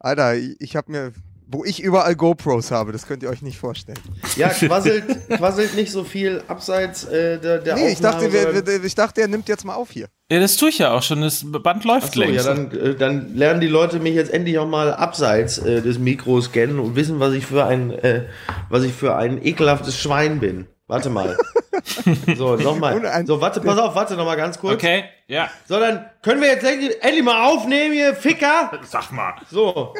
[0.00, 1.12] Alter, ich habe mir,
[1.46, 3.98] wo ich überall GoPros habe, das könnt ihr euch nicht vorstellen.
[4.36, 8.84] Ja, quasselt, quasselt nicht so viel abseits äh, der, der Nee, ich dachte, sondern- wir,
[8.84, 10.08] ich dachte, er nimmt jetzt mal auf hier.
[10.32, 11.20] Ja, das tue ich ja auch schon.
[11.20, 12.46] Das Band läuft Achso, ja, längst.
[12.46, 16.50] dann, äh, dann lernen die Leute mich jetzt endlich auch mal abseits äh, des Mikros
[16.52, 18.26] kennen und wissen, was ich für ein, äh,
[18.70, 20.66] was ich für ein ekelhaftes Schwein bin.
[20.86, 21.36] Warte mal.
[22.36, 23.24] so, nochmal.
[23.26, 24.74] So, warte, pass auf, warte nochmal ganz kurz.
[24.74, 25.48] okay, ja.
[25.68, 28.70] So, dann können wir jetzt endlich, endlich mal aufnehmen hier, Ficker.
[28.86, 29.34] Sag mal.
[29.50, 29.94] So.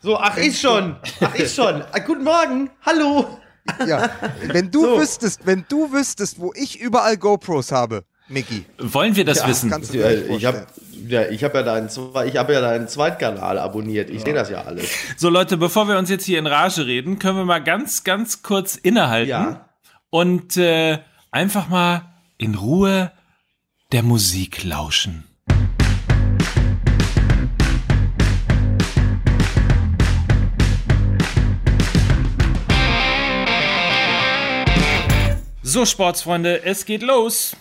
[0.00, 0.96] So, ach, ist schon.
[1.20, 1.82] Ach, ist schon.
[1.92, 2.70] Ah, guten Morgen.
[2.84, 3.38] Hallo.
[3.86, 4.08] Ja,
[4.42, 4.98] wenn du So.
[5.00, 9.70] wüsstest, wenn du wüsstest, wo ich überall GoPros habe, Mickey, Wollen wir das wissen?
[9.70, 10.66] kannst du Ja, dir nicht ich habe
[11.08, 14.10] ja, ich hab ja deinen, ich hab ja deinen Zweitkanal abonniert.
[14.10, 14.88] Ich sehe das ja alles.
[15.16, 18.42] So Leute, bevor wir uns jetzt hier in Rage reden, können wir mal ganz, ganz
[18.42, 19.65] kurz innehalten Ja.
[20.16, 20.98] Und äh,
[21.30, 23.12] einfach mal in Ruhe
[23.92, 25.24] der Musik lauschen.
[35.62, 37.54] So, Sportsfreunde, es geht los.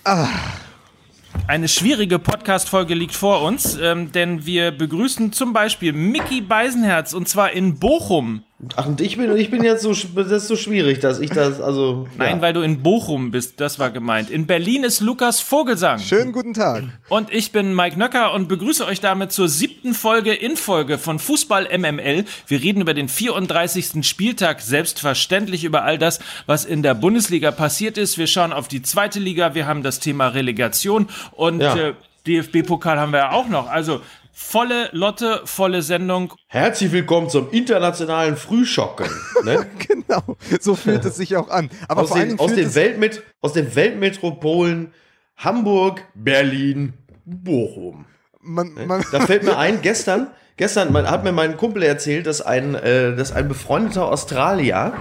[1.47, 7.27] Eine schwierige Podcast-Folge liegt vor uns, ähm, denn wir begrüßen zum Beispiel Mickey Beisenherz und
[7.27, 8.43] zwar in Bochum.
[8.77, 11.59] Ach, und ich bin, ich bin jetzt so, das ist so schwierig, dass ich das,
[11.59, 12.07] also.
[12.17, 12.41] Nein, ja.
[12.41, 14.29] weil du in Bochum bist, das war gemeint.
[14.29, 15.99] In Berlin ist Lukas Vogelsang.
[15.99, 16.85] Schönen guten Tag.
[17.09, 21.19] Und ich bin Mike Nöcker und begrüße euch damit zur siebten Folge in Folge von
[21.19, 22.23] Fußball MML.
[22.47, 24.07] Wir reden über den 34.
[24.07, 28.17] Spieltag, selbstverständlich über all das, was in der Bundesliga passiert ist.
[28.17, 31.75] Wir schauen auf die zweite Liga, wir haben das Thema Relegation und Ja.
[31.75, 31.93] äh,
[32.25, 33.69] DFB-Pokal haben wir ja auch noch.
[33.69, 34.01] Also
[34.35, 36.33] volle Lotte, volle Sendung.
[36.47, 39.09] Herzlich willkommen zum internationalen Frühschocken.
[39.43, 39.65] Ne?
[39.87, 41.69] Genau, so fühlt es sich auch an.
[41.87, 44.93] Aber aus, den, aus, den Weltmet aus den Weltmetropolen
[45.37, 46.93] Hamburg, Berlin,
[47.25, 48.05] Bochum.
[48.41, 52.75] man, man, Da fällt mir ein, gestern, gestern hat mir mein Kumpel erzählt, dass ein,
[52.75, 54.93] äh, dass ein befreundeter Australier,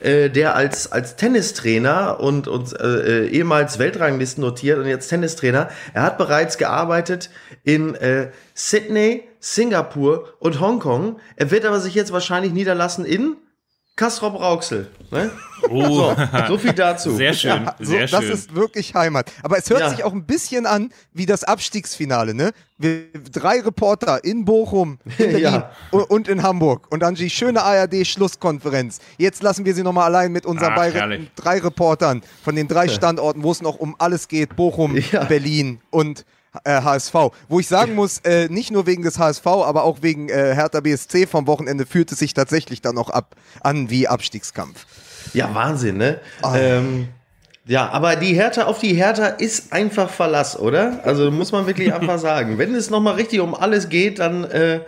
[0.00, 5.68] äh, der als, als Tennistrainer und, und äh, äh, ehemals Weltranglisten notiert und jetzt Tennistrainer,
[5.94, 7.30] er hat bereits gearbeitet
[7.64, 11.18] in äh, Sydney, Singapur und Hongkong.
[11.36, 13.36] Er wird aber sich jetzt wahrscheinlich niederlassen in
[13.98, 14.86] Kastrop Rauxel.
[15.10, 15.30] Ne?
[15.68, 16.16] Oh, So,
[16.46, 17.16] so viel dazu.
[17.16, 18.32] sehr schön, so, sehr das schön.
[18.32, 19.32] ist wirklich Heimat.
[19.42, 19.90] Aber es hört Ja.
[19.90, 22.52] sich auch ein bisschen an wie das Abstiegsfinale, ne?
[22.78, 25.72] Wir, drei Reporter in Bochum, in Ja.
[25.90, 26.86] und in Hamburg.
[26.90, 29.00] Und dann die schöne ARD-Schlusskonferenz.
[29.16, 31.28] Jetzt lassen wir sie nochmal allein mit unseren Ach, bei, herrlich.
[31.34, 34.54] drei Reportern von den drei Standorten, wo es noch um alles geht.
[34.56, 35.24] Bochum, Ja.
[35.24, 36.24] Berlin und
[36.64, 37.14] äh, HSV.
[37.48, 40.80] Wo ich sagen muss, äh, nicht nur wegen des HSV, aber auch wegen äh, Hertha
[40.80, 44.86] BSC vom Wochenende fühlt es sich tatsächlich dann auch ab, an wie Abstiegskampf.
[45.34, 46.20] Ja, Wahnsinn, ne?
[46.42, 46.56] Ah.
[46.56, 47.08] Ähm,
[47.66, 51.00] ja, aber die Hertha auf die Hertha ist einfach Verlass, oder?
[51.04, 52.56] Also muss man wirklich einfach sagen.
[52.56, 54.80] Wenn es nochmal richtig um alles geht, dann, äh,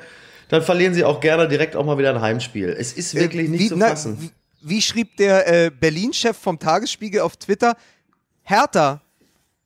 [0.48, 2.70] dann verlieren sie auch gerne direkt auch mal wieder ein Heimspiel.
[2.70, 4.16] Es ist wirklich Äh, nicht wie, zu na, fassen.
[4.18, 4.30] Wie,
[4.62, 7.76] wie schrieb der äh, Berlin-Chef vom Tagesspiegel auf Twitter?
[8.42, 9.02] Hertha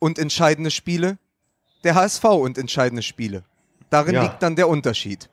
[0.01, 1.17] und entscheidende Spiele,
[1.85, 3.43] der HSV und entscheidende Spiele.
[3.91, 4.23] Darin Ja.
[4.23, 5.29] liegt dann der Unterschied.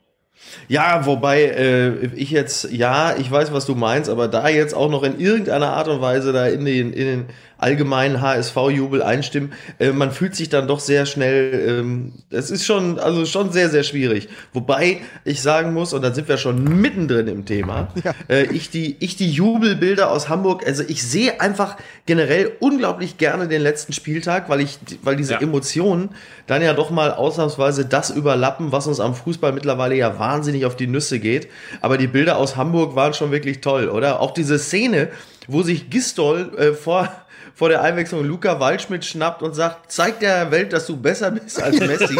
[0.67, 4.90] Ja, wobei äh, ich jetzt, ja, ich weiß, was du meinst, aber da jetzt auch
[4.90, 7.25] noch in irgendeiner Art und Weise da in den, in den
[7.61, 12.99] allgemeinen HSV-Jubel einstimmen, äh, man fühlt sich dann doch sehr schnell, ähm, es ist schon,
[12.99, 14.29] also schon sehr, sehr schwierig.
[14.53, 17.89] Wobei ich sagen muss, und da sind wir schon mittendrin im Thema,
[18.29, 23.47] äh, ich, die, ich die Jubelbilder aus Hamburg, also ich sehe einfach generell unglaublich gerne
[23.47, 25.39] den letzten Spieltag, weil ich, weil diese Ja.
[25.41, 26.09] Emotionen
[26.47, 30.75] dann ja doch mal ausnahmsweise das überlappen, was uns am Fußball mittlerweile ja wahnsinnig auf
[30.75, 31.47] die Nüsse geht.
[31.79, 34.19] Aber die Bilder aus Hamburg waren schon wirklich toll, oder?
[34.19, 35.09] Auch diese Szene,
[35.47, 37.09] wo sich Gistol äh, vor,
[37.56, 41.62] vor der Einwechslung Luca Waldschmidt schnappt und sagt, zeig der Welt, dass du besser bist
[41.62, 42.17] als Messi.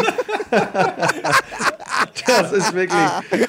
[2.26, 3.00] das ist wirklich.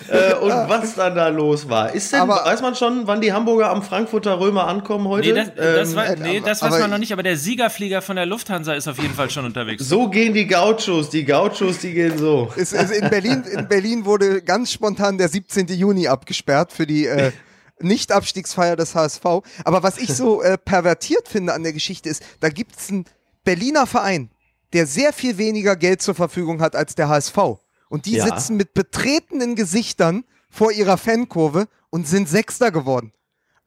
[0.10, 1.94] Äh, und was dann da los war.
[1.94, 5.30] Ist denn, Aber- weiß man schon, wann die Hamburger am Frankfurter Römer ankommen heute?
[5.30, 8.16] Nee, das, das, Ähm, war, nee, das weiß man noch nicht, aber der Siegerflieger von
[8.16, 9.88] der Lufthansa ist auf jeden Fall schon unterwegs.
[9.88, 12.52] so gehen die Gauchos, die Gauchos, die gehen so.
[12.56, 15.68] Es, es, in, Berlin, in Berlin wurde ganz spontan der 17.
[15.68, 17.32] Juni abgesperrt für die äh,
[17.84, 19.24] Nicht-Abstiegsfeier des HSV.
[19.66, 23.06] Aber was ich so äh, pervertiert finde an der Geschichte ist, da gibt es einen
[23.44, 24.30] Berliner Verein,
[24.74, 27.38] der sehr viel weniger Geld zur Verfügung hat als der HSV.
[27.90, 28.26] Und die Ja.
[28.26, 33.14] sitzen mit betretenen Gesichtern vor ihrer Fankurve und sind Sechster geworden.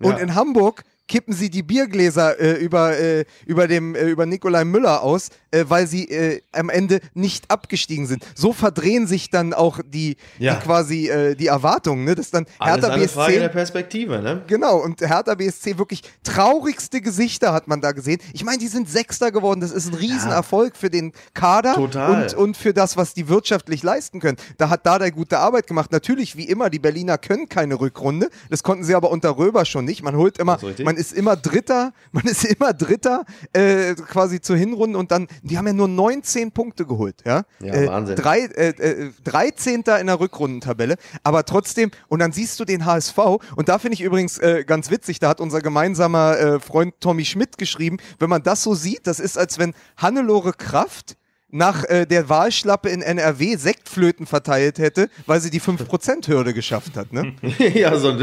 [0.00, 0.18] Und Ja.
[0.18, 5.02] in Hamburg kippen sie die Biergläser äh, über, äh, über, dem, äh, über Nikolai Müller
[5.02, 8.24] aus, äh, weil sie äh, am Ende nicht abgestiegen sind.
[8.34, 10.54] So verdrehen sich dann auch die, Ja.
[10.54, 12.14] die quasi äh, die Erwartungen, ne?
[12.14, 14.42] dass dann Alles Hertha eine Frage der BSC Perspektive, ne?
[14.46, 18.20] Genau, und Hertha BSC wirklich traurigste Gesichter hat man da gesehen.
[18.32, 19.60] Ich meine, die sind Sechster geworden.
[19.60, 22.22] Das ist ein Riesenerfolg für den Kader Total.
[22.24, 24.36] Und, und für das, was die wirtschaftlich leisten können.
[24.58, 25.92] Da hat Dada gute Arbeit gemacht.
[25.92, 28.28] Natürlich, wie immer, die Berliner können keine Rückrunde.
[28.50, 30.02] Das konnten sie aber unter Röber schon nicht.
[30.02, 30.84] Man holt immer, richtig.
[30.96, 35.58] Man ist immer Dritter, man ist immer Dritter äh, quasi zur Hinrunde und dann, die
[35.58, 37.22] haben ja nur 19 Punkte geholt.
[37.26, 38.16] Ja, Ja, äh, Wahnsinn.
[38.16, 39.84] Drei, äh, äh, 13.
[40.00, 43.18] in der Rückrundentabelle, aber trotzdem, und dann siehst du den HSV,
[43.56, 47.26] und da finde ich übrigens äh, ganz witzig, da hat unser gemeinsamer äh, Freund Tommy
[47.26, 51.16] Schmidt geschrieben, wenn man das so sieht, das ist, als wenn Hannelore Kraft
[51.56, 57.12] nach äh, der Wahlschlappe in NRW Sektflöten verteilt hätte, weil sie die 5%-Hürde geschafft hat.
[57.12, 57.34] Ne?
[57.74, 58.12] ja, so.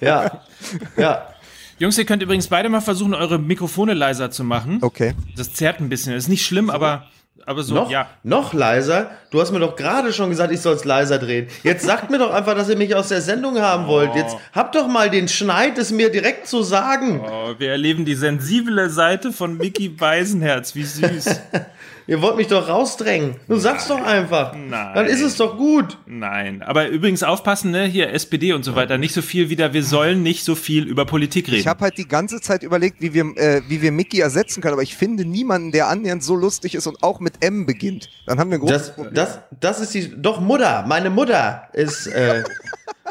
[0.00, 0.42] ja.
[0.96, 1.28] Ja.
[1.78, 4.78] Jungs, ihr könnt übrigens beide mal versuchen, eure Mikrofone leiser zu machen.
[4.80, 5.14] Okay.
[5.36, 6.12] Das zerrt ein bisschen.
[6.12, 7.06] Das ist nicht schlimm, aber,
[7.46, 8.08] aber so, Noch, ja.
[8.22, 9.10] noch leiser?
[9.30, 11.48] Du hast mir doch gerade schon gesagt, ich soll es leiser drehen.
[11.62, 14.14] Jetzt sagt mir doch einfach, dass ihr mich aus der Sendung haben wollt.
[14.14, 17.20] Jetzt habt doch mal den Schneid, es mir direkt zu sagen.
[17.24, 20.74] Oh, wir erleben die sensible Seite von Mickey Beisenherz.
[20.74, 21.26] Wie süß.
[22.06, 23.36] Ihr wollt mich doch rausdrängen.
[23.48, 24.54] Du sagst doch einfach.
[24.54, 24.94] Nein.
[24.94, 25.96] Dann ist es doch gut.
[26.06, 26.62] Nein.
[26.62, 27.86] Aber übrigens aufpassen, ne?
[27.86, 28.98] Hier SPD und so weiter.
[28.98, 29.72] Nicht so viel wieder.
[29.72, 31.60] Wir sollen nicht so viel über Politik reden.
[31.60, 34.74] Ich habe halt die ganze Zeit überlegt, wie wir, äh, wie wir Mickey ersetzen können,
[34.74, 38.10] aber ich finde niemanden, der annähernd so lustig ist und auch mit M beginnt.
[38.26, 39.14] Dann haben wir ein großes Das, Problem.
[39.14, 40.12] das, das ist die.
[40.20, 40.84] Doch, Mutter.
[40.86, 42.44] Meine Mutter ist, äh,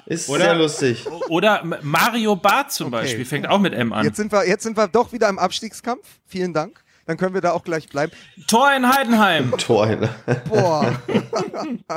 [0.06, 0.44] ist Oder?
[0.44, 1.06] sehr lustig.
[1.30, 3.26] Oder Mario Barth zum Beispiel.
[3.26, 4.06] Fängt auch mit M an.
[4.06, 6.06] Jetzt sind, wir, jetzt sind wir doch wieder im Abstiegskampf.
[6.28, 6.83] Vielen Dank.
[7.06, 8.12] Dann können wir da auch gleich bleiben.
[8.48, 9.52] Tor in Heidenheim.
[9.58, 9.88] Tor.
[9.88, 10.10] ne?
[10.50, 11.02] Boah.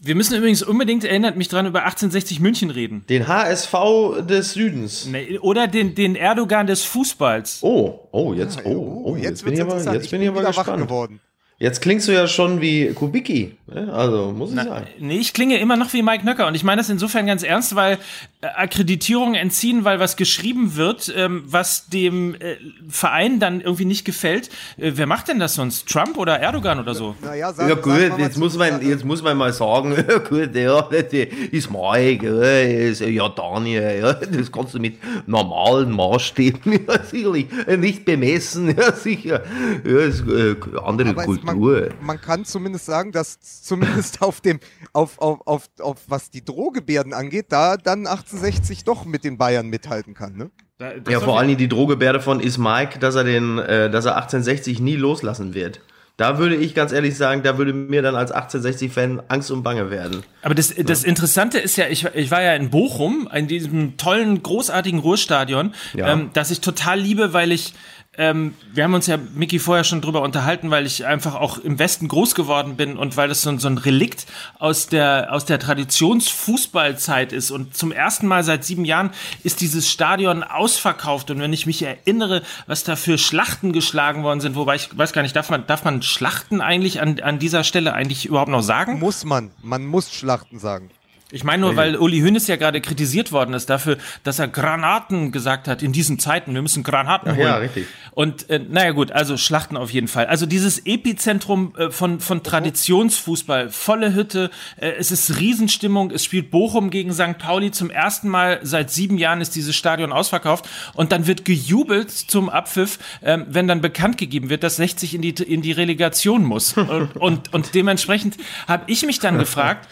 [0.00, 3.04] Wir müssen übrigens unbedingt, erinnert mich dran, über 1860 München reden.
[3.08, 3.74] Den HSV
[4.20, 5.06] des Südens.
[5.06, 7.58] Ne, Oder den, den Erdogan des Fußballs.
[7.62, 10.84] Oh, oh, jetzt, oh, oh, jetzt, jetzt, bin ich aber, jetzt bin ich aber gespannt.
[10.84, 11.20] geworden.
[11.60, 13.56] Jetzt klingst du ja schon wie Kubicki.
[13.66, 13.92] ne?
[13.92, 14.86] Also, muss ich sagen.
[15.00, 17.74] Nee, ich klinge immer noch wie Mike Nöcker und ich meine das insofern ganz ernst,
[17.74, 17.98] weil
[18.40, 22.56] äh, Akkreditierungen entziehen, weil was geschrieben wird, ähm, was dem äh,
[22.88, 24.48] Verein dann irgendwie nicht gefällt.
[24.76, 25.88] Äh, wer macht denn das sonst?
[25.88, 27.16] Trump oder Erdogan oder so?
[27.20, 30.18] Sag, Ja sag gut, mal was jetzt muss man, jetzt muss man mal sagen, ja,
[30.18, 35.90] gut, ja, das ist Mike, ja, ist, ja Daniel, ja, das kannst du mit normalen
[35.90, 39.42] Maßstäben ja, sicherlich nicht bemessen, ja sicher,
[39.84, 40.54] ja, ist äh,
[40.84, 41.80] andere Aber es, Kultur.
[41.80, 44.60] man, man kann zumindest sagen, dass zumindest auf dem,
[44.92, 49.68] auf, auf, auf, auf was die Drohgebärden angeht, da dann 1860 doch mit den Bayern
[49.68, 50.50] mithalten kann, ne?
[50.78, 54.16] Da- Ja, vor Dingen die Drohgebärde von ist Mike, dass er den, äh, dass er
[54.16, 55.80] 1860 nie loslassen wird.
[56.16, 59.90] Da würde ich ganz ehrlich sagen, da würde mir dann als 1860-Fan Angst und Bange
[59.92, 60.24] werden.
[60.42, 64.42] Aber das, das Interessante ist ja, ich, ich war ja in Bochum, in diesem tollen,
[64.42, 66.12] großartigen Ruhrstadion, Ja.
[66.12, 67.72] ähm, das ich total liebe, weil ich,
[68.18, 71.78] ähm, wir haben uns ja, Micky, vorher schon drüber unterhalten, weil ich einfach auch im
[71.78, 74.26] Westen groß geworden bin und weil das so, ein- so ein Relikt
[74.58, 77.50] aus der, aus der Traditionsfußballzeit ist.
[77.50, 79.10] Und zum ersten Mal seit sieben Jahren
[79.44, 81.30] ist dieses Stadion ausverkauft.
[81.30, 85.12] Und wenn ich mich erinnere, was da für Schlachten geschlagen worden sind, wobei ich weiß
[85.12, 88.62] gar nicht, darf man, darf man Schlachten eigentlich an, an dieser Stelle eigentlich überhaupt noch
[88.62, 88.98] sagen?
[88.98, 89.50] Muss man.
[89.62, 90.90] Man muss Schlachten sagen.
[91.30, 95.30] Ich meine nur, weil Uli Hoeneß ja gerade kritisiert worden ist dafür, dass er Granaten
[95.30, 96.54] gesagt hat in diesen Zeiten.
[96.54, 97.46] Wir müssen Granaten holen.
[97.46, 97.86] ja, richtig.
[98.12, 100.26] Und äh, naja gut, also Schlachten auf jeden Fall.
[100.26, 106.50] Also dieses Epizentrum äh, von, von Traditionsfußball, volle Hütte, äh, es ist Riesenstimmung, es spielt
[106.50, 107.36] Bochum gegen St.
[107.38, 107.72] Pauli.
[107.72, 112.48] Zum ersten Mal seit sieben Jahren ist dieses Stadion ausverkauft und dann wird gejubelt zum
[112.48, 116.72] Abpfiff, ähm, wenn dann bekannt gegeben wird, dass 60 in die, in die Relegation muss.
[116.72, 118.36] Und, und, und dementsprechend
[118.66, 119.88] habe ich mich dann gefragt,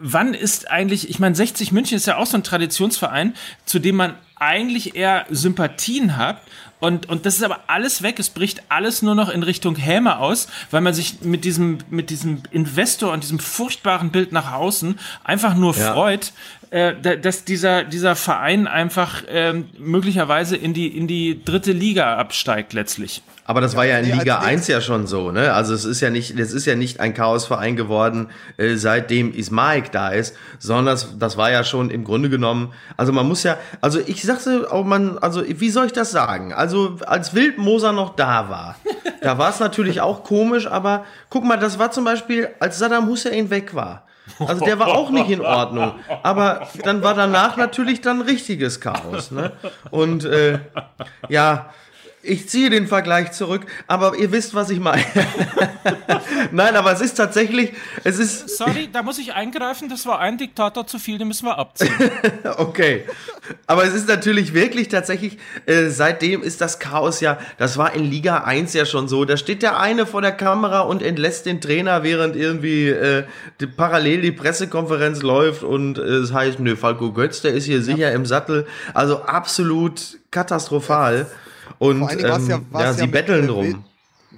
[0.00, 3.96] wann ist eigentlich, ich meine, 60 München ist ja auch so ein Traditionsverein, zu dem
[3.96, 6.40] man eigentlich eher Sympathien hat.
[6.80, 8.20] Und, und das ist aber alles weg.
[8.20, 12.08] Es bricht alles nur noch in Richtung Häme aus, weil man sich mit diesem, mit
[12.10, 15.92] diesem Investor und diesem furchtbaren Bild nach außen einfach nur Ja.
[15.92, 16.32] freut,
[16.70, 22.16] äh, da- dass dieser, dieser Verein einfach ähm, möglicherweise in die, in die dritte Liga
[22.16, 23.22] absteigt letztlich.
[23.44, 25.54] Aber das war ja in Liga als 1 ja schon so, ne?
[25.54, 29.90] Also es ist ja nicht, es ist ja nicht ein Chaosverein geworden, äh, seitdem Ismaik
[29.90, 33.56] da ist, sondern das, das war ja schon im Grunde genommen, also man muss ja,
[33.80, 36.52] also ich sagte auch man, also wie soll ich das sagen?
[36.52, 38.76] Also als Wildmoser noch da war,
[39.22, 43.06] da war es natürlich auch komisch, aber guck mal, das war zum Beispiel, als Saddam
[43.08, 44.04] Hussein weg war.
[44.38, 45.92] Also der war auch nicht in Ordnung.
[46.22, 49.30] Aber dann war danach natürlich dann richtiges Chaos.
[49.30, 49.52] Ne?
[49.90, 50.58] Und äh,
[51.28, 51.70] ja,
[52.22, 55.04] Ich ziehe den Vergleich zurück, aber ihr wisst, was ich meine.
[56.50, 57.72] Nein, aber es ist tatsächlich,
[58.02, 61.46] es ist, Sorry, da muss ich eingreifen, das war ein Diktator zu viel, den müssen
[61.46, 61.94] wir abziehen.
[62.56, 63.04] okay.
[63.68, 68.04] Aber es ist natürlich wirklich tatsächlich, äh, seitdem ist das Chaos ja, das war in
[68.04, 69.24] Liga 1 ja schon so.
[69.24, 73.24] Da steht der eine vor der Kamera und entlässt den Trainer, während irgendwie äh,
[73.60, 77.80] die, parallel die Pressekonferenz läuft und äh, es heißt, nö, Falco Götz, der ist hier
[77.80, 78.66] sicher im Sattel.
[78.92, 81.26] Also absolut katastrophal.
[81.78, 83.84] Und Vor allen Dingen war's ähm, ja- ja, sie ja mit, betteln äh, drum.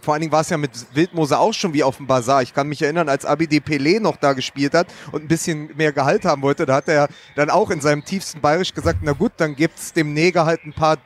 [0.02, 2.42] Vor allen Dingen war es ja mit Wildmose auch schon wie auf dem Bazar.
[2.42, 5.92] Ich kann mich erinnern, als Abidi Pelé noch da gespielt hat und ein bisschen mehr
[5.92, 9.32] Gehalt haben wollte, da hat er dann auch in seinem tiefsten Bayerisch gesagt, na gut,
[9.36, 10.96] dann gibt's dem Neger halt ein paar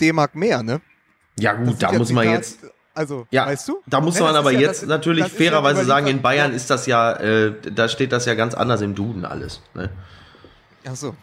[0.00, 0.80] D-Mark mehr, ne?
[1.38, 2.60] Ja gut, da muss man jetzt,
[2.96, 3.82] Also, Ja, weißt du?
[3.86, 6.22] da muss Ne, man aber ja- jetzt das- natürlich das ist ja fairerweise sagen, in
[6.22, 9.60] Bayern ist das ja, äh, da steht das ja ganz anders im Duden alles.
[9.74, 9.90] Ne?
[10.88, 11.14] Ach so.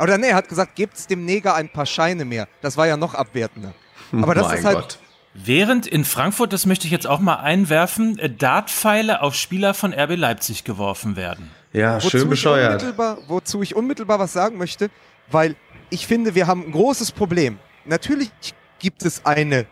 [0.00, 2.48] Oder nee, er hat gesagt, gibt's dem Neger ein paar Scheine mehr.
[2.62, 3.74] Das war ja noch abwertender.
[4.12, 4.98] Aber das mein ist halt, Gott.
[5.34, 9.92] Während in Frankfurt, das möchte ich jetzt auch mal einwerfen, äh, Dartpfeile auf Spieler von
[9.92, 11.50] RB Leipzig geworfen werden.
[11.72, 12.82] Ja, wozu schön ich, bescheuert.
[12.82, 14.90] unmittelbar, wozu ich unmittelbar was sagen möchte,
[15.30, 15.54] weil
[15.88, 17.58] ich finde, wir haben ein großes Problem.
[17.84, 18.30] Natürlich
[18.80, 19.66] gibt es eine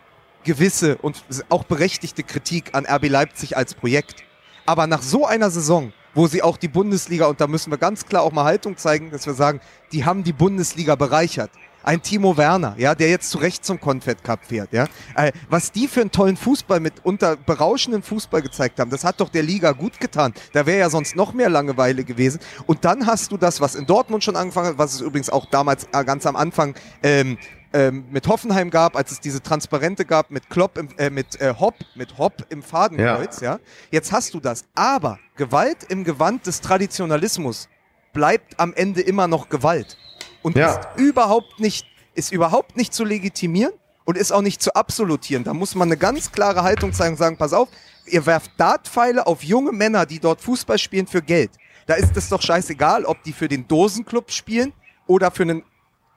[0.45, 4.23] gewisse und auch berechtigte Kritik an RB Leipzig als Projekt.
[4.65, 8.05] Aber nach so einer Saison, wo sie auch die Bundesliga, und da müssen wir ganz
[8.05, 9.59] klar auch mal Haltung zeigen, dass wir sagen,
[9.91, 11.51] die haben die Bundesliga bereichert.
[11.81, 14.87] Ein Timo Werner, ja, der jetzt zu Recht zum Confed Cup fährt, ja.
[15.15, 19.21] Äh, was die für einen tollen Fußball mit unter berauschendem Fußball gezeigt haben, das hat
[19.21, 20.33] doch der Liga gut getan.
[20.51, 22.41] Da wäre ja sonst noch mehr Langeweile gewesen.
[22.65, 25.45] Und dann hast du das, was in Dortmund schon angefangen hat, was es übrigens auch
[25.45, 27.37] damals äh, ganz am Anfang ähm,
[27.73, 31.53] ähm, mit Hoffenheim gab, als es diese Transparente gab mit Klopp, im, äh, mit äh,
[31.59, 33.59] Hopp, mit Hopp im Fadenkreuz, ja.
[33.91, 34.65] Jetzt hast du das.
[34.75, 37.69] Aber Gewalt im Gewand des Traditionalismus
[38.13, 39.97] bleibt am Ende immer noch Gewalt.
[40.41, 40.71] Und Ja.
[40.71, 41.85] ist überhaupt nicht,
[42.15, 43.73] ist überhaupt nicht zu legitimieren
[44.05, 45.43] und ist auch nicht zu absolutieren.
[45.43, 47.69] Da muss man eine ganz klare Haltung zeigen und sagen, pass auf,
[48.07, 51.51] ihr werft Dartpfeile auf junge Männer, die dort Fußball spielen für Geld.
[51.85, 54.73] Da ist es doch scheißegal, ob die für den Dosenclub spielen
[55.07, 55.63] oder für einen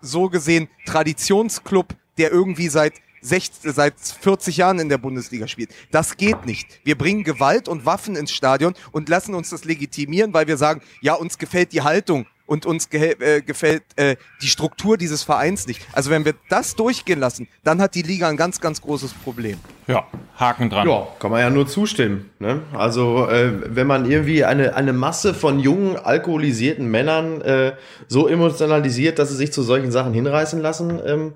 [0.02, 5.71] so gesehen Traditionsclub, der irgendwie seit 60, seit 40 Jahren in der Bundesliga spielt.
[5.90, 6.80] Das geht nicht.
[6.85, 10.82] Wir bringen Gewalt und Waffen ins Stadion und lassen uns das legitimieren, weil wir sagen,
[11.00, 15.66] ja, uns gefällt die Haltung und uns ge äh, gefällt äh, die Struktur dieses Vereins
[15.66, 15.80] nicht.
[15.92, 19.58] Also wenn wir das durchgehen lassen, dann hat die Liga ein ganz, ganz großes Problem.
[19.87, 20.06] Ja,
[20.37, 20.88] Haken dran.
[20.88, 22.30] Ja, kann man ja nur zustimmen.
[22.38, 22.61] Ne?
[22.72, 27.72] Also, äh, wenn man irgendwie eine, eine Masse von jungen, alkoholisierten Männern äh,
[28.08, 31.32] so emotionalisiert, dass sie sich zu solchen Sachen hinreißen lassen, ähm,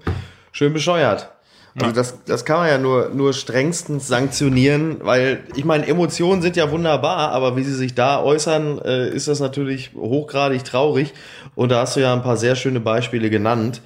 [0.53, 1.36] schön bescheuert.
[1.79, 6.57] Also das, das kann man ja nur, nur strengstens sanktionieren, weil ich meine, Emotionen sind
[6.57, 11.13] ja wunderbar, aber wie sie sich da äußern, äh, ist das natürlich hochgradig traurig.
[11.55, 13.83] Und da hast du ja ein paar sehr schöne Beispiele genannt.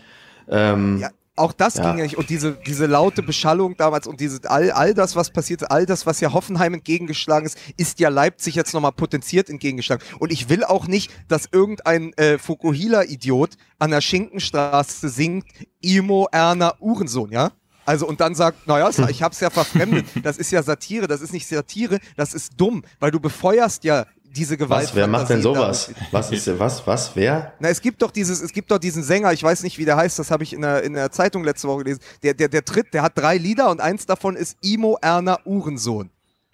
[0.49, 1.85] Ähm, Ja, auch das Ja.
[1.85, 2.17] ging ja nicht.
[2.19, 6.07] Und diese, diese laute Beschallung damals und diese, all, all das, was passiert, all das,
[6.07, 10.05] was ja Hoffenheim entgegengeschlagen ist, ist ja Leipzig jetzt nochmal potenziert entgegengeschlagen.
[10.19, 15.47] Und ich will auch nicht, dass irgendein äh, Fukuhila-Idiot an der Schinkenstraße singt,
[15.81, 17.51] Imo Erna Uhrensohn, ja?
[17.91, 20.07] Also und dann sagt, naja, ich hab's ja verfremdet.
[20.23, 24.07] Das ist ja Satire, das ist nicht Satire, das ist dumm, weil du befeuerst ja
[24.23, 24.87] diese Gewalt.
[24.87, 25.91] was, wer macht denn sowas?
[26.13, 27.53] Was ist was, was, wer?
[27.59, 29.97] Na, es gibt doch dieses, es gibt doch diesen Sänger, ich weiß nicht, wie der
[29.97, 32.01] heißt, das habe ich in der, in der Zeitung letzte Woche gelesen.
[32.23, 36.11] Der, der, der tritt, der hat drei Lieder und eins davon ist Imo Erna Uhrensohn.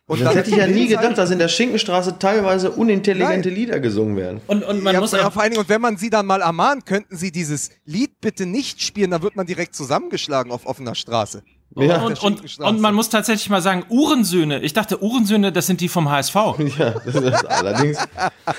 [0.08, 3.56] Und Das dann hätte ich ja nie gedacht, dass in der Schinkenstraße teilweise unintelligente Nein.
[3.56, 4.40] Lieder gesungen werden.
[4.46, 6.26] Und, und man ja, muss ja, auch, vor allen Dingen, und wenn man sie dann
[6.26, 10.64] mal ermahnt, könnten sie dieses Lied bitte nicht spielen, dann wird man direkt zusammengeschlagen auf
[10.64, 11.42] offener Straße.
[11.78, 12.02] Ja.
[12.02, 14.60] und, und, und man muss tatsächlich mal sagen, Uhrensöhne.
[14.60, 16.36] Ich dachte, Uhrensöhne, das sind die vom HSV.
[16.78, 17.98] Ja, das ist allerdings.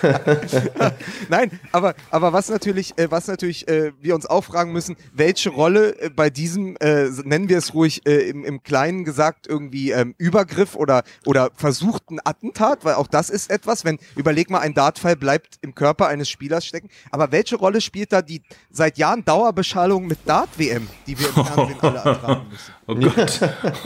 [1.29, 5.49] Nein, aber, aber was natürlich, äh, was natürlich äh, wir uns auch fragen müssen, welche
[5.49, 9.91] Rolle äh, bei diesem, äh, nennen wir es ruhig äh, im, im Kleinen gesagt, irgendwie
[9.91, 14.73] ähm, Übergriff oder, oder versuchten Attentat, weil auch das ist etwas, wenn, überleg mal, ein
[14.73, 19.25] Dartpfeil bleibt im Körper eines Spielers stecken, aber welche Rolle spielt da die seit Jahren
[19.25, 22.73] Dauerbeschallung mit Dart-WM, die wir im Fernsehen alle ertragen müssen?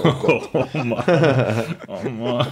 [0.03, 0.49] Oh Gott.
[0.53, 1.03] Oh Mann.
[1.87, 2.47] Oh Mann.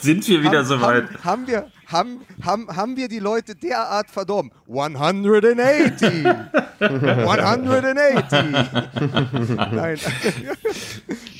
[0.00, 1.04] Sind wir wieder haben, soweit?
[1.04, 4.50] Haben, haben, wir, haben, haben, haben wir die Leute derart verdorben?
[4.68, 6.26] 180!
[6.80, 8.52] 180!
[9.72, 9.98] Nein.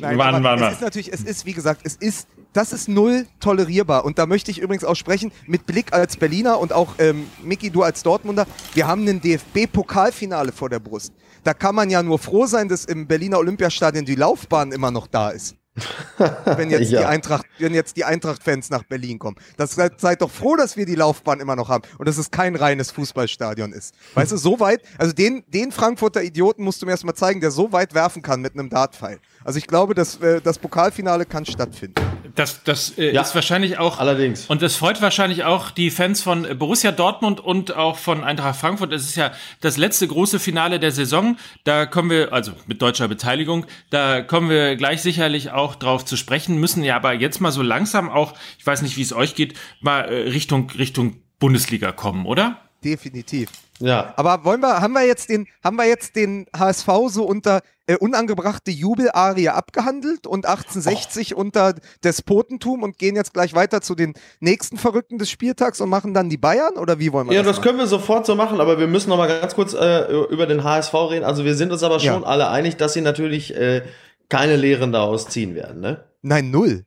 [0.00, 0.72] Nein, Mann, aber Mann, es Mann.
[0.72, 4.04] ist natürlich, es ist, wie gesagt, es ist, das ist null tolerierbar.
[4.04, 7.70] Und da möchte ich übrigens auch sprechen, mit Blick als Berliner und auch ähm, Micky,
[7.70, 11.12] du als Dortmunder, wir haben ein DFB-Pokalfinale vor der Brust.
[11.44, 15.06] Da kann man ja nur froh sein, dass im Berliner Olympiastadion die Laufbahn immer noch
[15.06, 15.56] da ist.
[16.44, 17.00] wenn jetzt Ja.
[17.00, 19.36] die Eintracht, wenn jetzt die Eintracht-Fans nach Berlin kommen.
[19.56, 22.30] Das seid, seid doch froh, dass wir die Laufbahn immer noch haben und dass es
[22.30, 23.94] kein reines Fußballstadion ist.
[24.12, 27.50] Weißt du, so weit, also den, den Frankfurter Idioten musst du mir erstmal zeigen, der
[27.50, 29.18] so weit werfen kann mit einem Dartpfeil.
[29.44, 31.94] Also ich glaube, dass, äh, das Pokalfinale kann stattfinden.
[32.34, 33.22] Das, das äh, Ja.
[33.22, 33.98] ist wahrscheinlich auch.
[33.98, 34.46] Allerdings.
[34.46, 38.92] Und das freut wahrscheinlich auch die Fans von Borussia Dortmund und auch von Eintracht Frankfurt.
[38.92, 41.36] Es ist ja das letzte große Finale der Saison.
[41.64, 46.16] Da kommen wir, also mit deutscher Beteiligung, da kommen wir gleich sicherlich auch drauf zu
[46.16, 49.34] sprechen, müssen ja aber jetzt mal so langsam auch, ich weiß nicht, wie es euch
[49.34, 52.58] geht, mal äh, Richtung, Richtung Bundesliga kommen, oder?
[52.84, 53.50] Definitiv.
[53.82, 54.14] Ja.
[54.16, 57.96] Aber wollen wir, haben wir jetzt den, haben wir jetzt den HSV so unter äh,
[57.96, 61.74] unangebrachte Jubelarie abgehandelt und 1860 unter
[62.04, 66.30] Despotentum und gehen jetzt gleich weiter zu den nächsten Verrückten des Spieltags und machen dann
[66.30, 67.64] die Bayern oder wie wollen wir Ja, das das machen?
[67.68, 70.62] können wir sofort so machen, aber wir müssen noch mal ganz kurz äh, über den
[70.64, 71.24] HSV reden.
[71.24, 72.28] Also wir sind uns aber schon Ja.
[72.28, 73.82] alle einig, dass sie natürlich äh,
[74.28, 76.04] keine Lehren daraus ziehen werden, ne?
[76.22, 76.84] Nein, null.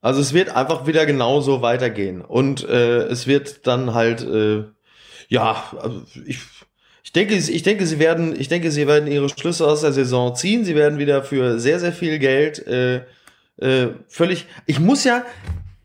[0.00, 4.64] Also es wird einfach wieder genauso weitergehen und äh, es wird dann halt äh,
[5.28, 6.38] ja, also ich
[7.04, 10.34] ich denke, ich denke, sie werden, ich denke, sie werden ihre Schlüsse aus der Saison
[10.34, 10.64] ziehen.
[10.64, 13.02] Sie werden wieder für sehr, sehr viel Geld äh,
[13.58, 14.46] äh, völlig.
[14.66, 15.24] Ich muss ja,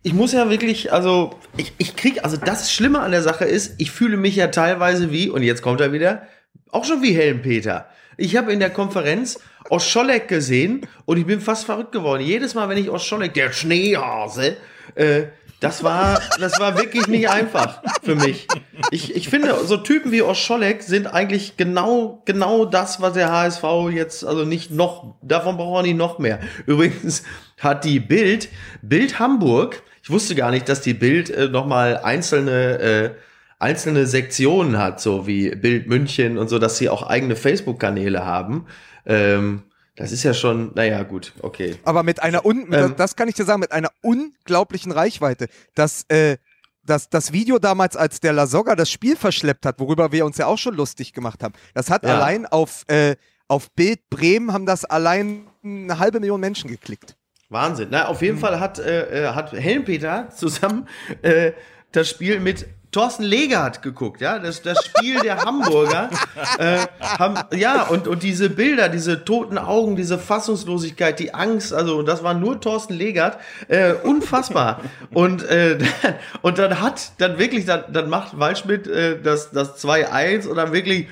[0.04, 3.76] ich muss ja wirklich, also ich, ich krieg, also das Schlimme an der Sache ist,
[3.78, 6.28] ich fühle mich ja teilweise wie und jetzt kommt er wieder,
[6.72, 7.90] auch schon wie Helmpeter.
[8.16, 9.40] Ich habe in der Konferenz
[9.70, 12.24] Oscholek gesehen und ich bin fast verrückt geworden.
[12.24, 14.56] Jedes Mal, wenn ich Oscholek, der Schneehase,
[14.96, 15.24] äh,
[15.60, 18.48] das war, das war wirklich nicht einfach für mich.
[18.92, 23.64] Ich, ich finde, so Typen wie Oscholek sind eigentlich genau, genau das, was der HSV
[23.92, 26.40] jetzt, also nicht noch, davon brauchen nicht noch mehr.
[26.68, 27.24] Übrigens
[27.60, 28.50] hat die Bild,
[28.84, 33.10] Bild Hamburg, ich wusste gar nicht, dass die Bild äh, nochmal einzelne, äh,
[33.58, 38.68] einzelne Sektionen hat, so wie Bild München und so, dass sie auch eigene Facebook-Kanäle haben.
[39.08, 39.64] Ähm,
[39.98, 41.76] das ist ja schon, naja, gut, okay.
[41.84, 42.94] Aber mit einer un Ähm.
[42.98, 45.48] das, kann ich dir sagen, mit einer unglaublichen Reichweite.
[45.76, 46.38] Das, äh,
[46.84, 50.46] das, das Video damals, als der Lasogga das Spiel verschleppt hat, worüber wir uns ja
[50.46, 52.16] auch schon lustig gemacht haben, das hat Ja.
[52.16, 53.16] allein auf, äh,
[53.50, 57.18] auf Bild Bremen haben das allein eine halbe Million Menschen geklickt.
[57.50, 57.88] Wahnsinn.
[57.92, 60.88] Na, auf jeden Fall hat, äh, äh, hat Helmpeter zusammen
[61.22, 61.54] äh,
[61.92, 66.10] das Spiel mit Thorsten Legert geguckt, ja, das, das Spiel der Hamburger,
[66.58, 72.02] äh, haben, ja, und, und diese Bilder, diese toten Augen, diese Fassungslosigkeit, die Angst, also,
[72.02, 73.38] das war nur Thorsten Legert,
[73.68, 74.82] äh, unfassbar.
[75.14, 75.78] Und, äh,
[76.42, 80.74] und dann hat, dann wirklich, dann, dann macht Waldschmidt äh, das, das 2-1 und dann
[80.74, 81.08] wirklich,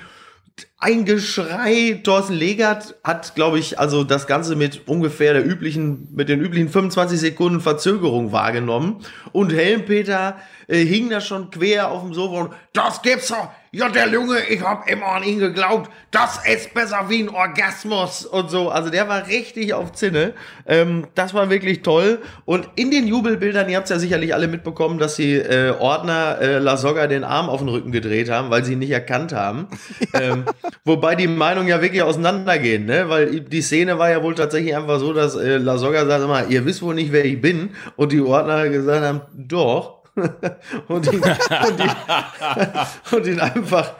[0.78, 2.00] ein Geschrei.
[2.02, 6.68] Thorsten Legert hat, glaube ich, also das Ganze mit ungefähr der üblichen, mit den üblichen
[6.68, 9.04] 25 Sekunden Verzögerung wahrgenommen.
[9.32, 10.36] Und Helmpeter
[10.68, 13.50] äh, hing da schon quer auf dem Sofa und das gibt's doch.
[13.76, 15.90] Ja, der Junge, ich hab immer an ihn geglaubt.
[16.10, 18.70] Das ist besser wie ein Orgasmus und so.
[18.70, 20.32] Also der war richtig auf Zinne.
[20.66, 22.20] Ähm, das war wirklich toll.
[22.46, 26.56] Und in den Jubelbildern, ihr habt ja sicherlich alle mitbekommen, dass die äh, Ordner äh,
[26.56, 29.66] Lasogga den Arm auf den Rücken gedreht haben, weil sie ihn nicht erkannt haben.
[30.14, 30.46] ähm,
[30.86, 33.10] wobei die Meinungen ja wirklich auseinandergehen, ne?
[33.10, 36.64] Weil die Szene war ja wohl tatsächlich einfach so, dass äh, Lasogga sagt immer, ihr
[36.64, 37.72] wisst wohl nicht, wer ich bin.
[37.96, 39.95] Und die Ordner gesagt haben, doch.
[40.88, 41.90] und, ihn, und, ihn,
[43.12, 43.94] und ihn einfach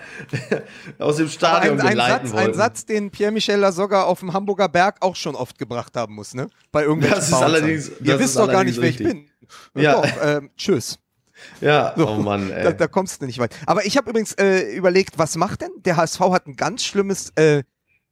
[0.98, 2.48] aus dem Stadion Ein, ein, geleiten Satz, wollten.
[2.50, 6.34] ein Satz, den Pierre-Michel Lasogga auf dem Hamburger Berg auch schon oft gebracht haben muss,
[6.34, 6.48] ne?
[6.72, 7.48] Bei irgendwelchen Das ist Bouncern.
[7.54, 9.28] allerdings- Ihr das wisst ist doch gar nicht, wer ich bin.
[9.74, 9.92] Ja.
[10.00, 10.98] Doch, ähm, tschüss.
[11.60, 12.64] Ja, So, oh Mann, ey.
[12.64, 13.54] Da, da kommst du nicht weit.
[13.66, 15.70] Aber ich habe übrigens äh, überlegt, was macht denn?
[15.84, 17.62] Der HSV hat ein ganz schlimmes äh,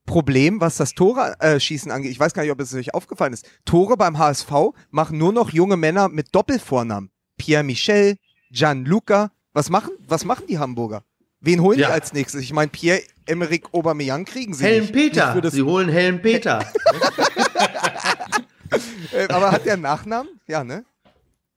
[0.06, 2.10] Problem, was das Tore-Schießen angeht.
[2.10, 3.46] Ich weiß gar nicht, ob es euch aufgefallen ist.
[3.64, 4.50] Tore beim HSV
[4.90, 7.10] machen nur noch junge Männer mit Doppelvornamen.
[7.36, 8.16] Pierre Michel,
[8.50, 9.30] Gianluca.
[9.52, 11.02] Was machen, was machen die Hamburger?
[11.40, 11.88] Wen holen Ja.
[11.88, 12.40] die als nächstes?
[12.42, 14.94] Ich meine, Pierre-Emerick Aubameyang kriegen sie Helm nicht.
[14.94, 15.40] Nicht Peter.
[15.40, 16.64] das, Sie holen Helm Peter.
[19.12, 20.40] äh, aber hat der einen Nachnamen?
[20.46, 20.84] Ja, ne?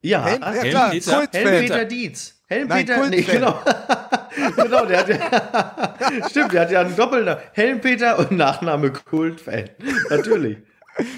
[0.01, 1.17] Ja, Helm, ja Helm klar, Peter.
[1.17, 1.41] Kultfan.
[1.41, 2.33] Helm Peter Dietz.
[2.47, 3.59] Helm Nein, Peter, nee, genau.
[4.55, 7.41] genau, der hat ja, stimmt, der hat ja einen Doppelnamen.
[7.53, 9.69] Helm Peter und Nachname Kultfan.
[10.09, 10.57] Natürlich.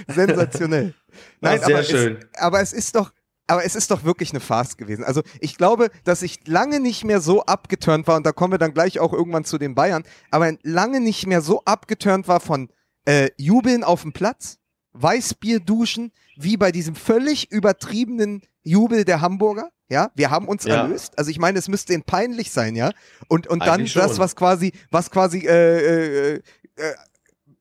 [0.08, 0.94] Sensationell.
[1.42, 2.18] Nein, Ah, sehr aber, schön.
[2.34, 3.12] Es, aber es ist doch,
[3.50, 5.04] aber es ist doch wirklich eine Farce gewesen.
[5.04, 8.58] Also ich glaube, dass ich lange nicht mehr so abgeturnt war, und da kommen wir
[8.60, 12.70] dann gleich auch irgendwann zu den Bayern, aber lange nicht mehr so abgeturnt war von
[13.06, 14.58] äh, Jubeln auf dem Platz,
[14.94, 19.70] Weißbier duschen, wie bei diesem völlig übertriebenen Jubel der Hamburger.
[19.90, 20.84] Ja, wir haben uns Ja.
[20.84, 21.18] erlöst.
[21.18, 22.92] Also ich meine, es müsste ihnen peinlich sein, ja.
[23.28, 24.20] Und, und dann Eigentlich das, schon.
[24.20, 26.42] was quasi, was quasi äh, äh,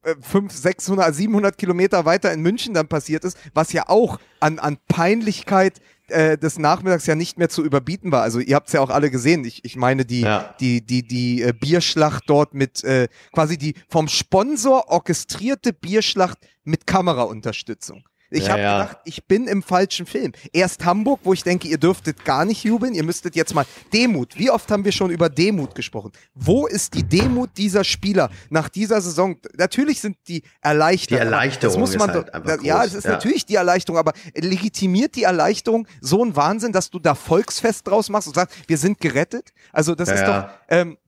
[0.08, 4.18] äh, äh, 500, 600, 700 Kilometer weiter in München dann passiert ist, was ja auch
[4.40, 8.22] an, an Peinlichkeit äh, des Nachmittags ja nicht mehr zu überbieten war.
[8.22, 9.44] Also ihr habt es ja auch alle gesehen.
[9.44, 10.54] Ich, ich meine die, Ja.
[10.60, 16.86] die, die, die äh, Bierschlacht dort mit äh, quasi die vom Sponsor orchestrierte Bierschlacht mit
[16.86, 18.04] Kameraunterstützung.
[18.30, 18.82] Ich Ja, habe ja.
[18.82, 20.32] gedacht, ich bin im falschen Film.
[20.52, 24.38] Erst Hamburg, wo ich denke, ihr dürftet gar nicht jubeln, ihr müsstet jetzt mal Demut.
[24.38, 26.12] Wie oft haben wir schon über Demut gesprochen?
[26.34, 29.36] Wo ist die Demut dieser Spieler nach dieser Saison?
[29.56, 31.18] Natürlich sind die erleichtert.
[31.18, 33.12] Die Erleichterung das muss man ist halt da, Ja, groß, es ist ja.
[33.12, 38.08] natürlich die Erleichterung, aber legitimiert die Erleichterung so ein Wahnsinn, dass du da Volksfest draus
[38.08, 39.52] machst und sagst, wir sind gerettet?
[39.72, 40.98] Also das ist doch ähm,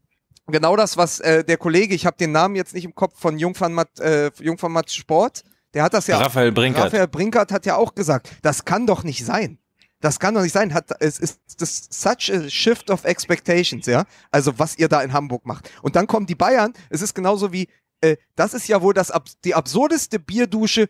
[0.47, 3.39] genau das, was äh, der Kollege, ich habe den Namen jetzt nicht im Kopf von
[3.39, 5.43] Jungfern Matt, äh, Jungfern Matt Sport,
[5.75, 6.87] der hat das ja Raphael Brinkert.
[6.87, 9.59] Raphael Brinkert hat ja auch gesagt, das kann doch nicht sein.
[10.01, 10.73] Das kann doch nicht sein.
[10.73, 14.05] Hat, es ist das such a shift of expectations, ja.
[14.31, 15.71] Also was ihr da in Hamburg macht.
[15.83, 16.73] Und dann kommen die Bayern.
[16.89, 17.69] Es ist genauso wie,
[18.01, 19.13] äh, das ist ja wohl das
[19.45, 20.89] die absurdeste Bierdusche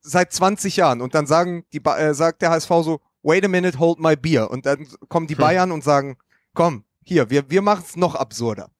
[0.00, 1.00] seit 20 Jahren.
[1.02, 4.50] Und dann sagen die, äh, sagt der HSV so, wait a minute, hold my beer.
[4.50, 5.40] Und dann kommen die Hm.
[5.40, 6.16] Bayern und sagen,
[6.54, 8.70] komm, hier, wir, wir machen es noch absurder.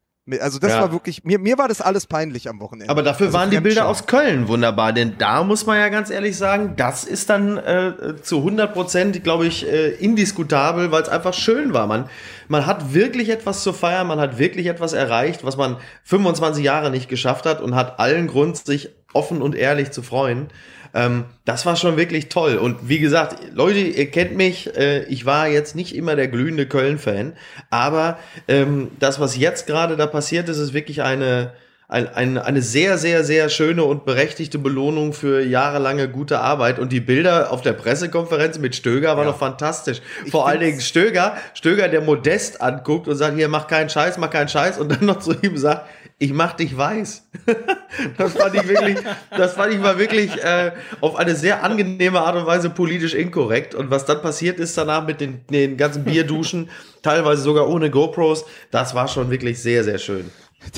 [0.40, 0.82] Also das Ja.
[0.82, 2.88] war wirklich, mir, mir war das alles peinlich am Wochenende.
[2.90, 6.10] Aber dafür Also waren die Bilder aus Köln wunderbar, denn da muss man ja ganz
[6.10, 11.08] ehrlich sagen, das ist dann äh, zu 100 Prozent, glaube ich, äh, indiskutabel, weil es
[11.08, 11.88] einfach schön war.
[11.88, 12.08] Man,
[12.46, 16.92] man hat wirklich etwas zu feiern, man hat wirklich etwas erreicht, was man 25 Jahre
[16.92, 20.48] nicht geschafft hat und hat allen Grund, sich offen und ehrlich zu freuen.
[20.94, 22.56] Ähm, das war schon wirklich toll.
[22.56, 26.66] Und wie gesagt, Leute, ihr kennt mich, äh, ich war jetzt nicht immer der glühende
[26.66, 27.32] Köln-Fan,
[27.70, 31.52] aber ähm, das, was jetzt gerade da passiert ist, ist wirklich eine,
[31.88, 36.78] ein, ein, eine sehr, sehr, sehr schöne und berechtigte Belohnung für jahrelange gute Arbeit.
[36.78, 40.00] Und die Bilder auf der Pressekonferenz mit Stöger waren noch fantastisch.
[40.30, 44.30] Vor allen Dingen Stöger, Stöger, der Modest anguckt und sagt, hier, mach keinen Scheiß, mach
[44.30, 44.78] keinen Scheiß.
[44.78, 45.86] Und dann noch zu ihm sagt,
[46.22, 47.28] ich mach dich weiß.
[48.16, 48.96] das fand ich wirklich,
[49.36, 53.74] das fand ich mal wirklich äh, auf eine sehr angenehme Art und Weise politisch inkorrekt.
[53.74, 56.70] Und was dann passiert ist danach mit den, den ganzen Bierduschen,
[57.02, 60.30] teilweise sogar ohne GoPros, das war schon wirklich sehr, sehr schön.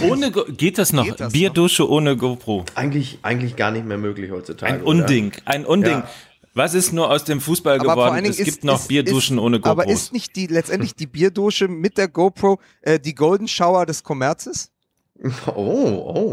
[0.02, 1.04] Ohne Go geht das noch?
[1.04, 2.64] Geht das Bierdusche ohne GoPro.
[2.74, 4.72] Eigentlich, eigentlich gar nicht mehr möglich heutzutage.
[4.72, 4.88] Ein oder?
[4.88, 5.92] Unding, ein Unding.
[5.92, 6.09] Ja.
[6.54, 8.24] Was ist nur aus dem Fußball Aber geworden?
[8.24, 9.72] Es ist, gibt noch ist, Bierduschen ist, ohne GoPros.
[9.72, 14.02] Aber ist nicht die letztendlich die Bierdusche mit der GoPro äh, die Golden Shower des
[14.02, 14.70] Kommerzes?
[15.46, 15.53] Oh,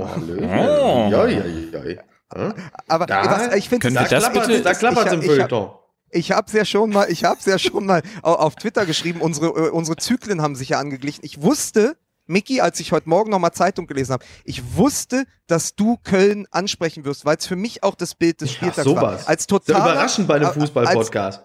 [0.01, 0.49] oh, Hallöchen.
[0.49, 1.07] Oh.
[1.11, 2.53] Ja, ja, ja, ja.
[2.87, 5.71] Aber Da- was, ich finde Da das klappert bitte- da klappert's Ich- im Feuilleton.
[6.13, 8.85] Ich habe es ja schon mal, ich habe es ja schon mal au- auf Twitter
[8.85, 9.21] geschrieben.
[9.21, 11.23] Unsere äh, unsere Zyklen haben sich ja angeglichen.
[11.23, 11.95] Ich wusste,
[12.27, 16.47] Micky, als ich heute Morgen noch mal Zeitung gelesen habe, ich wusste, dass du Köln
[16.51, 19.01] ansprechen wirst, weil es für mich auch das Bild des Ja, Spieltags sowas.
[19.23, 19.29] war.
[19.29, 21.43] Als ja total überraschend bei einem als- Fußball-Podcast.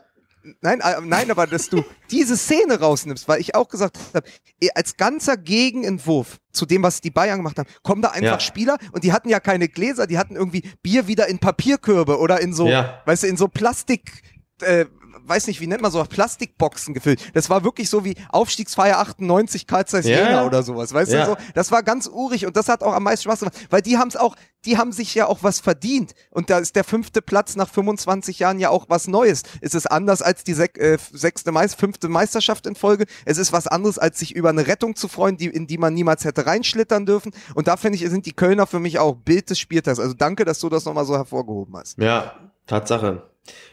[0.60, 4.26] Nein, äh, nein, aber dass du diese Szene rausnimmst, weil ich auch gesagt habe,
[4.60, 8.40] eh, als ganzer Gegenentwurf zu dem, was die Bayern gemacht haben, kommen da einfach Ja.
[8.40, 12.40] Spieler und die hatten ja keine Gläser, die hatten irgendwie Bier wieder in Papierkörbe oder
[12.40, 13.02] in so, Ja.
[13.06, 14.22] weißt du, in so Plastik,
[14.62, 14.86] äh,
[15.28, 17.20] weiß nicht, wie nennt man so, Plastikboxen gefüllt.
[17.34, 21.24] Das war wirklich so wie Aufstiegsfeier 98 Karl Zeiss Ja, oder sowas, weißt Ja.
[21.26, 21.36] du, so.
[21.54, 24.08] Das war ganz urig und das hat auch am meisten Spaß gemacht, weil die haben
[24.08, 27.54] es auch, die haben sich ja auch was verdient und da ist der fünfte Platz
[27.56, 29.42] nach 25 Jahren ja auch was Neues.
[29.60, 33.06] Es ist anders als die sek äh, sechste, Meist fünfte Meisterschaft in Folge.
[33.24, 35.94] Es ist was anderes, als sich über eine Rettung zu freuen, die, in die man
[35.94, 37.32] niemals hätte reinschlittern dürfen.
[37.54, 39.98] Und da finde ich, sind die Kölner für mich auch Bild des Spieltags.
[40.00, 41.98] Also danke, dass du das nochmal so hervorgehoben hast.
[41.98, 42.34] Ja,
[42.66, 43.22] Tatsache.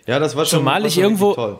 [0.06, 1.60] Ja, das war schon, Zumal war ich schon irgendwo- toll.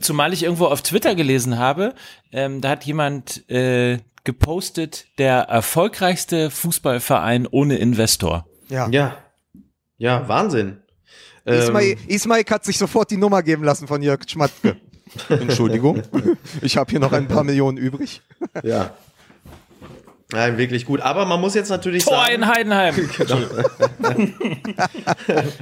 [0.00, 1.94] Zumal ich irgendwo auf Twitter gelesen habe,
[2.32, 8.46] ähm, da hat jemand äh, gepostet, der erfolgreichste Fußballverein ohne Investor.
[8.70, 8.88] Ja.
[8.88, 9.18] Ja.
[9.98, 10.78] Ja, Wahnsinn.
[11.44, 14.76] Ismail, Ähm, Ismail hat sich sofort die Nummer geben lassen von Jörg Schmatke.
[15.28, 16.02] Entschuldigung.
[16.62, 18.22] Ich habe hier noch ein paar Millionen übrig.
[18.62, 18.94] ja.
[20.32, 21.00] Nein, wirklich gut.
[21.00, 22.94] Aber man muss jetzt natürlich Tor sagen, in Heidenheim.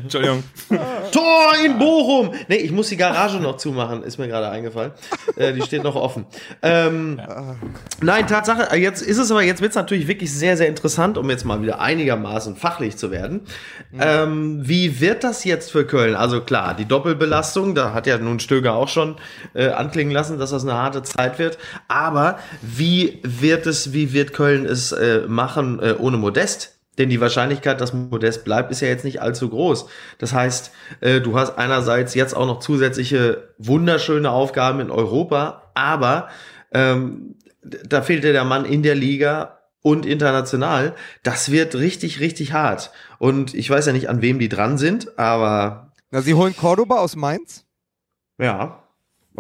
[0.03, 0.45] Entschuldigung.
[1.13, 2.33] Tor in Bochum!
[2.49, 4.93] Nee, ich muss die Garage noch zumachen, ist mir gerade eingefallen.
[5.37, 6.25] Äh, die steht noch offen.
[6.63, 7.21] Ähm,
[8.01, 11.19] Nein, Tatsache, äh, jetzt ist es aber, jetzt wird es natürlich wirklich sehr, sehr interessant,
[11.19, 13.43] um jetzt mal wieder einigermaßen fachlich zu werden.
[13.99, 16.15] Ähm, wie wird das jetzt für Köln?
[16.15, 19.17] Also klar, die Doppelbelastung, da hat ja nun Stöger auch schon
[19.55, 21.59] äh, anklingen lassen, dass das eine harte Zeit wird.
[21.89, 26.77] Aber wie wird es, wie wird Köln es äh, machen äh, ohne Modest?
[26.99, 29.87] Denn die Wahrscheinlichkeit, dass Modest bleibt, ist ja jetzt nicht allzu groß.
[30.19, 30.71] Das heißt,
[31.01, 36.29] äh, du hast einerseits jetzt auch noch zusätzliche wunderschöne Aufgaben in Europa, aber
[36.73, 40.95] ähm, da fehlt dir der Mann in der Liga und international.
[41.23, 42.91] Das wird richtig, richtig hart.
[43.19, 46.97] Und ich weiß ja nicht, an wem die dran sind, aber Na, sie holen Cordoba
[46.97, 47.65] aus Mainz.
[48.39, 48.80] ja.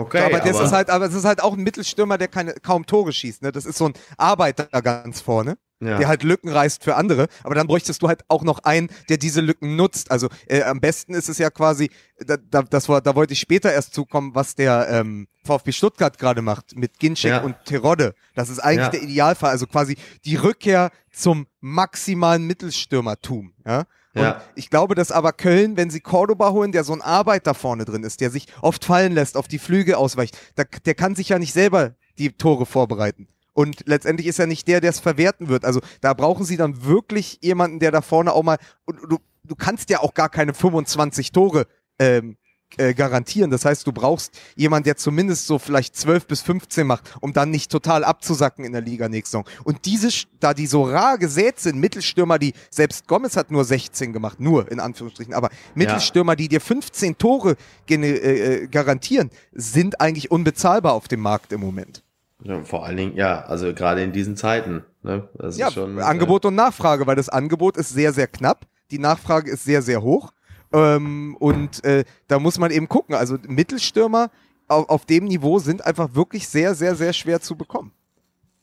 [0.00, 2.86] Okay, aber das ist halt, aber es ist halt auch ein Mittelstürmer, der keine, kaum
[2.86, 3.42] Tore schießt.
[3.42, 3.52] Ne?
[3.52, 5.98] Das ist so ein Arbeiter ganz vorne, ja.
[5.98, 7.28] der halt Lücken reißt für andere.
[7.42, 10.10] Aber dann bräuchtest du halt auch noch einen, der diese Lücken nutzt.
[10.10, 13.40] Also äh, am besten ist es ja quasi, da, da, das war, da wollte ich
[13.40, 17.40] später erst zukommen, was der ähm, VfB Stuttgart gerade macht mit Ginczek Ja.
[17.42, 18.14] und Terodde.
[18.34, 18.90] Das ist eigentlich Ja.
[18.90, 19.50] der Idealfall.
[19.50, 23.54] Also quasi die Rückkehr zum maximalen Mittelstürmertum.
[23.66, 23.84] Ja?
[24.14, 24.32] Ja.
[24.32, 27.84] Und ich glaube, dass aber Köln, wenn sie Cordoba holen, der so ein Arbeiter vorne
[27.84, 31.28] drin ist, der sich oft fallen lässt, auf die Flüge ausweicht, da, der kann sich
[31.28, 33.28] ja nicht selber die Tore vorbereiten.
[33.52, 35.64] Und letztendlich ist er nicht der, der es verwerten wird.
[35.64, 38.58] Also da brauchen sie dann wirklich jemanden, der da vorne auch mal.
[38.84, 41.66] Und du, du kannst ja auch gar keine 25 Tore
[41.98, 42.36] ähm,
[42.76, 43.50] äh, garantieren.
[43.50, 47.50] Das heißt, du brauchst jemanden, der zumindest so vielleicht 12 bis 15 macht, um dann
[47.50, 49.44] nicht total abzusacken in der Liga nächste Saison.
[49.64, 54.12] Und diese, da die so rar gesät sind, Mittelstürmer, die, selbst Gomez hat nur 16
[54.12, 57.56] gemacht, nur in Anführungsstrichen, aber Mittelstürmer, die dir 15 Tore
[57.88, 62.04] äh, äh, garantieren, sind eigentlich unbezahlbar auf dem Markt im Moment.
[62.42, 64.84] Ja, vor allen Dingen, ja, also gerade in diesen Zeiten.
[65.02, 65.28] Ne?
[65.56, 69.50] Ja, schon, äh, Angebot und Nachfrage, weil das Angebot ist sehr, sehr knapp, die Nachfrage
[69.50, 70.32] ist sehr, sehr hoch.
[70.72, 73.14] Ähm, und äh, da muss man eben gucken.
[73.14, 74.30] Also Mittelstürmer
[74.68, 77.92] auf, auf dem Niveau sind einfach wirklich sehr, sehr, sehr schwer zu bekommen.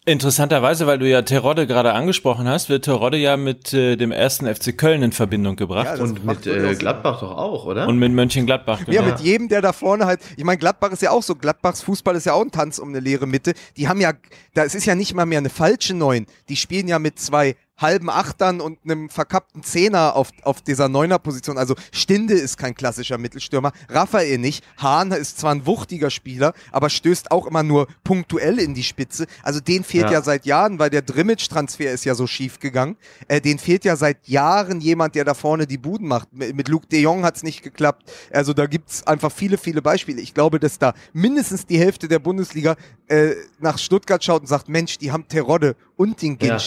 [0.08, 4.48] Interessanterweise, weil du ja Terodde gerade angesprochen hast, wird Terodde ja mit äh, dem ersten
[4.48, 6.76] FC Köln in Verbindung gebracht Ja, Und mit äh.
[6.76, 7.89] Gladbach doch auch, oder?
[7.89, 8.88] und mit Mönchengladbach.
[8.88, 9.13] Ja, genau.
[9.13, 12.15] mit jedem, der da vorne halt, ich meine, Gladbach ist ja auch so, Gladbachs Fußball
[12.15, 13.54] ist ja auch ein Tanz um eine leere Mitte.
[13.76, 14.13] Die haben ja,
[14.54, 16.26] da es ist ja nicht mal mehr eine falsche Neun.
[16.48, 21.58] Die spielen ja mit zwei halben Achtern und einem verkappten Zehner auf, auf dieser Neuner-Position.
[21.58, 24.63] Also Stinde ist kein klassischer Mittelstürmer, Raphael nicht.
[24.78, 29.28] Hahn ist zwar ein wuchtiger Spieler, aber stößt auch immer nur punktuell in die Spitze.
[29.44, 30.22] Also den fehlt ja, Ja.
[30.22, 32.98] seit Jahren, weil der Drimmitsch-Transfer ist ja so schief gegangen.
[33.28, 36.34] Äh, den fehlt ja seit Jahren jemand, der da vorne die Buden macht.
[36.34, 38.12] Mit, mit Luke de Jong hat's nicht geklappt.
[38.32, 40.22] Also da gibt's einfach viele, viele Beispiele.
[40.22, 42.76] Ich glaube, dass da mindestens die Hälfte der Bundesliga
[43.08, 46.60] äh, nach Stuttgart schaut und sagt, Mensch, die haben Terodde und den Ja.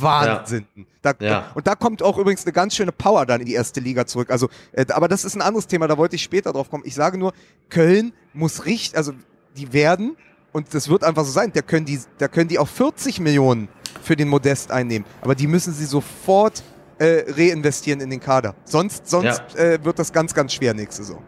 [0.00, 0.66] Wahnsinn.
[1.02, 1.50] Da, Ja.
[1.54, 4.30] Und da kommt auch übrigens eine ganz schöne Power dann in die erste Liga zurück.
[4.30, 6.82] Also, äh, aber das ist ein anderes Thema, da wollte ich später drauf kommen.
[6.86, 7.32] Ich sage nur,
[7.68, 9.12] Köln muss richtig, also
[9.56, 10.16] die werden,
[10.52, 13.68] und das wird einfach so sein, da können die, da können die auch 40 Millionen
[14.02, 15.06] für den Modest einnehmen.
[15.20, 16.62] Aber die müssen sie sofort
[16.98, 18.54] äh, reinvestieren in den Kader.
[18.64, 21.22] Sonst, sonst äh, wird das ganz, ganz schwer nächste Saison.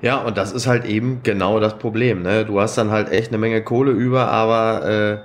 [0.00, 2.22] Ja, und das ist halt eben genau das Problem.
[2.22, 2.44] Ne?
[2.44, 5.18] Du hast dann halt echt eine Menge Kohle über, aber äh,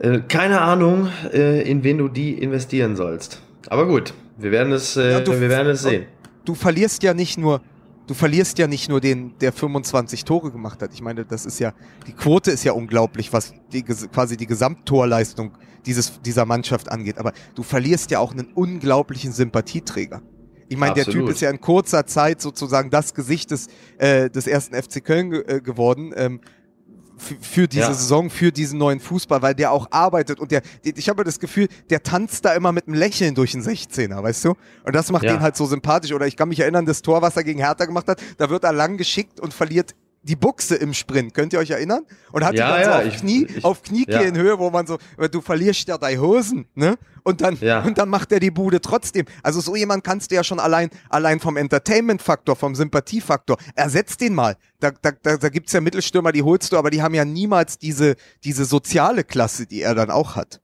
[0.00, 3.40] äh, keine Ahnung, äh, in wen du die investieren sollst.
[3.68, 6.06] Aber gut, wir werden es, äh, Ja, du- wir werden es sehen.
[6.44, 7.60] du verlierst ja nicht nur,
[8.06, 10.90] du verlierst ja nicht nur den, der 25 Tore gemacht hat.
[10.94, 11.72] Ich meine, das ist ja,
[12.06, 15.52] die Quote ist ja unglaublich, was die, quasi die Gesamttorleistung
[15.86, 17.18] dieses, dieser Mannschaft angeht.
[17.18, 20.22] Aber du verlierst ja auch einen unglaublichen Sympathieträger.
[20.68, 24.48] Ich meine, der Typ ist ja in kurzer Zeit sozusagen das Gesicht des, äh, des
[24.48, 26.12] ersten FC Köln ge äh, geworden.
[26.16, 26.40] Ähm,
[27.16, 27.94] für, für diese Ja.
[27.94, 31.68] Saison, für diesen neuen Fußball, weil der auch arbeitet und der, ich habe das Gefühl,
[31.90, 34.54] der tanzt da immer mit einem Lächeln durch den 16er, weißt du?
[34.84, 35.32] Und das macht Ja.
[35.32, 36.12] den halt so sympathisch.
[36.12, 38.64] Oder ich kann mich erinnern, das Tor, was er gegen Hertha gemacht hat, da wird
[38.64, 39.94] er lang geschickt und verliert
[40.26, 41.34] die Buchse im Sprint.
[41.34, 42.04] Könnt ihr euch erinnern?
[42.32, 44.86] Und hat Ja, die dann so ja, auf, ich- Knie, ich- auf Kniekehlenhöhe, wo man
[44.86, 44.98] so,
[45.30, 46.96] du verlierst ja deine Hosen, ne?
[47.22, 47.82] Und dann, Ja.
[47.82, 49.24] und dann macht er die Bude trotzdem.
[49.42, 54.34] Also so jemand kannst du ja schon allein, allein vom Entertainment-Faktor, vom Sympathiefaktor, ersetzt den
[54.34, 54.56] mal.
[54.80, 57.78] Da, da, da, da gibt's ja Mittelstürmer, die holst du, aber die haben ja niemals
[57.78, 60.60] diese, diese soziale Klasse, die er dann auch hat.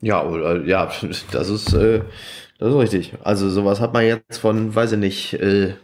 [0.00, 0.24] Ja,
[0.64, 0.90] ja,
[1.32, 2.02] das ist, äh,
[2.58, 3.14] das ist richtig.
[3.24, 5.32] Also sowas hat man jetzt von, weiß ich nicht.
[5.34, 5.74] Äh,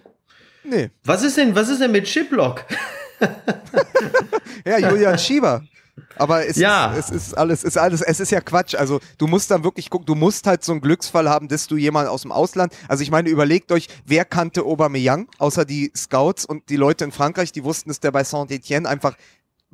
[0.65, 0.91] Nee.
[1.05, 2.65] was ist denn, was ist denn mit Chiplock?
[4.65, 5.63] Ja, Julian Schieber.
[6.17, 6.93] Aber es, Ja.
[6.95, 8.75] ist, es ist alles, ist alles, es ist ja Quatsch.
[8.75, 11.77] Also du musst dann wirklich gucken, du musst halt so einen Glücksfall haben, dass du
[11.77, 16.45] jemanden aus dem Ausland, also ich meine, überlegt euch, wer kannte Aubameyang, außer die Scouts
[16.47, 19.17] und die Leute in Frankreich, die wussten, dass der bei Saint-Etienne einfach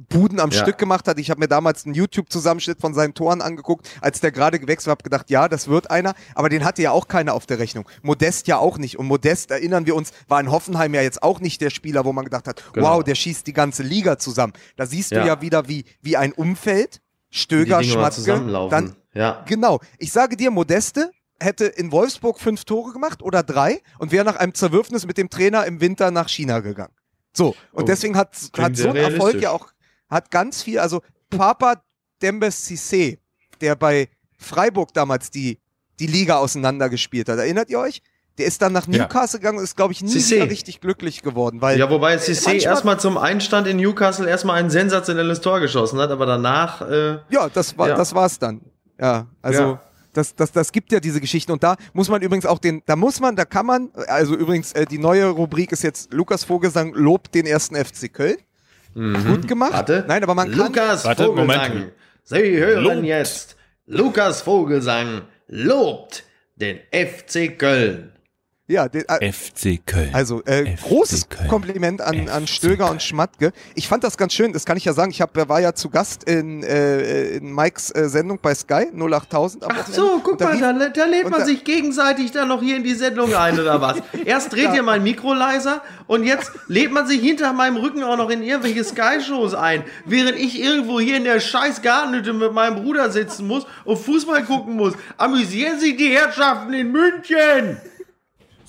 [0.08, 0.62] Buden am Ja.
[0.62, 1.18] Stück gemacht hat.
[1.18, 5.02] Ich habe mir damals einen YouTube-Zusammenschnitt von seinen Toren angeguckt, als der gerade gewechselt habe
[5.02, 7.84] gedacht, ja, das wird einer, aber den hatte ja auch keiner auf der Rechnung.
[8.02, 8.98] Modest ja auch nicht.
[8.98, 12.12] Und Modest, erinnern wir uns, war in Hoffenheim ja jetzt auch nicht der Spieler, wo
[12.12, 12.86] man gedacht hat, Genau.
[12.98, 14.52] wow, der schießt die ganze Liga zusammen.
[14.76, 15.26] Da siehst du Ja.
[15.26, 18.70] ja wieder, wie, wie ein Umfeld, Stöger, Schmatzke, zusammenlaufen.
[18.70, 19.42] dann ja.
[19.46, 19.80] Genau.
[19.98, 24.36] Ich sage dir, Modeste hätte in Wolfsburg fünf Tore gemacht oder drei und wäre nach
[24.36, 26.92] einem Zerwürfnis mit dem Trainer im Winter nach China gegangen.
[27.32, 27.48] So.
[27.72, 29.68] Und Oh, deswegen hat, klingt hat so ein Erfolg ja auch,
[30.08, 31.82] hat ganz viel, also Papa
[32.22, 33.18] Dembes Cissé,
[33.60, 35.58] der bei Freiburg damals die,
[36.00, 37.38] die Liga auseinandergespielt hat.
[37.38, 38.02] Erinnert ihr euch?
[38.38, 38.98] Der ist dann nach Ja.
[39.02, 40.36] Newcastle gegangen und ist, glaube ich, nie Cissé.
[40.36, 44.70] wieder richtig glücklich geworden, weil Ja, wobei Cissé erstmal zum Einstand in Newcastle erstmal ein
[44.70, 47.96] sensationelles Tor geschossen hat, aber danach, äh, Ja, das war Ja.
[47.96, 48.60] das war's dann.
[49.00, 49.82] Ja, also Ja.
[50.14, 52.96] Das, das, das gibt ja diese Geschichten und da muss man übrigens auch den, da
[52.96, 56.92] muss man, da kann man, also übrigens äh, die neue Rubrik ist jetzt Lukas Vogelsang
[56.94, 58.36] lobt den ersten FC Köln.
[58.94, 59.70] Gut gemacht.
[59.72, 59.76] Mhm.
[59.76, 60.04] warte.
[60.08, 61.72] Nein, aber man kann, Lukas Warte, Vogelsang.
[61.74, 61.92] Moment.
[62.24, 63.04] Sie hören Lobt.
[63.04, 66.24] jetzt Lukas Vogelsang lobt
[66.56, 68.12] den FC Köln.
[68.70, 70.10] Ja, den, äh, FC Köln.
[70.12, 71.48] also äh, FC großes Köln.
[71.48, 73.52] Kompliment an, an Stöger und Schmatke.
[73.74, 75.10] Ich fand das ganz schön, das kann ich ja sagen.
[75.10, 79.64] Ich hab, war ja zu Gast in, äh, in Mikes äh, Sendung bei Sky 08000.
[79.64, 82.60] am Ach so, guck da mal, da, da lädt man da- sich gegenseitig dann noch
[82.60, 84.02] hier in die Sendung ein, oder was?
[84.26, 88.18] Erst dreht ihr mein Mikro leiser und jetzt lädt man sich hinter meinem Rücken auch
[88.18, 92.82] noch in irgendwelche Sky-Shows ein, während ich irgendwo hier in der scheiß Gartenhütte mit meinem
[92.82, 94.92] Bruder sitzen muss und Fußball gucken muss.
[95.16, 97.78] Amüsieren sich die Herrschaften in München!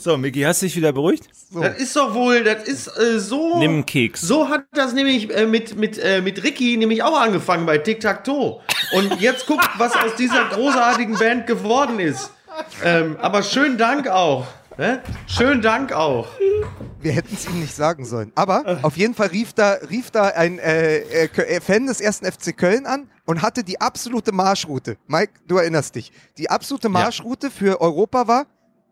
[0.01, 1.27] So, Micky, hast du dich wieder beruhigt?
[1.51, 3.59] Das ist doch wohl, das ist äh, so.
[3.59, 4.21] Nimm einen Keks.
[4.21, 7.99] So hat das nämlich äh, mit, mit, äh, mit Ricky nämlich auch angefangen bei Tic
[7.99, 8.62] Tac Toe.
[8.93, 12.31] Und jetzt guckt, was aus dieser großartigen Band geworden ist.
[12.81, 14.47] Ähm, aber schönen Dank auch.
[14.77, 15.01] Ne?
[15.27, 16.29] Schönen Dank auch.
[17.01, 18.31] Wir hätten es ihm nicht sagen sollen.
[18.35, 22.25] Aber auf jeden Fall rief da, rief da ein äh, äh, äh, Fan des ersten
[22.25, 24.95] FC Köln an und hatte die absolute Marschroute.
[25.07, 26.13] Mike, du erinnerst dich.
[26.38, 28.45] Die absolute Marschroute für Europa war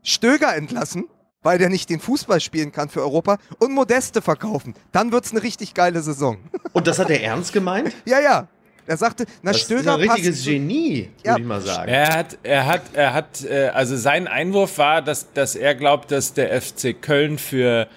[0.03, 1.05] Stöger entlassen,
[1.43, 4.73] weil der nicht den Fußball spielen kann für Europa und Modeste verkaufen.
[4.91, 6.37] Dann wird's eine richtig geile Saison.
[6.73, 7.93] Und das hat er ernst gemeint?
[8.05, 8.47] ja, ja.
[8.89, 11.37] Er sagte, na Das ist Stöger ein richtiges passt, Genie, würde Ja.
[11.37, 11.89] ich mal sagen.
[11.89, 16.09] Er hat, er hat, er hat, äh, also sein Einwurf war, dass, dass er glaubt,
[16.11, 17.87] dass der FC Köln für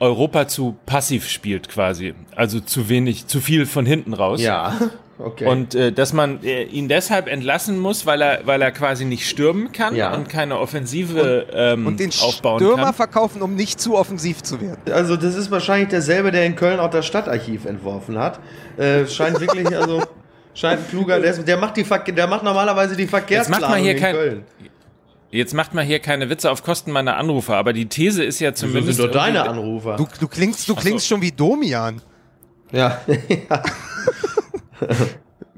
[0.00, 2.14] Europa zu passiv spielt quasi.
[2.34, 4.40] Also zu wenig, zu viel von hinten raus.
[4.40, 4.78] Ja,
[5.18, 5.46] okay.
[5.46, 9.28] Und äh, dass man äh, ihn deshalb entlassen muss, weil er, weil er quasi nicht
[9.28, 10.14] stürmen kann Ja.
[10.14, 12.94] und keine Offensive ähm, und den aufbauen Stürmer kann.
[12.94, 14.80] verkaufen, um nicht zu offensiv zu werden.
[14.92, 18.40] also das ist wahrscheinlich derselbe, der in Köln auch das Stadtarchiv entworfen hat.
[18.76, 20.02] Äh, scheint wirklich, also
[20.54, 23.92] scheint ein kluger, der, der macht die der macht normalerweise die Verkehrsplanung macht man hier
[23.92, 24.44] in kein- Köln.
[25.30, 28.50] Jetzt macht man hier keine Witze auf Kosten meiner Anrufer, aber die These ist ja
[28.50, 28.96] Das zumindest.
[28.96, 29.96] sind doch deine Anrufer.
[29.96, 32.00] Du, du klingst, du klingst schon wie Domian.
[32.72, 32.98] ja.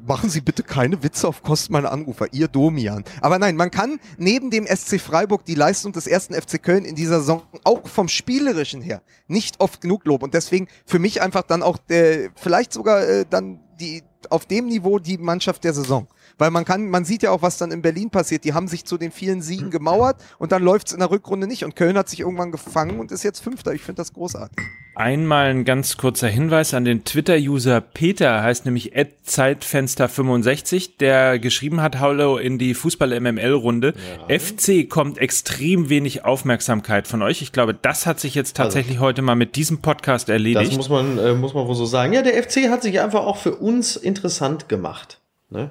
[0.06, 3.04] Machen Sie bitte keine Witze auf Kosten meiner Anrufer, ihr Domian.
[3.20, 6.94] Aber nein, man kann neben dem SC Freiburg die Leistung des ersten FC Köln in
[6.94, 10.24] dieser Saison auch vom Spielerischen her nicht oft genug loben.
[10.24, 14.66] Und deswegen für mich einfach dann auch der, vielleicht sogar äh, dann die auf dem
[14.66, 16.06] Niveau die Mannschaft der Saison.
[16.40, 18.44] Weil man kann, man sieht ja auch, was dann in Berlin passiert.
[18.44, 21.66] Die haben sich zu den vielen Siegen gemauert und dann läuft's in der Rückrunde nicht.
[21.66, 23.74] Und Köln hat sich irgendwann gefangen und ist jetzt Fünfter.
[23.74, 24.56] Ich finde das großartig.
[24.94, 32.00] Einmal ein ganz kurzer Hinweis an den Twitter-User Peter, heißt nämlich Zeitfenster65, der geschrieben hat,
[32.00, 33.92] Hallo in die Fußball-MML-Runde.
[34.28, 37.42] FC kommt extrem wenig Aufmerksamkeit von euch.
[37.42, 40.74] Ich glaube, das hat sich jetzt tatsächlich heute mal mit diesem Podcast Das erledigt.
[40.76, 42.14] muss man, äh, muss man wohl so sagen.
[42.14, 45.19] Ja, der FC hat sich einfach auch für uns interessant gemacht.
[45.50, 45.70] Ne?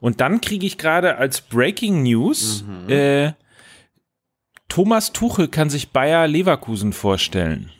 [0.00, 3.32] Und dann kriege ich gerade als Breaking News, äh,
[4.68, 7.70] Thomas Tuchel kann sich Bayer Leverkusen vorstellen.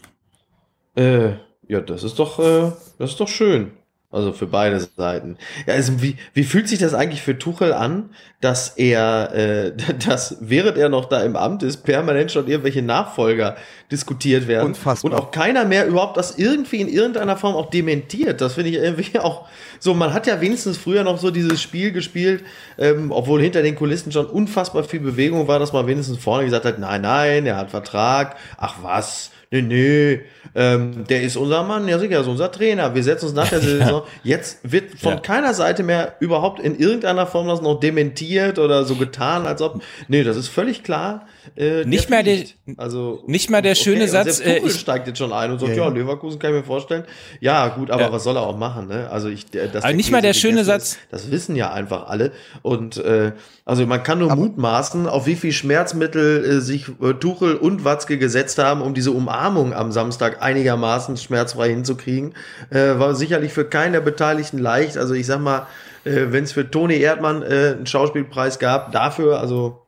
[0.97, 1.33] Äh,
[1.67, 3.73] ja, das ist doch, äh, das ist doch schön.
[4.15, 5.37] Also für beide Seiten.
[5.67, 9.73] Ja, also wie, wie fühlt sich das eigentlich für Tuchel an, dass er, äh,
[10.07, 13.57] dass während er noch da im Amt ist, permanent schon irgendwelche Nachfolger
[13.91, 15.11] diskutiert werden Unfassbar.
[15.11, 18.41] und auch keiner mehr überhaupt das irgendwie in irgendeiner Form auch dementiert.
[18.41, 19.49] Das finde ich irgendwie auch
[19.81, 19.95] so.
[19.95, 22.45] Man hat ja wenigstens früher noch so dieses Spiel gespielt,
[22.79, 26.65] ähm, obwohl hinter den Kulissen schon unfassbar viel Bewegung war, dass man wenigstens vorne gesagt
[26.65, 28.37] hat, nein, nein, er hat Vertrag.
[28.59, 30.21] Ach was, nee, nee,
[30.55, 32.95] ähm, der ist unser Mann, ja sicher, ist unser Trainer.
[32.95, 34.03] Wir setzen uns nach der Saison.
[34.23, 35.21] Jetzt wird von Ja.
[35.21, 39.83] keiner Seite mehr überhaupt in irgendeiner Form das noch dementiert oder so getan, als ob,
[40.09, 41.27] nee, das ist völlig klar.
[41.57, 42.45] Äh, Nicht mal der-
[42.79, 45.51] also, nicht mal der schöne und Satz, selbst Tuchel äh, ich- steigt jetzt schon ein
[45.51, 45.95] und sagt, Ja, ja, ja.
[45.95, 47.05] Leverkusen kann ich mir vorstellen.
[47.41, 48.13] Ja, gut, aber Ja.
[48.13, 49.09] was soll er auch machen, ne?
[49.11, 52.33] Also ich, dass Aber nicht mal der schöne Satz- Ist, das wissen ja einfach alle.
[52.63, 53.33] Und äh,
[53.65, 58.19] also man kann nur mutmaßen, auf wie viel Schmerzmittel äh, sich äh, Tuchel und Watzke
[58.19, 62.35] gesetzt haben, um diese Umarmung am Samstag einigermaßen schmerzfrei hinzukriegen.
[62.71, 64.97] Äh, war sicherlich für keinen der Beteiligten leicht.
[64.97, 65.67] Also ich sag mal,
[66.05, 69.83] äh, wenn es für Toni Erdmann äh, einen Schauspielpreis gab, dafür, also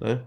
[0.00, 0.20] ne?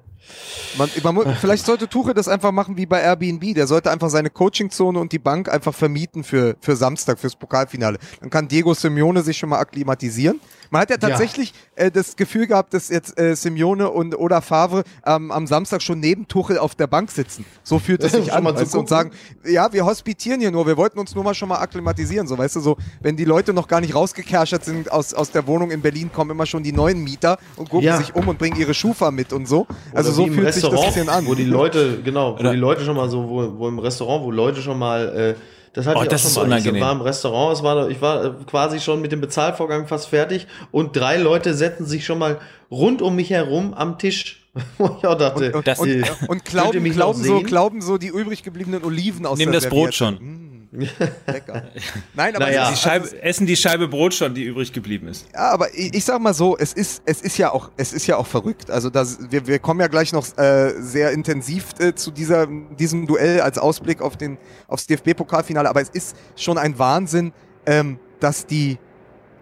[0.78, 3.54] Man, man, vielleicht sollte Tuche das einfach machen wie bei Airbnb.
[3.54, 8.00] Der sollte einfach seine Coachingzone und die Bank einfach vermieten für, für Samstag, fürs Pokalfinale.
[8.22, 10.40] Dann kann Diego Simeone sich schon mal akklimatisieren.
[10.74, 14.84] Man hat ja tatsächlich äh, das Gefühl gehabt, dass jetzt äh, Simeone und oder Favre
[15.06, 17.46] ähm, am Samstag schon neben Tuchel auf der Bank sitzen.
[17.62, 19.12] So fühlt es sich an weißt und sagen,
[19.46, 22.26] ja, wir hospitieren hier nur, wir wollten uns nur mal schon mal akklimatisieren.
[22.26, 25.46] So, weißt du, so, wenn die Leute noch gar nicht rausgekerschert sind aus, aus der
[25.46, 27.98] Wohnung in Berlin, kommen immer schon die neuen Mieter und gucken Ja.
[27.98, 29.68] sich um und bringen ihre Schufa mit und so.
[29.94, 31.28] Also Oder so fühlt sich das Restaurant, bisschen an.
[31.28, 34.24] Wo die Leute, genau, wo Oder- die Leute schon mal so, wo, wo im Restaurant,
[34.26, 36.56] wo Leute schon mal, äh, das hatte Oh, ich das auch ist schon mal.
[36.56, 36.76] unangenehm.
[36.76, 40.08] Ich war im Restaurant, es war, ich war äh, quasi schon mit dem Bezahlvorgang fast
[40.08, 42.40] fertig und drei Leute setzen sich schon mal
[42.72, 44.40] rund um mich herum am Tisch.
[44.78, 48.44] Wo ich auch dachte, und, und, und ihr glauben, glauben, so, glauben so die übrig
[48.44, 50.22] gebliebenen Oliven aus Nehmen der das Brot Serviette.
[50.24, 50.53] schon.
[50.74, 51.64] Lecker.
[52.16, 52.70] Nein, aber Naja.
[52.72, 55.28] Die Scheibe, essen die Scheibe Brot schon, die übrig geblieben ist.
[55.34, 58.08] Ja, aber ich, ich sag mal so, es ist, es ist ja auch, es ist
[58.08, 58.72] ja auch verrückt.
[58.72, 63.06] Also das, wir, wir kommen ja gleich noch äh, sehr intensiv äh, zu dieser, diesem
[63.06, 65.70] Duell als Ausblick auf den, aufs DFB-Pokalfinale.
[65.70, 67.34] Aber es ist schon ein Wahnsinn,
[67.66, 68.78] ähm, dass die,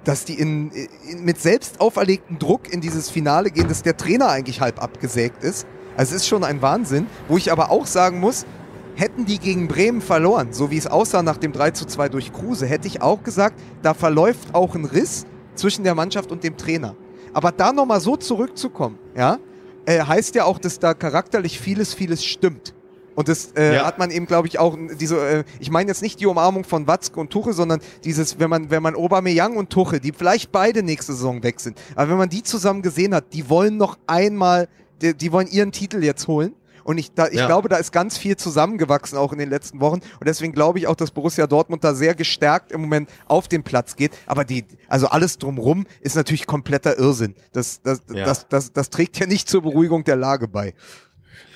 [0.03, 4.29] dass die in, in, mit selbst auferlegtem Druck in dieses Finale gehen, dass der Trainer
[4.29, 5.65] eigentlich halb abgesägt ist.
[5.95, 8.45] Also es ist schon ein Wahnsinn, wo ich aber auch sagen muss,
[8.95, 12.31] hätten die gegen Bremen verloren, so wie es aussah nach dem 3 zu 2 durch
[12.33, 15.25] Kruse, hätte ich auch gesagt, da verläuft auch ein Riss
[15.55, 16.95] zwischen der Mannschaft und dem Trainer.
[17.33, 19.39] Aber da nochmal so zurückzukommen, ja,
[19.85, 22.73] äh, heißt ja auch, dass da charakterlich vieles, vieles stimmt.
[23.15, 23.85] Und das äh, Ja.
[23.85, 26.87] hat man eben, glaube ich, auch diese, äh, ich meine jetzt nicht die Umarmung von
[26.87, 30.81] Watzke und Tuche, sondern dieses, wenn man, wenn man Aubameyang und Tuche, die vielleicht beide
[30.81, 34.69] nächste Saison weg sind, aber wenn man die zusammen gesehen hat, die wollen noch einmal,
[35.01, 36.53] die, die wollen ihren Titel jetzt holen.
[36.83, 37.47] Und ich, da, ich Ja.
[37.47, 39.95] glaube, da ist ganz viel zusammengewachsen auch in den letzten Wochen.
[40.19, 43.63] Und deswegen glaube ich auch, dass Borussia Dortmund da sehr gestärkt im Moment auf den
[43.63, 44.11] Platz geht.
[44.25, 47.35] Aber die, also alles drumrum ist natürlich kompletter Irrsinn.
[47.53, 48.25] Das, das, Ja.
[48.25, 50.73] das, das, das trägt ja nicht zur Beruhigung der Lage bei.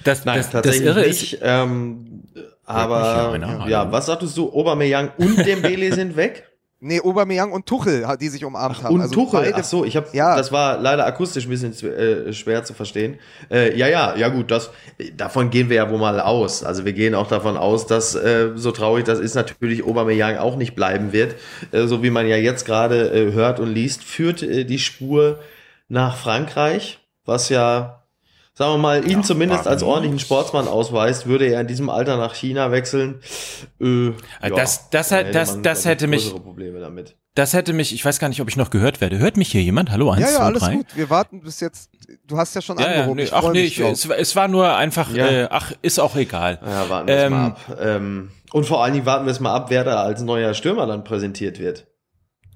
[0.04, 1.34] Das, Nein, das, das tatsächlich Irre nicht.
[1.34, 4.52] ist, ähm, Ja, aber ja, was sagtest du?
[4.54, 6.48] Aubameyang und Dembele sind weg?
[6.82, 8.96] Nee, Aubameyang und Tuchel, die sich umarmt haben.
[8.96, 9.40] Und also Tuchel.
[9.40, 10.36] beide- Ach so, ich habe, Ja.
[10.36, 13.18] das war leider akustisch ein bisschen äh, schwer zu verstehen.
[13.50, 14.70] Äh, ja, ja, ja gut, das,
[15.16, 16.64] davon gehen wir ja wohl mal aus.
[16.64, 20.58] Also wir gehen auch davon aus, dass äh, so traurig das ist, natürlich Aubameyang auch
[20.58, 21.36] nicht bleiben wird.
[21.72, 25.40] Äh, so wie man ja jetzt gerade äh, hört und liest, führt äh, die Spur
[25.88, 28.04] nach Frankreich, was ja
[28.58, 30.18] Sagen wir mal, ihn zumindest als ordentlichen?
[30.20, 33.20] Sportsmann ausweist, würde er in diesem Alter nach China wechseln.
[33.82, 34.12] Äh,
[34.50, 37.18] das- das da hat- hätte das- man, das hätte mich- Probleme damit.
[37.36, 39.18] das hätte mich, ich weiß gar nicht, ob ich noch gehört werde.
[39.20, 39.92] Hört mich hier jemand?
[39.92, 40.76] Hallo, eins, Ja, ja, zwei, alles drei.
[40.76, 40.86] gut.
[40.96, 41.90] Wir warten bis jetzt.
[42.26, 43.16] Du hast ja schon Ja, ja, angehoben.
[43.24, 45.28] nee, ach nee, ich, es, es war nur einfach, Ja.
[45.28, 46.58] äh, ach, ist auch egal.
[46.66, 47.78] Ja, warten wir es Ähm, mal ab.
[47.82, 50.86] Ähm, und vor allen Dingen warten wir es mal ab, wer da als neuer Stürmer
[50.88, 51.88] dann präsentiert wird.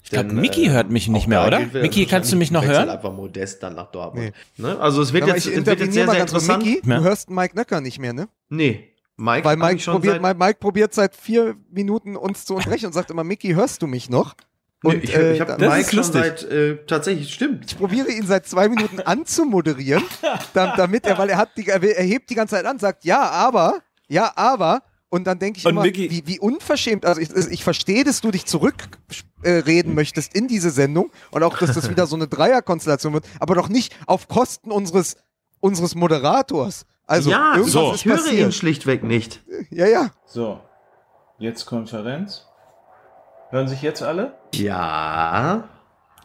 [0.03, 1.59] Ich glaube, Mickey hört mich nicht mehr, oder?
[1.59, 2.89] Mickey, kannst du mich noch hören?
[2.89, 4.31] einfach modest dann nach Dortmund.
[4.57, 4.79] Ne?
[4.79, 6.43] Also es wird jetzt, ich es wird jetzt sehr, mal sehr ganz kurz.
[6.43, 6.65] interessant.
[6.65, 6.97] Micky, Ja.
[6.97, 8.27] du hörst Mike Nöcker nicht mehr, ne?
[8.49, 12.85] Nee, Mike Weil hab Mike probiert, seit, Mike, probiert seit vier Minuten uns zu unterbrechen
[12.87, 14.33] und sagt immer, Micky, hörst du mich noch?
[14.81, 17.65] Nee, Und, ich, äh, ich habe das Mike ist schon seit äh, tatsächlich stimmt.
[17.67, 20.03] Ich probiere ihn seit zwei Minuten anzumoderieren,
[20.53, 23.29] da, damit er, weil er hat die, er hebt die ganze Zeit an, sagt ja,
[23.29, 24.81] aber, ja, aber.
[25.10, 28.22] Und dann denke ich Und immer, Micky- wie, wie unverschämt, also ich, ich verstehe, dass
[28.22, 32.28] du dich zurückreden äh, möchtest in diese Sendung und auch, dass das wieder so eine
[32.30, 35.18] Dreierkonstellation wird, aber doch nicht auf Kosten unseres,
[35.60, 36.86] unseres Moderators.
[37.07, 37.91] Also, ja, irgendwas so.
[37.93, 38.53] ist ich höre ihn passiert.
[38.53, 39.41] schlichtweg nicht.
[39.72, 40.12] Ja, ja.
[40.28, 40.60] So,
[41.39, 42.45] jetzt Konferenz.
[43.49, 44.38] Hören sich jetzt alle?
[44.53, 45.68] Ja,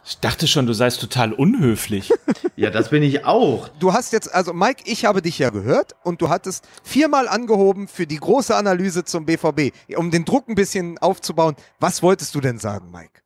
[0.06, 2.12] Ich dachte schon, du seist total unhöflich.
[2.56, 3.68] ja, das bin ich auch.
[3.78, 7.88] Du hast jetzt, also Mike, ich habe dich ja gehört und du hattest viermal angehoben
[7.88, 11.56] für die große Analyse zum BVB, um den Druck ein bisschen aufzubauen.
[11.80, 13.23] Was wolltest du denn sagen, Mike?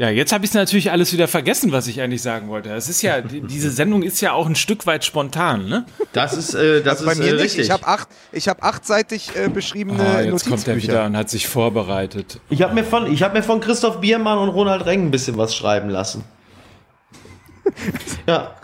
[0.00, 2.70] Ja, jetzt habe ich natürlich alles wieder vergessen, was ich eigentlich sagen wollte.
[2.70, 5.84] Es ist ja, die, diese Sendung ist ja auch ein Stück weit spontan, ne?
[6.14, 7.42] Das ist, äh, das Bei ist mir äh, nicht.
[7.42, 7.66] richtig.
[7.66, 10.82] Ich habe acht, ich habe achtseitig äh, beschriebene Ah, jetzt kommt er Notizbücher.
[10.82, 12.40] wieder und hat sich vorbereitet.
[12.48, 15.36] Ich habe mir von, ich habe mir von Christoph Biermann und Ronald Reng ein bisschen
[15.36, 16.24] was schreiben lassen.
[18.26, 18.54] ja,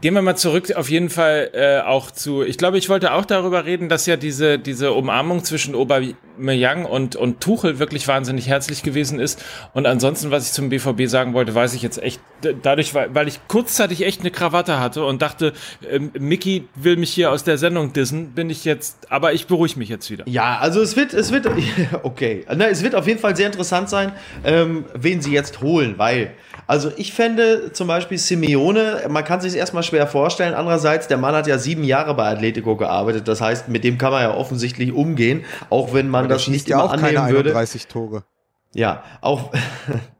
[0.00, 3.24] Gehen wir mal zurück auf jeden Fall äh, auch zu, ich glaube, ich wollte auch
[3.24, 8.84] darüber reden, dass ja diese, diese Umarmung zwischen Aubameyang und, und Tuchel wirklich wahnsinnig herzlich
[8.84, 9.42] gewesen ist.
[9.74, 12.20] Und ansonsten, was ich zum BVB sagen wollte, weiß ich jetzt echt,
[12.62, 15.52] dadurch, weil, weil ich kurzzeitig echt eine Krawatte hatte und dachte,
[15.90, 19.80] ähm, Mickey will mich hier aus der Sendung dissen, bin ich jetzt, aber ich beruhige
[19.80, 20.28] mich jetzt wieder.
[20.28, 21.48] ja, also es wird, es wird,
[22.04, 24.12] okay, Na, es wird auf jeden Fall sehr interessant sein,
[24.44, 26.34] ähm, wen sie jetzt holen, weil,
[26.68, 30.54] also ich fände zum Beispiel Simeone, man kann sich erstmal schwer vorstellen.
[30.54, 34.12] Andererseits, der Mann hat ja sieben Jahre bei Atletico gearbeitet, das heißt, mit dem kann
[34.12, 37.50] man ja offensichtlich umgehen, auch wenn man das nicht ja immer auch keine annehmen würde.
[37.50, 38.24] 31 Tore.
[38.74, 39.50] Ja, auch,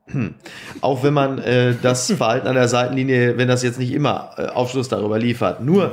[0.81, 4.47] auch wenn man äh, das Verhalten an der Seitenlinie, wenn das jetzt nicht immer äh,
[4.47, 5.63] Aufschluss darüber liefert.
[5.63, 5.93] Nur,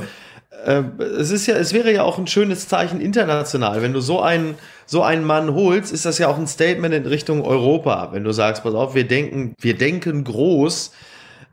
[0.66, 0.84] äh,
[1.20, 3.82] es ist ja, es wäre ja auch ein schönes Zeichen international.
[3.82, 4.56] Wenn du so einen,
[4.86, 8.10] so einen Mann holst, ist das ja auch ein Statement in Richtung Europa.
[8.12, 10.92] Wenn du sagst, pass auf, wir denken, wir denken groß,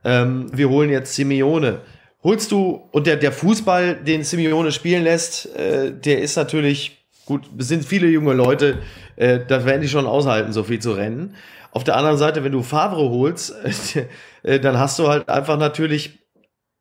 [0.04, 1.80] ähm, wir holen jetzt Simeone.
[2.22, 7.42] Holst du, und der, der Fußball, den Simeone spielen lässt, äh, der ist natürlich, gut,
[7.58, 8.78] es sind viele junge Leute,
[9.16, 11.34] äh, da werden die schon aushalten, so viel zu rennen.
[11.72, 13.54] Auf der anderen Seite, wenn du Favre holst,
[14.42, 16.20] äh, dann hast du halt einfach natürlich,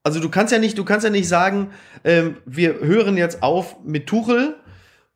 [0.03, 1.71] also du kannst ja nicht, du kannst ja nicht sagen,
[2.03, 4.55] ähm, wir hören jetzt auf mit Tuchel,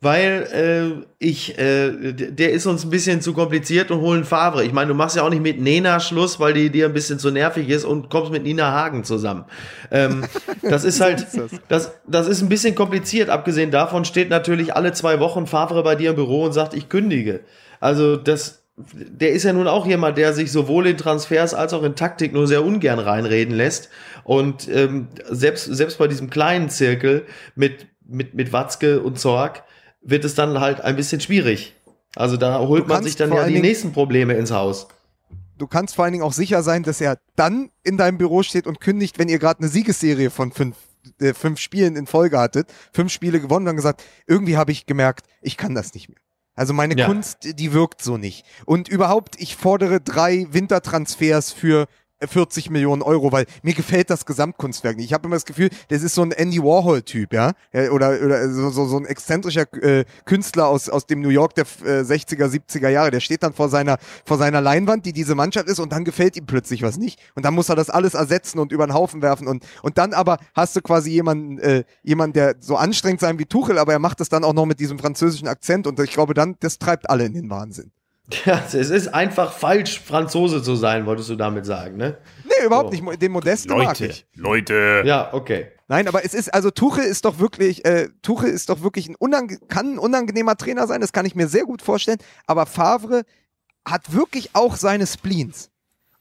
[0.06, 4.64] weil äh, ich, äh, der ist uns ein bisschen zu kompliziert und holen Favre.
[4.64, 7.18] Ich meine, du machst ja auch nicht mit Nena Schluss, weil die dir ein bisschen
[7.18, 9.46] zu nervig ist und kommst mit Nina Hagen zusammen.
[9.90, 10.24] Ähm,
[10.62, 11.26] das ist halt,
[11.70, 13.32] das, das ist ein bisschen kompliziert.
[13.32, 16.88] Abgesehen davon steht natürlich alle zwei Wochen Favre bei dir im Büro und sagt, ich
[16.88, 17.40] kündige.
[17.80, 21.82] Also das, der ist ja nun auch jemand, der sich sowohl in Transfers als auch
[21.82, 23.90] in Taktik nur sehr ungern reinreden lässt.
[24.24, 27.26] Und ähm, selbst, selbst bei diesem kleinen Zirkel
[27.56, 29.64] mit, mit, mit Watzke und Zorg
[30.06, 31.74] wird es dann halt ein bisschen schwierig.
[32.16, 34.88] Also da holt man sich dann ja die nächsten Probleme ins Haus.
[35.58, 38.68] Du kannst vor allen Dingen auch sicher sein, dass er dann in deinem Büro steht
[38.68, 40.76] und kündigt, wenn ihr gerade eine Siegesserie von fünf,
[41.20, 45.26] äh, fünf Spielen in Folge hattet, fünf Spiele gewonnen, dann gesagt, irgendwie habe ich gemerkt,
[45.42, 46.20] ich kann das nicht mehr.
[46.56, 47.06] Also meine ja.
[47.08, 48.46] Kunst, die wirkt so nicht.
[48.66, 51.88] Und überhaupt, ich fordere drei Wintertransfers für
[52.22, 55.06] 40 Millionen Euro, weil mir gefällt das Gesamtkunstwerk nicht.
[55.06, 57.54] Ich habe immer das Gefühl, das ist so ein Andy Warhol-Typ, ja,
[57.92, 61.66] oder, oder so, so, so ein exzentrischer äh, Künstler aus, aus dem New York der
[61.84, 63.12] äh, 60er, 70er Jahre.
[63.12, 66.38] Der steht dann vor seiner, vor seiner Leinwand, die diese Mannschaft ist, und dann gefällt
[66.38, 67.20] ihm plötzlich was nicht.
[67.36, 69.48] Und dann muss er das alles ersetzen und über den Haufen werfen.
[69.48, 73.46] Und, und dann aber hast du quasi jemanden, äh, jemanden, der so anstrengend sein wie
[73.46, 75.88] Tuchel, aber er macht das dann auch noch mit diesem französischen Akzent.
[75.88, 77.92] Und ich glaube dann, das treibt alle in den Wahnsinn.
[78.46, 82.18] Ja, es ist einfach falsch, Franzose zu sein, wolltest du damit sagen, ne?
[82.44, 83.04] Nee, überhaupt so.
[83.04, 83.22] nicht.
[83.22, 84.26] Den Modeste Leute, mag ich.
[84.34, 85.04] Leute.
[85.06, 85.68] Ja, okay.
[85.88, 89.16] Nein, aber es ist, also Tuche ist doch wirklich, äh, Tuche ist doch wirklich ein,
[89.16, 92.18] unange kann ein unangenehmer Trainer sein, das kann ich mir sehr gut vorstellen,
[92.48, 93.24] aber Favre
[93.88, 95.70] hat wirklich auch seine Spleens.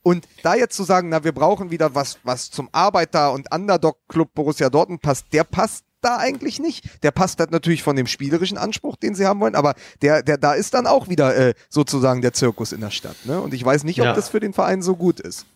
[0.03, 4.35] Und da jetzt zu sagen, na, wir brauchen wieder was, was zum Arbeiter- und Underdog-Club
[4.35, 6.85] Borussia Dortmund passt, der passt da eigentlich nicht.
[7.03, 10.39] Der passt halt natürlich von dem spielerischen Anspruch, den sie haben wollen, aber der, der,
[10.39, 13.17] da ist dann auch wieder äh, sozusagen der Zirkus in der Stadt.
[13.25, 13.41] Ne?
[13.41, 14.15] Und ich weiß nicht, ob ja.
[14.15, 15.47] das für den Verein so gut ist.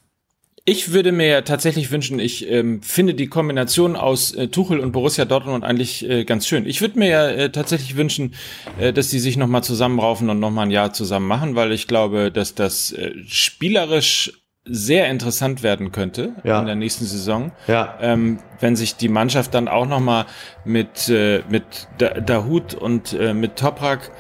[0.71, 5.25] Ich würde mir tatsächlich wünschen, ich ähm, finde die Kombination aus äh, Tuchel und Borussia
[5.25, 6.67] Dortmund eigentlich äh, ganz schön.
[6.67, 8.35] Ich würde mir äh, tatsächlich wünschen,
[8.79, 12.31] äh, dass die sich nochmal zusammenraufen und nochmal ein Jahr zusammen machen, weil ich glaube,
[12.31, 16.61] dass das äh, spielerisch sehr interessant werden könnte ja.
[16.61, 17.97] in der nächsten Saison, ja.
[18.01, 20.27] ähm, wenn sich die Mannschaft dann auch noch mal
[20.65, 24.11] mit äh, mit Dahut und äh, mit Toprak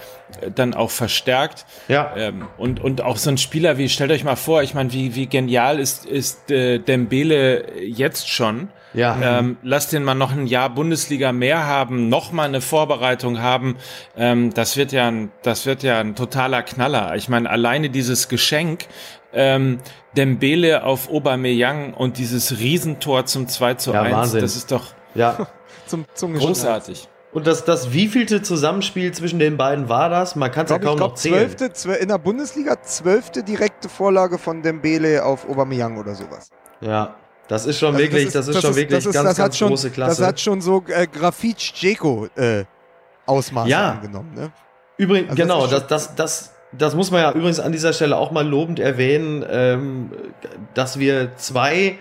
[0.40, 1.66] äh, dann auch verstärkt.
[1.88, 2.14] Ja.
[2.16, 5.14] Ähm, und, und auch so ein Spieler wie, stellt euch mal vor, ich meine, wie,
[5.14, 8.68] wie genial ist, ist äh, Dembele jetzt schon.
[8.94, 9.38] Ja.
[9.40, 13.76] Ähm, lass den mal noch ein Jahr Bundesliga mehr haben, noch mal eine Vorbereitung haben.
[14.16, 17.14] Ähm, das wird ja ein, das wird ja ein totaler Knaller.
[17.16, 18.86] Ich meine, alleine dieses Geschenk,
[19.32, 19.78] ähm,
[20.16, 24.40] Dembele auf Aubameyang und dieses Riesentor zum 2 zu ja, 1, Wahnsinn.
[24.40, 25.46] das ist doch ja.
[25.86, 27.08] zum, zum großartig.
[27.32, 30.34] Und das, das wievielte Zusammenspiel zwischen den beiden war das?
[30.34, 31.50] Man kann es ja kaum glaub, noch zählen.
[31.58, 36.50] Zwölfte, in der Bundesliga zwölfte direkte Vorlage von Dembele auf Aubameyang oder sowas.
[36.80, 37.16] Ja,
[37.48, 39.56] das ist schon also wirklich, das ist, das ist schon ist, wirklich ist, ganz, ganz
[39.56, 40.20] schon, große Klasse.
[40.20, 42.64] Das hat schon so äh, Grafitsch-Jeko äh,
[43.26, 43.92] Ausmaße ja.
[43.92, 44.32] angenommen.
[44.34, 44.50] Ne?
[44.96, 48.30] Übrigens, also genau, das, das, das, das muss man ja übrigens an dieser Stelle auch
[48.30, 50.10] mal lobend erwähnen, ähm,
[50.74, 51.98] dass wir zwei,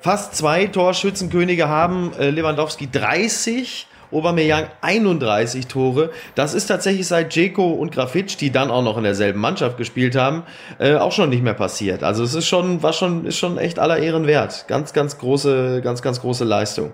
[0.00, 2.12] fast zwei Torschützenkönige haben.
[2.18, 6.10] Äh, Lewandowski 30, Aubameyang 31 Tore.
[6.34, 10.16] Das ist tatsächlich seit Dzeko und Grafitsch, die dann auch noch in derselben Mannschaft gespielt
[10.16, 10.42] haben,
[10.78, 12.02] äh, auch schon nicht mehr passiert.
[12.02, 14.64] Also es ist schon, war schon, ist schon echt aller Ehren wert.
[14.66, 16.92] Ganz, ganz große, ganz, ganz große Leistung.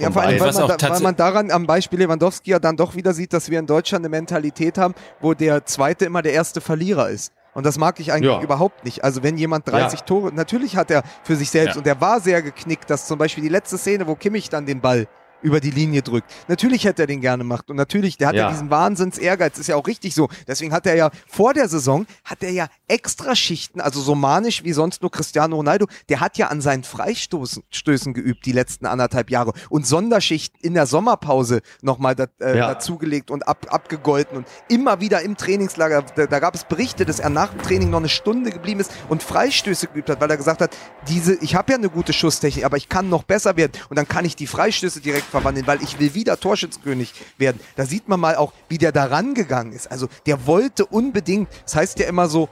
[0.00, 2.94] Ja, vor allem, weil man, da, weil man, daran am Beispiel Lewandowski ja dann doch
[2.94, 6.60] wieder sieht, dass wir in Deutschland eine Mentalität haben, wo der Zweite immer der erste
[6.60, 7.32] Verlierer ist.
[7.54, 8.40] Und das mag ich eigentlich ja.
[8.40, 9.02] überhaupt nicht.
[9.02, 10.06] Also wenn jemand 30 ja.
[10.06, 11.80] Tore, natürlich hat er für sich selbst ja.
[11.80, 14.80] und er war sehr geknickt, dass zum Beispiel die letzte Szene, wo Kimmich dann den
[14.80, 15.08] Ball
[15.42, 16.32] über die Linie drückt.
[16.48, 19.58] Natürlich hätte er den gerne gemacht und natürlich, der hat ja, ja diesen Wahnsinns Ehrgeiz,
[19.58, 20.28] ist ja auch richtig so.
[20.46, 24.64] Deswegen hat er ja vor der Saison, hat er ja extra Schichten, also so manisch
[24.64, 29.30] wie sonst nur Cristiano Ronaldo, der hat ja an seinen Freistößen geübt die letzten anderthalb
[29.30, 32.68] Jahre und Sonderschichten in der Sommerpause nochmal da, äh, ja.
[32.68, 37.20] dazugelegt und ab, abgegolten und immer wieder im Trainingslager, da, da gab es Berichte, dass
[37.20, 40.36] er nach dem Training noch eine Stunde geblieben ist und Freistöße geübt hat, weil er
[40.36, 40.76] gesagt hat,
[41.08, 44.08] diese, ich habe ja eine gute Schusstechnik, aber ich kann noch besser werden und dann
[44.08, 47.60] kann ich die Freistöße direkt verwandeln, weil ich will wieder Torschützkönig werden.
[47.76, 49.90] Da sieht man mal auch, wie der da rangegangen ist.
[49.90, 52.48] Also der wollte unbedingt, das heißt ja immer so,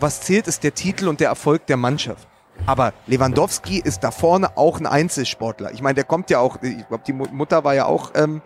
[0.00, 2.28] was zählt, ist der Titel und der Erfolg der Mannschaft.
[2.66, 5.72] Aber Lewandowski ist da vorne auch ein Einzelsportler.
[5.72, 8.42] Ich meine, der kommt ja auch, ich glaube, die Mutter war ja auch ähm,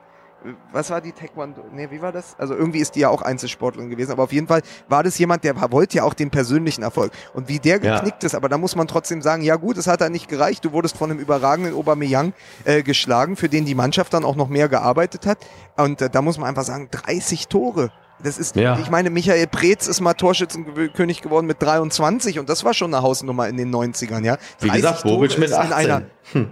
[0.72, 1.64] was war die Taekwondo?
[1.72, 2.36] Nee, wie war das?
[2.38, 5.44] Also irgendwie ist die ja auch Einzelsportlerin gewesen, aber auf jeden Fall war das jemand,
[5.44, 7.12] der wollte ja auch den persönlichen Erfolg.
[7.34, 8.26] Und wie der geknickt ja.
[8.26, 10.64] ist, aber da muss man trotzdem sagen, ja gut, es hat da nicht gereicht.
[10.64, 12.32] Du wurdest von einem überragenden Aubameyang
[12.64, 15.38] äh, geschlagen, für den die Mannschaft dann auch noch mehr gearbeitet hat.
[15.76, 17.90] Und äh, da muss man einfach sagen, 30 Tore.
[18.22, 18.78] Das ist, ja.
[18.80, 23.04] ich meine, Michael Preetz ist mal Torschützenkönig geworden mit 23 und das war schon eine
[23.04, 24.38] Hausnummer in den 90ern, ja.
[24.58, 25.72] Wie gesagt, Bobic mit 18.
[25.72, 26.50] Einer, hm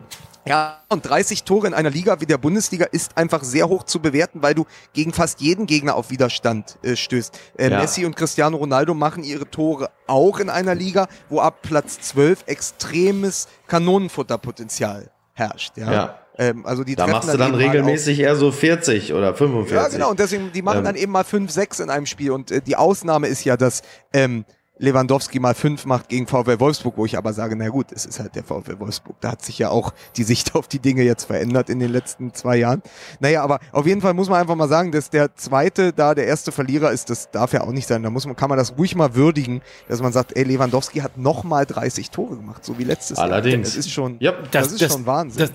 [0.49, 4.01] Ja, und 30 Tore in einer Liga wie der Bundesliga ist einfach sehr hoch zu
[4.01, 7.37] bewerten, weil du gegen fast jeden Gegner auf Widerstand äh, stößt.
[7.59, 7.81] Äh, Ja.
[7.81, 12.45] Messi und Cristiano Ronaldo machen ihre Tore auch in einer Liga, wo ab Platz 12
[12.47, 15.77] extremes Kanonenfutterpotenzial herrscht.
[15.77, 15.93] Ja.
[15.93, 16.19] Ja.
[16.39, 19.75] Ähm, also die Da machst du dann eben mal regelmäßig eher so 40 oder 45.
[19.75, 20.11] ja, genau.
[20.11, 20.85] Und deswegen, die machen Ähm.
[20.85, 22.31] dann eben mal 5, 6 in einem Spiel.
[22.31, 23.83] Und äh, die Ausnahme ist ja, dass
[24.13, 24.45] ähm,
[24.79, 28.21] Lewandowski mal 5 macht gegen VfL Wolfsburg, wo ich aber sage, na gut, es ist
[28.21, 29.17] halt der VfL Wolfsburg.
[29.21, 32.35] Da hat sich ja auch die Sicht auf die Dinge jetzt verändert in den letzten
[32.35, 32.83] zwei Jahren.
[33.21, 36.27] Naja, aber auf jeden Fall muss man einfach mal sagen, dass der zweite da der
[36.27, 38.03] erste Verlierer ist, das darf ja auch nicht sein.
[38.03, 41.17] Da muss man, kann man das ruhig mal würdigen, dass man sagt, ey, Lewandowski hat
[41.17, 43.69] nochmal 30 Tore gemacht, so wie letztes Allerdings.
[43.69, 43.77] Jahr.
[43.77, 45.39] Das ist schon, Ja, das, ist schon Wahnsinn.
[45.41, 45.53] Das,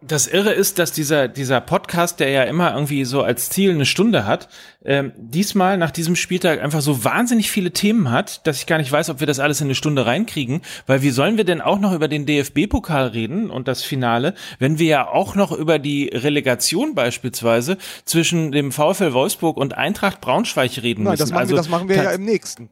[0.00, 3.84] das Irre ist, dass dieser, dieser Podcast, der ja immer irgendwie so als Ziel eine
[3.84, 4.48] Stunde hat,
[4.84, 8.92] ähm, diesmal nach diesem Spieltag einfach so wahnsinnig viele Themen hat, dass ich gar nicht
[8.92, 10.62] weiß, ob wir das alles in eine Stunde reinkriegen.
[10.86, 14.78] Weil wie sollen wir denn auch noch über den DFB-Pokal reden und das Finale, wenn
[14.78, 20.80] wir ja auch noch über die Relegation beispielsweise zwischen dem VfL Wolfsburg und Eintracht Braunschweig
[20.80, 21.22] reden Nein, müssen?
[21.22, 22.70] das machen, also, wir, das machen wir ja im nächsten.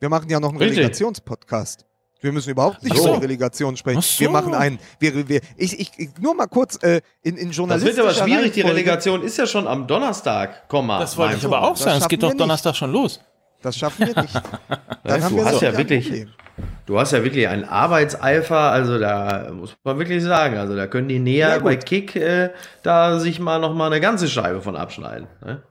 [0.00, 0.78] Wir machen ja noch einen Richtig.
[0.78, 1.86] Relegationspodcast.
[2.20, 3.08] Wir müssen überhaupt nicht so.
[3.08, 4.00] über die Relegation sprechen.
[4.00, 4.20] So.
[4.20, 4.78] Wir machen einen.
[4.98, 8.26] Wir, wir, ich, ich, ich, nur mal kurz äh, in, in Das journalistischer wird aber
[8.26, 10.98] schwierig, die Relegation ist ja schon am Donnerstag, Komma.
[10.98, 11.98] Das wollte ich aber auch das sagen.
[11.98, 12.40] Es geht doch wir nicht.
[12.40, 13.20] Donnerstag schon los.
[13.62, 14.34] Das schaffen wir nicht.
[15.04, 16.26] Dann du wir hast so ja wirklich-.
[16.86, 21.08] Du hast ja wirklich einen Arbeitseifer, also da muss man wirklich sagen, also da können
[21.08, 22.50] die näher Ja, bei Kick äh,
[22.82, 25.26] da sich mal noch mal eine ganze Scheibe von abschneiden.
[25.44, 25.62] Ne?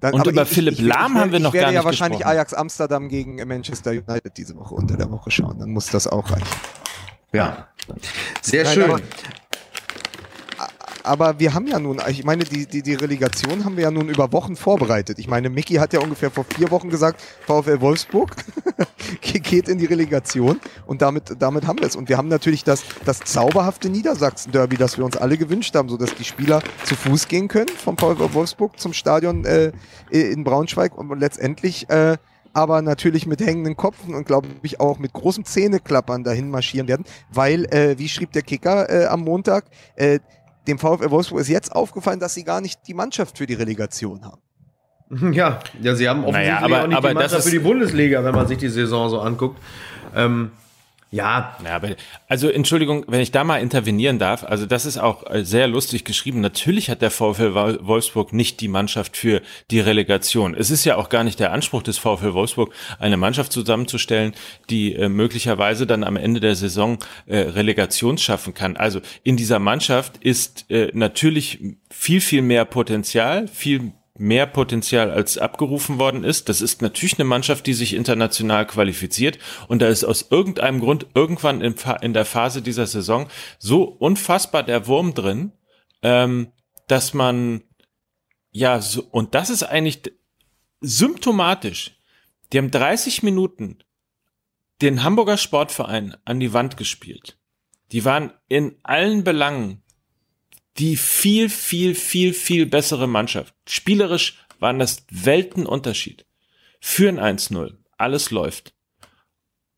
[0.00, 2.20] Dann, Und aber über Philipp Lahm haben wir noch Ich werde gar ja nicht wahrscheinlich
[2.20, 2.36] gesprochen.
[2.36, 5.58] Ajax Amsterdam gegen Manchester United diese Woche unter der Woche schauen.
[5.58, 6.46] Dann muss das auch reichen.
[7.32, 7.68] Ja.
[8.40, 9.02] Sehr Nein, schön.
[11.04, 14.08] Aber- wir haben ja nun, ich meine, die, die, die Relegation haben wir ja nun
[14.08, 15.18] über Wochen vorbereitet.
[15.18, 18.34] Ich meine, Mickey hat ja ungefähr vor vier Wochen gesagt, VfL Wolfsburg
[19.20, 21.96] geht in die Relegation und damit, damit haben wir es.
[21.96, 26.14] Und wir haben natürlich das, das zauberhafte Niedersachsen-Derby, das wir uns alle gewünscht haben, sodass
[26.14, 29.72] die Spieler zu Fuß gehen können vom VfL Wolfsburg zum Stadion äh,
[30.10, 32.16] in Braunschweig und letztendlich äh,
[32.52, 37.04] aber natürlich mit hängenden Kopfen und glaube ich auch mit großem Zähneklappern dahin marschieren werden,
[37.32, 40.18] weil, äh, wie schrieb der Kicker äh, am Montag, äh,
[40.66, 44.24] dem VfL Wolfsburg ist jetzt aufgefallen, dass sie gar nicht die Mannschaft für die Relegation
[44.24, 44.40] haben.
[45.34, 47.50] Ja, ja, sie haben offensichtlich Naja, aber- auch nicht aber die das Mannschaft ist- für
[47.50, 49.60] die Bundesliga, wenn man sich die Saison so anguckt.
[50.14, 50.52] Ähm,
[51.10, 51.80] ja, Ja,
[52.28, 56.04] also Entschuldigung, wenn ich da mal intervenieren darf, also das ist auch äh, sehr lustig
[56.04, 56.40] geschrieben.
[56.40, 60.54] Natürlich hat der VfL Wol- Wolfsburg nicht die Mannschaft für die Relegation.
[60.54, 64.34] Es ist ja auch gar nicht der Anspruch des VfL Wolfsburg, eine Mannschaft zusammenzustellen,
[64.70, 68.76] die äh, möglicherweise dann am Ende der Saison äh, Relegation schaffen kann.
[68.76, 71.58] Also in dieser Mannschaft ist äh, natürlich
[71.90, 76.50] viel, viel mehr Potenzial, viel mehr Potenzial als abgerufen worden ist.
[76.50, 81.06] Das ist natürlich eine Mannschaft, die sich international qualifiziert und da ist aus irgendeinem Grund
[81.14, 85.52] irgendwann in, der Phase dieser Saison so unfassbar der Wurm drin,
[86.02, 86.52] ähm,
[86.86, 87.62] dass man
[88.50, 90.02] ja so, und das ist eigentlich
[90.82, 91.98] symptomatisch.
[92.52, 93.78] Die haben 30 Minuten
[94.82, 97.38] den Hamburger Sportverein an die Wand gespielt.
[97.92, 99.82] Die waren in allen Belangen
[100.78, 103.54] die viel, viel, viel, viel bessere Mannschaft.
[103.66, 106.26] Spielerisch waren das Weltenunterschied.
[106.80, 107.76] Führen 1-0.
[107.96, 108.74] Alles läuft.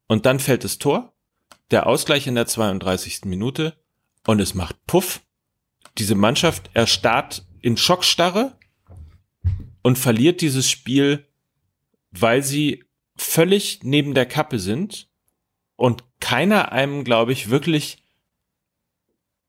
[0.06, 1.12] Und dann fällt das Tor.
[1.70, 3.24] Der Ausgleich in der 32.
[3.24, 3.74] Minute.
[4.26, 5.22] Und es macht Puff.
[5.98, 8.56] Diese Mannschaft erstarrt in Schockstarre
[9.82, 11.26] und verliert dieses Spiel,
[12.10, 12.84] weil sie
[13.16, 15.08] völlig neben der Kappe sind
[15.76, 18.01] und keiner einem, glaube ich, wirklich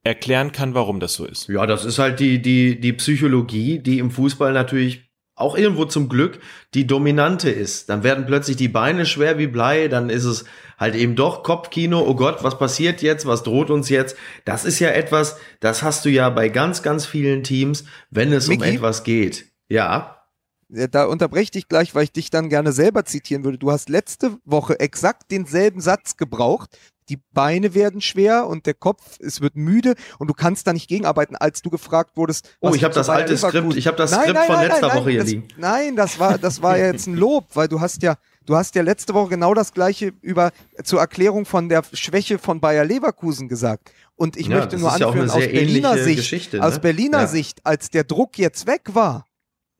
[0.03, 1.47] erklären kann, warum das so ist.
[1.47, 6.09] ja, das ist halt die, die, die Psychologie, die im Fußball natürlich auch irgendwo zum
[6.09, 6.39] Glück
[6.73, 7.89] die dominante ist.
[7.89, 10.45] Dann werden plötzlich die Beine schwer wie Blei, dann ist es
[10.77, 14.15] halt eben doch Kopfkino, oh Gott, was passiert jetzt, was droht uns jetzt?
[14.45, 18.47] Das ist ja etwas, das hast du ja bei ganz, ganz vielen Teams, wenn es
[18.47, 18.75] um Micky?
[18.75, 19.45] etwas geht.
[19.69, 20.23] Ja,
[20.69, 23.57] Ja, Da unterbreche ich dich gleich, weil ich dich dann gerne selber zitieren würde.
[23.57, 26.77] Du hast letzte Woche exakt denselben Satz gebraucht.
[27.09, 30.87] Die Beine werden schwer und der Kopf, es wird müde und du kannst da nicht
[30.87, 32.55] gegenarbeiten, als du gefragt wurdest.
[32.61, 35.09] Oh, ich hab du das alte Skript- Leverkusen- ich hab das Skript von letzter Woche
[35.11, 35.47] hier das, liegen.
[35.57, 38.75] Nein, das war, das war ja jetzt ein Lob, weil du hast ja, du hast
[38.75, 40.51] ja letzte Woche genau das gleiche über,
[40.83, 43.91] zur Erklärung von der Schwäche von Bayer Leverkusen gesagt.
[44.15, 46.63] Und ich Ja, möchte nur ja anführen, eine aus Berliner Sicht, ne?
[46.63, 47.27] aus Berliner Ja.
[47.27, 49.25] Sicht, als der Druck jetzt weg war,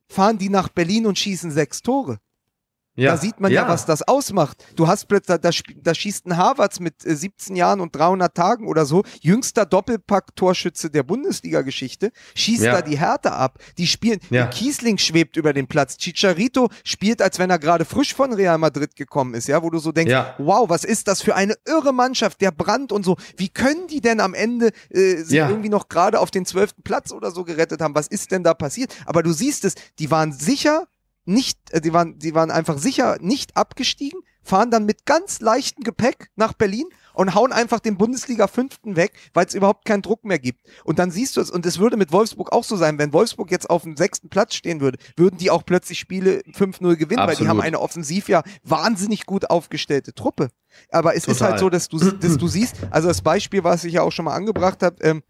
[0.08, 2.18] fahren die nach Berlin und schießen sechs Tore.
[2.96, 3.12] Ja.
[3.12, 3.62] Da sieht man ja.
[3.62, 3.68] ja.
[3.68, 4.64] was das ausmacht.
[4.76, 5.50] Du hast plötzlich, da,
[5.82, 10.90] da schießt ein Harvards mit äh, 17 Jahren und 300 Tagen oder so, jüngster Doppelpack-Torschütze
[10.90, 12.72] der Bundesliga-Geschichte, schießt ja.
[12.72, 13.58] da die Härte ab.
[13.78, 14.46] Die spielen, ja.
[14.46, 15.96] Kiesling schwebt über den Platz.
[15.96, 19.78] Chicharito spielt, als wenn er gerade frisch von Real Madrid gekommen ist, ja, wo du
[19.78, 23.16] so denkst, wow, was ist das für eine irre Mannschaft, der Brand und so.
[23.36, 27.10] Wie können die denn am Ende äh, sich irgendwie noch gerade auf den zwölften Platz
[27.10, 27.94] oder so gerettet haben?
[27.94, 28.94] Was ist denn da passiert?
[29.06, 30.86] Aber du siehst es, die waren sicher
[31.24, 35.82] nicht, äh, die waren, die waren einfach sicher nicht abgestiegen, fahren dann mit ganz leichtem
[35.82, 40.24] Gepäck nach Berlin und hauen einfach den Bundesliga Fünften weg, weil es überhaupt keinen Druck
[40.24, 40.60] mehr gibt.
[40.84, 43.50] Und dann siehst du es, und es würde mit Wolfsburg auch so sein, wenn Wolfsburg
[43.50, 47.28] jetzt auf dem sechsten Platz stehen würde, würden die auch plötzlich Spiele 5-0 gewinnen, Absolut.
[47.28, 50.48] weil die haben eine offensiv ja wahnsinnig gut aufgestellte Truppe.
[50.90, 51.34] Aber es Total.
[51.34, 54.12] ist halt so, dass du, dass du siehst, also das Beispiel, was ich ja auch
[54.12, 55.22] schon mal angebracht habe, ähm,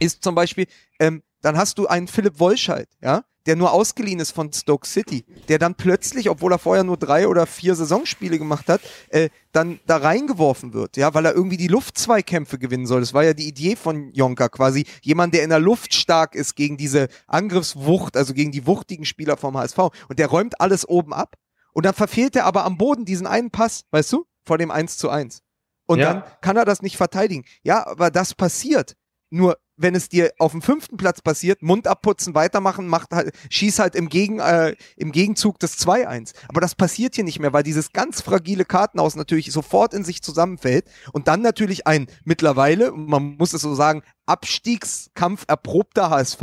[0.00, 0.66] ist zum Beispiel,
[0.98, 5.24] ähm, dann hast du einen Philipp Wolscheid, ja, der nur ausgeliehen ist von Stoke City,
[5.48, 9.80] der dann plötzlich, obwohl er vorher nur drei oder vier Saisonspiele gemacht hat, äh, dann
[9.86, 13.00] da reingeworfen wird, ja, weil er irgendwie die Luftzweikämpfe gewinnen soll.
[13.00, 16.56] Das war ja die Idee von Jonka quasi, jemand, der in der Luft stark ist
[16.56, 19.78] gegen diese Angriffswucht, also gegen die wuchtigen Spieler vom HSV
[20.08, 21.36] und der räumt alles oben ab
[21.72, 24.98] und dann verfehlt er aber am Boden diesen einen Pass, weißt du, vor dem 1
[24.98, 25.42] zu 1.
[25.86, 26.14] Und ja.
[26.14, 27.44] dann kann er das nicht verteidigen.
[27.62, 28.96] Ja, aber das passiert.
[29.30, 33.78] Nur wenn es dir auf dem fünften Platz passiert, Mund abputzen, weitermachen, macht halt, schieß
[33.78, 36.32] halt im, Gegen, äh, im Gegenzug das 2-1.
[36.48, 40.22] Aber das passiert hier nicht mehr, weil dieses ganz fragile Kartenhaus natürlich sofort in sich
[40.22, 46.42] zusammenfällt und dann natürlich ein mittlerweile, man muss es so sagen, Abstiegskampf erprobter HSV,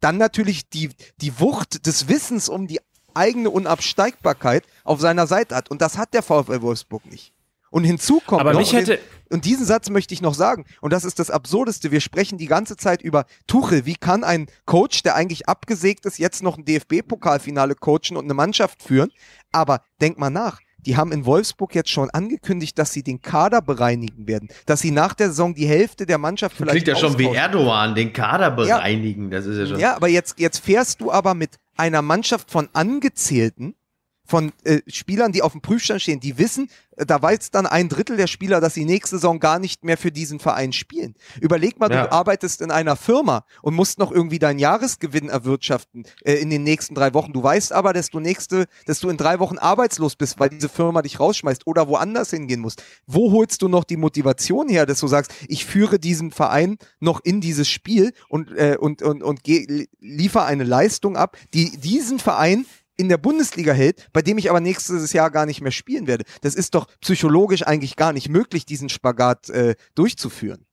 [0.00, 2.80] dann natürlich die, die Wucht des Wissens um die
[3.14, 5.70] eigene Unabsteigbarkeit auf seiner Seite hat.
[5.70, 7.32] Und das hat der VfL Wolfsburg nicht.
[7.70, 8.98] Und hinzu kommt Aber mich hätte
[9.30, 12.46] und diesen Satz möchte ich noch sagen und das ist das absurdeste, wir sprechen die
[12.46, 16.64] ganze Zeit über Tuchel, wie kann ein Coach, der eigentlich abgesägt ist, jetzt noch ein
[16.64, 19.10] DFB Pokalfinale coachen und eine Mannschaft führen?
[19.52, 23.60] Aber denk mal nach, die haben in Wolfsburg jetzt schon angekündigt, dass sie den Kader
[23.60, 27.18] bereinigen werden, dass sie nach der Saison die Hälfte der Mannschaft vielleicht Klingt ja schon
[27.18, 29.38] wie Erdogan, den Kader bereinigen, ja.
[29.38, 29.80] das ist ja schon.
[29.80, 33.74] Ja, aber jetzt jetzt fährst du aber mit einer Mannschaft von angezählten
[34.28, 37.88] von äh, Spielern, die auf dem Prüfstand stehen, die wissen, äh, da weiß dann ein
[37.88, 41.14] Drittel der Spieler, dass sie nächste Saison gar nicht mehr für diesen Verein spielen.
[41.40, 42.04] Überleg mal, ja.
[42.04, 46.62] du arbeitest in einer Firma und musst noch irgendwie deinen Jahresgewinn erwirtschaften äh, in den
[46.62, 47.32] nächsten drei Wochen.
[47.32, 50.68] Du weißt aber, dass du nächste, dass du in drei Wochen arbeitslos bist, weil diese
[50.68, 52.82] Firma dich rausschmeißt oder woanders hingehen musst.
[53.06, 57.20] Wo holst du noch die Motivation her, dass du sagst, ich führe diesen Verein noch
[57.24, 62.18] in dieses Spiel und äh, und und und geh, liefer eine Leistung ab, die diesen
[62.18, 62.66] Verein
[62.98, 66.24] in der Bundesliga hält, bei dem ich aber nächstes Jahr gar nicht mehr spielen werde.
[66.42, 70.66] Das ist doch psychologisch eigentlich gar nicht möglich, diesen Spagat äh, durchzuführen.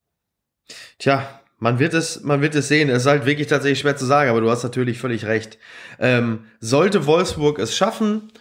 [0.97, 2.89] Tja, man wird es, man wird es sehen.
[2.89, 5.57] Es ist halt wirklich tatsächlich schwer zu sagen, aber du hast natürlich völlig recht.
[5.99, 8.31] Ähm, sollte Wolfsburg es schaffen,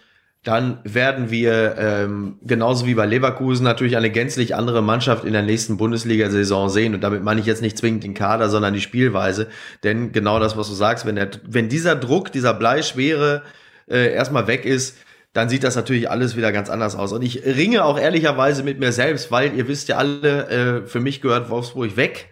[0.43, 5.43] dann werden wir ähm, genauso wie bei Leverkusen natürlich eine gänzlich andere Mannschaft in der
[5.43, 6.95] nächsten Bundesliga-Saison sehen.
[6.95, 9.49] Und damit meine ich jetzt nicht zwingend den Kader, sondern die Spielweise.
[9.85, 13.43] Denn genau das, was du sagst, wenn, der, wenn dieser Druck, dieser bleischwere
[13.89, 14.97] äh, erstmal weg ist,
[15.32, 17.12] dann sieht das natürlich alles wieder ganz anders aus.
[17.12, 21.01] Und ich ringe auch ehrlicherweise mit mir selbst, weil ihr wisst ja alle, äh, für
[21.01, 22.30] mich gehört Wolfsburg weg.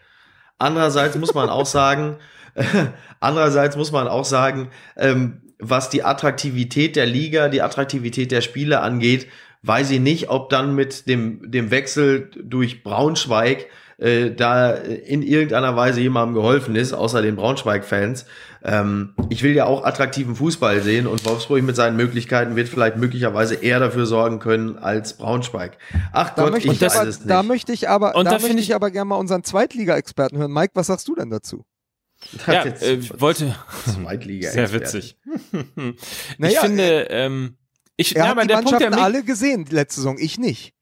[0.59, 2.19] Andererseits muss man auch sagen,
[2.55, 2.65] äh,
[3.21, 8.81] andererseits muss man auch sagen, ähm, was die Attraktivität der Liga, die Attraktivität der Spiele
[8.81, 9.29] angeht,
[9.63, 13.67] weiß ich nicht, ob dann mit dem, dem Wechsel durch Braunschweig
[13.99, 18.27] äh, da in irgendeiner Weise jemandem geholfen ist, außer den Braunschweig-Fans.
[18.65, 22.97] Ähm, ich will ja auch attraktiven Fußball sehen und Wolfsburg mit seinen Möglichkeiten wird vielleicht
[22.97, 25.79] möglicherweise eher dafür sorgen können als Braunschweig.
[26.13, 27.31] Ach da Gott, ich weiß es nicht.
[27.31, 30.53] Da möchte ich aber, und da, da möchte ich aber gerne mal unseren Zweitliga-Experten hören.
[30.53, 31.65] Mike, was sagst du denn dazu?
[32.47, 33.55] Ja, äh, wollte.
[33.85, 34.51] Zweitliga.
[34.51, 35.17] Sehr witzig.
[36.39, 37.57] naja, ich finde, ähm,
[37.97, 40.73] ich, er ja, hat die Mannschaften alle gesehen letzte Saison, ich nicht.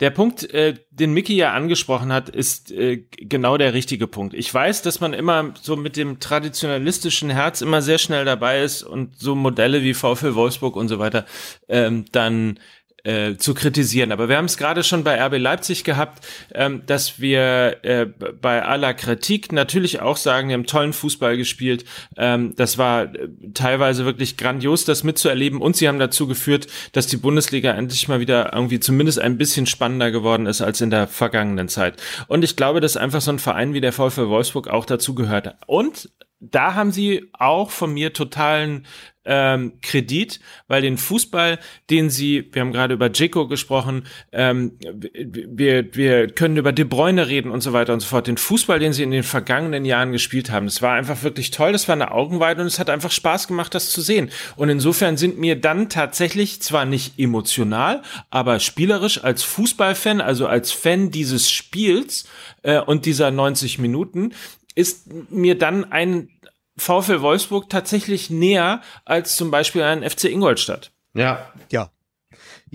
[0.00, 4.34] Der Punkt, äh, den Mickey ja angesprochen hat, ist äh, genau der richtige Punkt.
[4.34, 8.82] Ich weiß, dass man immer so mit dem traditionalistischen Herz immer sehr schnell dabei ist
[8.82, 11.26] und so Modelle wie VfL Wolfsburg und so weiter
[11.68, 12.58] ähm, dann
[13.04, 14.12] äh, zu kritisieren.
[14.12, 16.24] Aber wir haben es gerade schon bei RB Leipzig gehabt,
[16.54, 21.84] ähm, dass wir äh, bei aller Kritik natürlich auch sagen, wir haben tollen Fußball gespielt.
[22.16, 25.60] Ähm, das war äh, teilweise wirklich grandios, das mitzuerleben.
[25.60, 29.66] Und sie haben dazu geführt, dass die Bundesliga endlich mal wieder irgendwie zumindest ein bisschen
[29.66, 32.00] spannender geworden ist als in der vergangenen Zeit.
[32.28, 35.56] Und ich glaube, dass einfach so ein Verein wie der VfL Wolfsburg auch dazu gehört.
[35.66, 36.08] Und
[36.50, 38.84] da haben sie auch von mir totalen
[39.24, 44.72] ähm, Kredit, weil den Fußball, den sie, wir haben gerade über Dzeko gesprochen, ähm,
[45.14, 48.26] wir, wir können über De Bruyne reden und so weiter und so fort.
[48.26, 51.70] Den Fußball, den sie in den vergangenen Jahren gespielt haben, das war einfach wirklich toll,
[51.70, 54.30] das war eine Augenweide und es hat einfach Spaß gemacht, das zu sehen.
[54.56, 60.72] Und insofern sind mir dann tatsächlich zwar nicht emotional, aber spielerisch als Fußballfan, also als
[60.72, 62.28] Fan dieses Spiels
[62.62, 64.32] äh, und dieser 90 Minuten,
[64.74, 66.28] ist mir dann ein
[66.76, 70.92] VfL Wolfsburg tatsächlich näher als zum Beispiel ein FC Ingolstadt.
[71.14, 71.52] Ja.
[71.70, 71.90] Ja.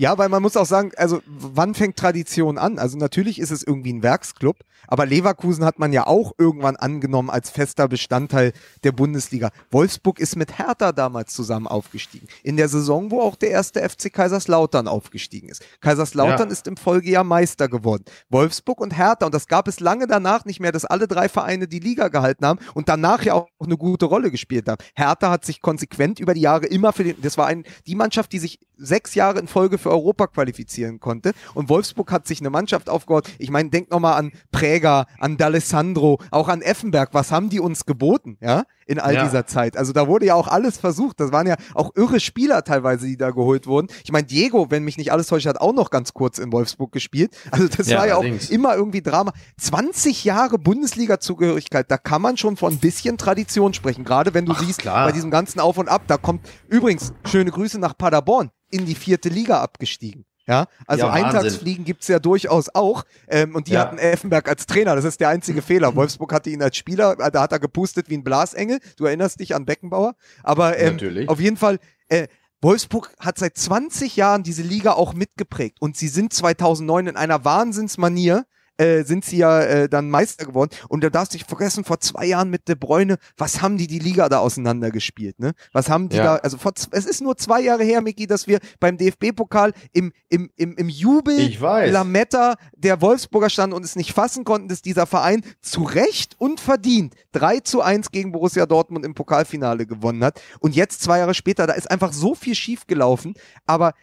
[0.00, 2.78] Ja, weil man muss auch sagen, also wann fängt Tradition an?
[2.78, 7.30] Also natürlich ist es irgendwie ein Werksclub, aber Leverkusen hat man ja auch irgendwann angenommen
[7.30, 8.52] als fester Bestandteil
[8.84, 9.50] der Bundesliga.
[9.72, 12.28] Wolfsburg ist mit Hertha damals zusammen aufgestiegen.
[12.44, 15.64] In der Saison, wo auch der erste FC Kaiserslautern aufgestiegen ist.
[15.80, 16.52] Kaiserslautern ja.
[16.52, 18.04] ist im Folgejahr Meister geworden.
[18.30, 21.66] Wolfsburg und Hertha, und das gab es lange danach nicht mehr, dass alle drei Vereine
[21.66, 24.82] die Liga gehalten haben und danach ja auch eine gute Rolle gespielt haben.
[24.94, 28.32] Hertha hat sich konsequent über die Jahre immer für den, das war ein, die Mannschaft,
[28.32, 31.32] die sich sechs Jahre in Folge für Europa qualifizieren konnte.
[31.54, 33.28] Und Wolfsburg hat sich eine Mannschaft aufgebaut.
[33.38, 37.10] Ich meine, denk nochmal an Präger, an D'Alessandro, auch an Effenberg.
[37.12, 39.24] Was haben die uns geboten, ja, in all ja.
[39.24, 39.76] dieser Zeit?
[39.76, 41.20] Also da wurde ja auch alles versucht.
[41.20, 43.88] Das waren ja auch irre Spieler teilweise, die da geholt wurden.
[44.02, 46.90] Ich meine, Diego, wenn mich nicht alles täuscht, hat auch noch ganz kurz in Wolfsburg
[46.90, 47.36] gespielt.
[47.50, 48.50] Also das ja, war ja auch allerdings.
[48.50, 49.32] immer irgendwie Drama.
[49.60, 54.04] 20 Jahre Bundesliga-Zugehörigkeit, da kann man schon von ein bisschen Tradition sprechen.
[54.04, 55.06] Gerade wenn du Ach, siehst, klar.
[55.06, 58.94] bei diesem ganzen Auf und Ab, da kommt übrigens schöne Grüße nach Paderborn in die
[58.94, 60.24] vierte Liga abgestiegen.
[60.48, 63.04] Ja, also ja, Eintagsfliegen gibt's ja durchaus auch.
[63.28, 63.80] Ähm, und die ja.
[63.80, 64.96] hatten Effenberg als Trainer.
[64.96, 65.94] Das ist der einzige Fehler.
[65.94, 68.80] Wolfsburg hatte ihn als Spieler, äh, da hat er gepustet wie ein Blasengel.
[68.96, 70.14] Du erinnerst dich an Beckenbauer.
[70.42, 71.28] Aber ähm, Natürlich.
[71.28, 71.78] auf jeden Fall,
[72.08, 72.28] äh,
[72.62, 75.76] Wolfsburg hat seit 20 Jahren diese Liga auch mitgeprägt.
[75.80, 78.46] Und sie sind 2009 in einer Wahnsinnsmanier
[78.78, 80.70] äh, sind sie ja äh, dann Meister geworden.
[80.88, 83.86] Und da darfst du dich vergessen, vor zwei Jahren mit De Bruyne, was haben die
[83.86, 85.52] die Liga da auseinandergespielt, ne?
[85.72, 86.24] Was haben die ja.
[86.24, 90.12] da, also vor, es ist nur zwei Jahre her, Miki, dass wir beim DFB-Pokal im,
[90.28, 91.92] im, im, im Jubel ich weiß.
[91.92, 96.60] Lametta der Wolfsburger standen und es nicht fassen konnten, dass dieser Verein zu Recht und
[96.60, 100.40] verdient 3 zu 1 gegen Borussia Dortmund im Pokalfinale gewonnen hat.
[100.60, 103.34] Und jetzt zwei Jahre später, da ist einfach so viel schiefgelaufen,
[103.66, 103.94] aber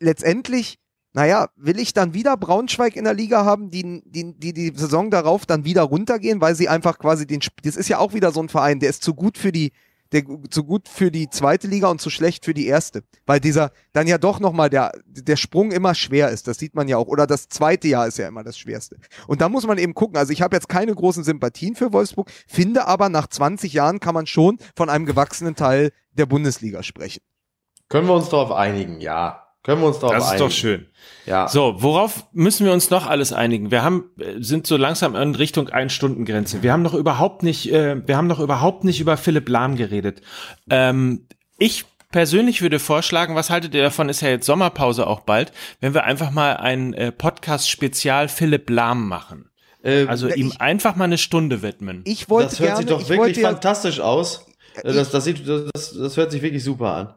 [0.00, 0.78] letztendlich
[1.14, 5.10] naja, will ich dann wieder Braunschweig in der Liga haben, die, die, die die Saison
[5.10, 8.42] darauf dann wieder runtergehen, weil sie einfach quasi den, das ist ja auch wieder so
[8.42, 9.72] ein Verein, der ist zu gut für die,
[10.10, 13.70] der zu gut für die zweite Liga und zu schlecht für die erste, weil dieser
[13.92, 17.06] dann ja doch nochmal der, der Sprung immer schwer ist, das sieht man ja auch,
[17.06, 18.96] oder das zweite Jahr ist ja immer das schwerste.
[19.28, 22.28] Und da muss man eben gucken, also ich habe jetzt keine großen Sympathien für Wolfsburg,
[22.48, 27.22] finde aber nach 20 Jahren kann man schon von einem gewachsenen Teil der Bundesliga sprechen.
[27.88, 29.43] Können wir uns darauf einigen, ja.
[29.64, 30.26] Können wir uns darauf einigen.
[30.26, 30.86] Das ist doch schön.
[31.24, 31.48] Ja.
[31.48, 33.70] So, worauf müssen wir uns noch alles einigen?
[33.70, 36.62] Wir haben, äh, sind so langsam in Richtung Ein-Stunden-Grenze.
[36.62, 40.20] Wir haben noch überhaupt nicht, äh, wir haben noch überhaupt nicht über Philipp Lahm geredet.
[40.68, 41.26] Ähm,
[41.58, 44.10] ich persönlich würde vorschlagen, was haltet ihr davon?
[44.10, 45.50] Ist ja jetzt Sommerpause auch bald,
[45.80, 49.48] wenn wir einfach mal ein äh, Podcast-Spezial Philipp Lahm machen.
[49.82, 52.02] Äh, also ihm ich, einfach mal eine Stunde widmen.
[52.04, 54.46] Ich wollte das hört gerne, sich doch wirklich fantastisch aus.
[54.82, 57.14] Das, das, sieht, das, das hört sich wirklich super an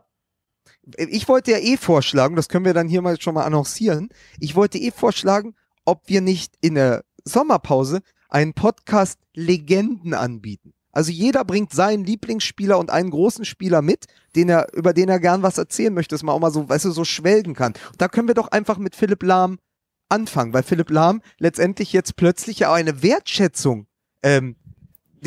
[0.95, 4.09] ich wollte ja eh vorschlagen, das können wir dann hier mal schon mal annoncieren,
[4.39, 10.73] ich wollte eh vorschlagen, ob wir nicht in der Sommerpause einen Podcast Legenden anbieten.
[10.91, 15.19] Also jeder bringt seinen Lieblingsspieler und einen großen Spieler mit, den er, über den er
[15.19, 17.73] gern was erzählen möchte, dass man auch mal so, weißt du, so schwelgen kann.
[17.91, 19.59] Und da können wir doch einfach mit Philipp Lahm
[20.09, 23.85] anfangen, weil Philipp Lahm letztendlich jetzt plötzlich ja auch eine Wertschätzung
[24.23, 24.55] ähm,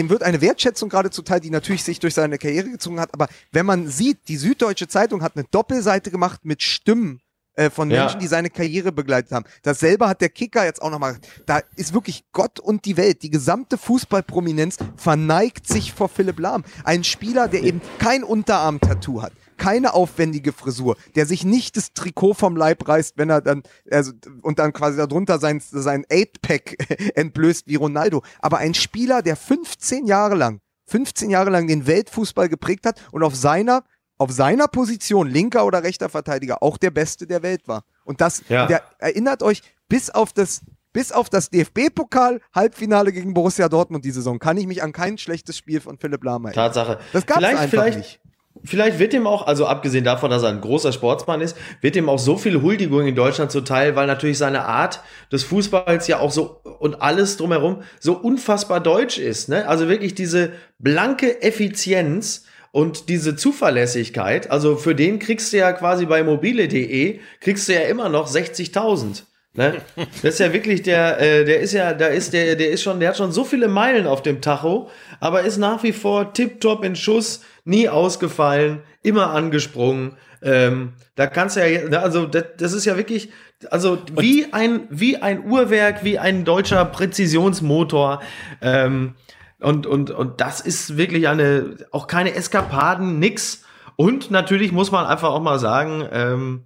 [0.01, 3.13] dem wird eine Wertschätzung gerade zuteil, die natürlich sich durch seine Karriere gezogen hat.
[3.13, 7.21] Aber wenn man sieht, die Süddeutsche Zeitung hat eine Doppelseite gemacht mit Stimmen
[7.55, 8.19] äh, von Menschen, ja.
[8.21, 9.45] die seine Karriere begleitet haben.
[9.63, 11.19] Dasselbe hat der Kicker jetzt auch nochmal.
[11.45, 13.23] Da ist wirklich Gott und die Welt.
[13.23, 16.65] Die gesamte Fußballprominenz verneigt sich vor Philipp Lahm.
[16.85, 22.35] Ein Spieler, der eben kein Unterarm-Tattoo hat keine aufwendige Frisur, der sich nicht das Trikot
[22.35, 26.77] vom Leib reißt, wenn er dann, also, und dann quasi darunter sein, sein Eight-Pack
[27.15, 28.23] entblößt wie Ronaldo.
[28.41, 33.23] Aber ein Spieler, der 15 Jahre lang, 15 Jahre lang den Weltfußball geprägt hat und
[33.23, 33.85] auf seiner,
[34.17, 37.85] auf seiner Position, linker oder rechter Verteidiger, auch der Beste der Welt war.
[38.05, 38.67] Und das, ja.
[38.67, 40.63] der erinnert euch, bis auf das,
[40.95, 45.59] bis auf das DFB-Pokal-Halbfinale gegen Borussia Dortmund die Saison kann ich mich an kein schlechtes
[45.59, 46.65] Spiel von Philipp Lahm erinnern.
[46.65, 46.99] Tatsache.
[47.13, 48.21] Das gab es einfach vielleicht, nicht.
[48.65, 52.09] Vielleicht wird ihm auch, also abgesehen davon, dass er ein großer Sportsmann ist, wird ihm
[52.09, 55.01] auch so viel Huldigung in Deutschland zuteil, weil natürlich seine Art
[55.33, 59.49] des Fußballs ja auch so und alles drumherum so unfassbar deutsch ist.
[59.49, 59.67] Ne?
[59.67, 64.51] Also wirklich diese blanke Effizienz und diese Zuverlässigkeit.
[64.51, 69.23] Also für den kriegst du ja quasi bei mobile.de kriegst du ja immer noch 60.000
[69.55, 69.81] Ne?
[70.23, 73.01] Das ist ja wirklich der, äh, der ist ja, da ist der, der ist schon,
[73.01, 74.89] der hat schon so viele Meilen auf dem Tacho,
[75.19, 80.17] aber ist nach wie vor tipptopp in Schuss, nie ausgefallen, immer angesprungen.
[80.43, 83.31] Ähm, da kannst du ja, also das, das ist ja wirklich,
[83.71, 88.21] also wie ein, wie ein Uhrwerk, wie ein deutscher Präzisionsmotor.
[88.61, 89.15] Ähm,
[89.61, 93.65] und, und, und das ist wirklich eine, auch keine Eskapaden, nix.
[93.97, 96.65] Und natürlich muss man einfach auch mal sagen, ähm,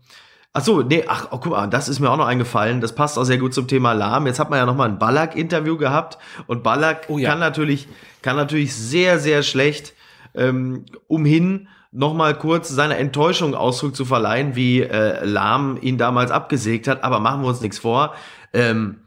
[0.56, 2.80] Ach so, nee, ach, oh, guck mal, das ist mir auch noch eingefallen.
[2.80, 4.28] Das passt auch sehr gut zum Thema Lahm.
[4.28, 7.30] Jetzt hat man ja noch mal ein Ballack-Interview gehabt und Ballack Oh ja.
[7.30, 7.88] kann natürlich,
[8.22, 9.94] kann natürlich sehr, sehr schlecht,
[10.34, 16.30] ähm, umhin noch mal kurz seiner Enttäuschung Ausdruck zu verleihen, wie äh, Lahm ihn damals
[16.30, 17.04] abgesägt hat.
[17.04, 18.14] Aber machen wir uns nichts vor.
[18.52, 19.00] Ähm,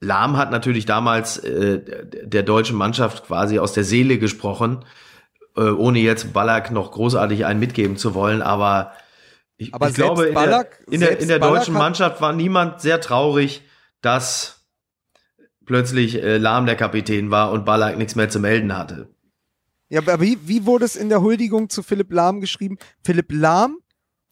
[0.00, 1.80] Lahm hat natürlich damals äh,
[2.24, 4.84] der deutschen Mannschaft quasi aus der Seele gesprochen,
[5.56, 8.92] äh, ohne jetzt Ballack noch großartig einen mitgeben zu wollen, aber
[9.58, 12.80] ich, Aber ich glaube, in, Ballack- der, in, der, in der deutschen Mannschaft war niemand
[12.80, 13.62] sehr traurig,
[14.00, 14.66] dass
[15.66, 19.08] plötzlich äh, Lahm der Kapitän war und Ballack nichts mehr zu melden hatte.
[19.92, 22.78] Ja, aber wie, wie wurde es in der Huldigung zu Philipp Lahm geschrieben?
[23.04, 23.76] Philipp Lahm,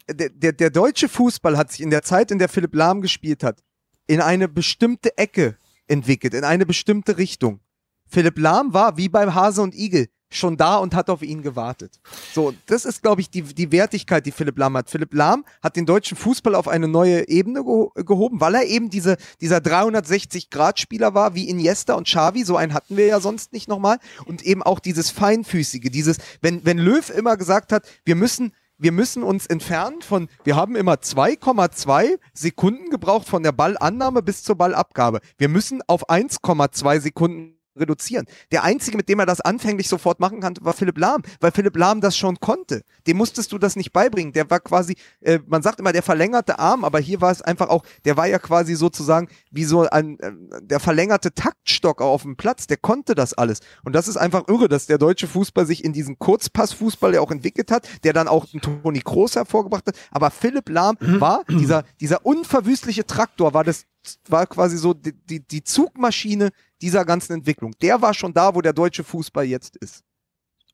[0.09, 3.43] der, der, der deutsche Fußball hat sich in der Zeit, in der Philipp Lahm gespielt
[3.43, 3.61] hat,
[4.07, 7.59] in eine bestimmte Ecke entwickelt, in eine bestimmte Richtung.
[8.07, 11.99] Philipp Lahm war wie beim Hase und Igel schon da und hat auf ihn gewartet.
[12.33, 14.89] So, das ist, glaube ich, die, die Wertigkeit, die Philipp Lahm hat.
[14.89, 18.89] Philipp Lahm hat den deutschen Fußball auf eine neue Ebene geho gehoben, weil er eben
[18.89, 23.67] diese, dieser 360-Grad-Spieler war, wie Iniesta und Xavi, so einen hatten wir ja sonst nicht
[23.67, 23.97] nochmal.
[24.25, 28.91] Und eben auch dieses Feinfüßige, dieses, wenn, wenn Löw immer gesagt hat, wir müssen wir
[28.91, 34.55] müssen uns entfernen von, wir haben immer 2,2 Sekunden gebraucht von der Ballannahme bis zur
[34.55, 35.19] Ballabgabe.
[35.37, 38.25] Wir müssen auf 1,2 Sekunden reduzieren.
[38.51, 41.75] Der einzige, mit dem er das anfänglich sofort machen konnte, war Philipp Lahm, weil Philipp
[41.77, 42.83] Lahm das schon konnte.
[43.07, 44.33] Dem musstest du das nicht beibringen.
[44.33, 47.69] Der war quasi, äh, man sagt immer der verlängerte Arm, aber hier war es einfach
[47.69, 52.35] auch, der war ja quasi sozusagen wie so ein, äh, der verlängerte Taktstock auf dem
[52.35, 52.67] Platz.
[52.67, 53.59] Der konnte das alles.
[53.83, 57.31] Und das ist einfach irre, dass der deutsche Fußball sich in diesen Kurzpassfußball ja auch
[57.31, 59.95] entwickelt hat, der dann auch einen Toni Kroos hervorgebracht hat.
[60.11, 63.85] Aber Philipp Lahm war dieser, dieser unverwüstliche Traktor, war das
[64.27, 66.49] war quasi so die, die, die Zugmaschine
[66.81, 67.73] dieser ganzen Entwicklung.
[67.81, 70.03] Der war schon da, wo der deutsche Fußball jetzt ist.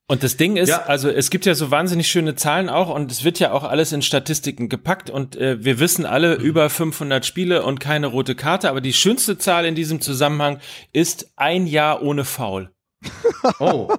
[0.10, 0.84] Und das Ding ist, Ja.
[0.84, 3.91] also es gibt ja so wahnsinnig schöne Zahlen auch und es wird ja auch alles
[3.91, 8.70] in Statistiken gepackt und äh, wir wissen alle über 500 Spiele und keine rote Karte,
[8.70, 10.60] aber die schönste Zahl in diesem Zusammenhang
[10.93, 12.72] ist ein Jahr ohne Foul.
[13.60, 13.89] Oh,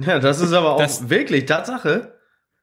[0.00, 2.12] ja, das ist aber auch Das- wirklich Tatsache.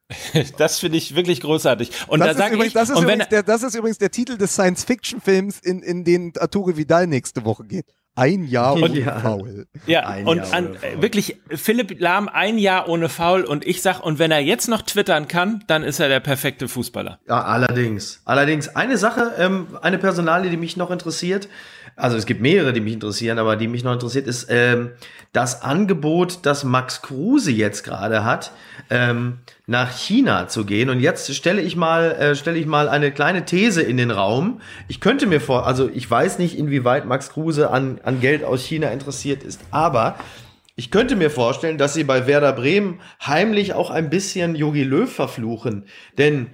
[0.57, 1.91] Das finde ich wirklich großartig.
[2.07, 3.75] Und da Das ist, sage übrigens, ich, das, ist und wenn übrigens der, das ist
[3.75, 7.85] übrigens der Titel des Science-Fiction-Films, in, in den Arturo Vidal nächste Woche geht.
[8.15, 9.19] Ein Jahr ohne Ja.
[9.19, 9.65] Foul.
[9.87, 11.01] Ja, Ein und Jahr an, ohne Foul.
[11.01, 14.83] wirklich Philipp Lahm ein Jahr ohne Foul und ich sag, und wenn er jetzt noch
[14.83, 17.19] twittern kann, dann ist er der perfekte Fußballer.
[17.27, 18.21] Ja, allerdings.
[18.25, 21.47] Allerdings eine Sache, ähm, eine Personalie, die mich noch interessiert.
[21.95, 24.91] Also es gibt mehrere, die mich interessieren, aber die mich noch interessiert, ist ähm,
[25.31, 28.51] das Angebot, das Max Kruse jetzt gerade hat,
[28.89, 30.89] ähm, nach China zu gehen.
[30.89, 34.61] Und jetzt stelle ich mal, äh, stelle ich mal eine kleine These in den Raum.
[34.87, 38.63] Ich könnte mir vor, also ich weiß nicht, inwieweit Max Kruse an, an Geld aus
[38.63, 40.15] China interessiert ist, aber
[40.75, 45.11] ich könnte mir vorstellen, dass sie bei Werder Bremen heimlich auch ein bisschen Jogi Löw
[45.11, 45.85] verfluchen.
[46.17, 46.47] Denn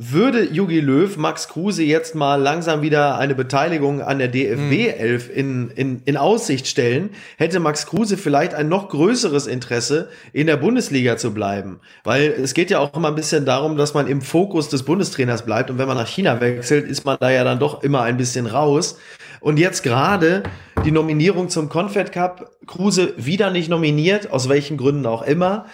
[0.00, 5.28] würde Jogi Löw Max Kruse jetzt mal langsam wieder eine Beteiligung an der DFB 11
[5.28, 10.56] in, in, in Aussicht stellen, hätte Max Kruse vielleicht ein noch größeres Interesse, in der
[10.56, 11.80] Bundesliga zu bleiben.
[12.04, 15.44] Weil es geht ja auch immer ein bisschen darum, dass man im Fokus des Bundestrainers
[15.44, 15.68] bleibt.
[15.68, 18.46] Und wenn man nach China wechselt, ist man da ja dann doch immer ein bisschen
[18.46, 18.98] raus.
[19.40, 20.44] Und jetzt gerade
[20.84, 25.66] die Nominierung zum Confed Cup, Kruse wieder nicht nominiert, aus welchen Gründen auch immer.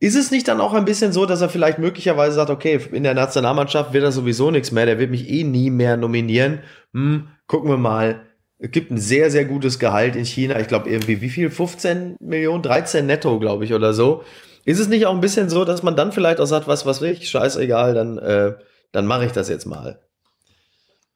[0.00, 3.04] Ist es nicht dann auch ein bisschen so, dass er vielleicht möglicherweise sagt, okay, in
[3.04, 6.60] der Nationalmannschaft wird er sowieso nichts mehr, der wird mich eh nie mehr nominieren.
[6.92, 8.22] Hm, gucken wir mal.
[8.58, 10.58] Es gibt ein sehr, sehr gutes Gehalt in China.
[10.58, 11.50] Ich glaube irgendwie, wie viel?
[11.50, 14.24] 15 Millionen, 13 netto, glaube ich, oder so.
[14.64, 17.00] Ist es nicht auch ein bisschen so, dass man dann vielleicht auch sagt, was, was
[17.00, 17.28] will ich?
[17.28, 18.54] Scheißegal, dann, äh,
[18.92, 20.00] dann mache ich das jetzt mal.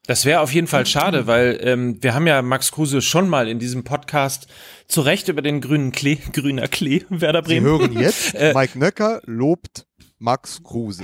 [0.09, 3.47] Das wäre auf jeden Fall schade, weil ähm, wir haben ja Max Kruse schon mal
[3.47, 4.47] in diesem Podcast
[4.87, 7.65] zu Recht über den grünen Klee, grüner Klee, Werder Sie Bremen.
[7.67, 9.85] hören jetzt, Äh, Mike Nöcker lobt
[10.17, 11.03] Max Kruse.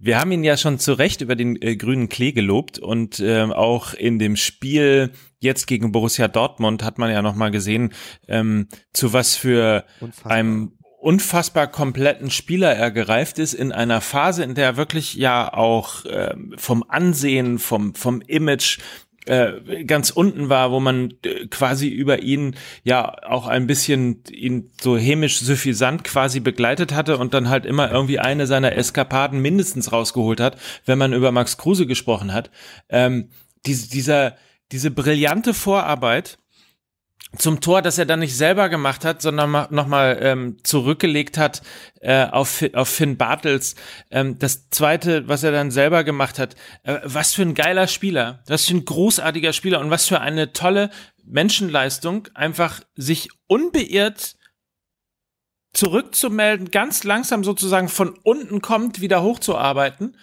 [0.00, 3.52] Wir haben ihn ja schon zu Recht über den äh, grünen Klee gelobt und ähm,
[3.52, 7.92] auch in dem Spiel jetzt gegen Borussia Dortmund hat man ja noch mal gesehen,
[8.26, 10.32] ähm, zu was für Unfassbar.
[10.32, 15.52] einem unfassbar kompletten Spieler er gereift ist in einer Phase, in der er wirklich ja
[15.52, 18.78] auch ähm, vom Ansehen, vom vom Image
[19.26, 24.70] äh, ganz unten war, wo man äh, quasi über ihn ja auch ein bisschen ihn
[24.80, 29.92] so hämisch suffisant quasi begleitet hatte und dann halt immer irgendwie eine seiner Eskapaden mindestens
[29.92, 32.50] rausgeholt hat, wenn man über Max Kruse gesprochen hat.
[32.88, 33.28] Ähm,
[33.66, 34.36] diese, dieser,
[34.72, 36.38] diese brillante Vorarbeit
[37.38, 41.62] zum Tor, das er dann nicht selber gemacht hat, sondern nochmal ähm, zurückgelegt hat
[42.00, 43.76] äh, auf, auf Finn Bartels.
[44.10, 48.42] Ähm, das zweite, was er dann selber gemacht hat, äh, was für ein geiler Spieler,
[48.46, 50.90] was für ein großartiger Spieler und was für eine tolle
[51.24, 54.36] Menschenleistung, einfach sich unbeirrt
[55.72, 60.16] zurückzumelden, ganz langsam sozusagen von unten kommt, wieder hochzuarbeiten,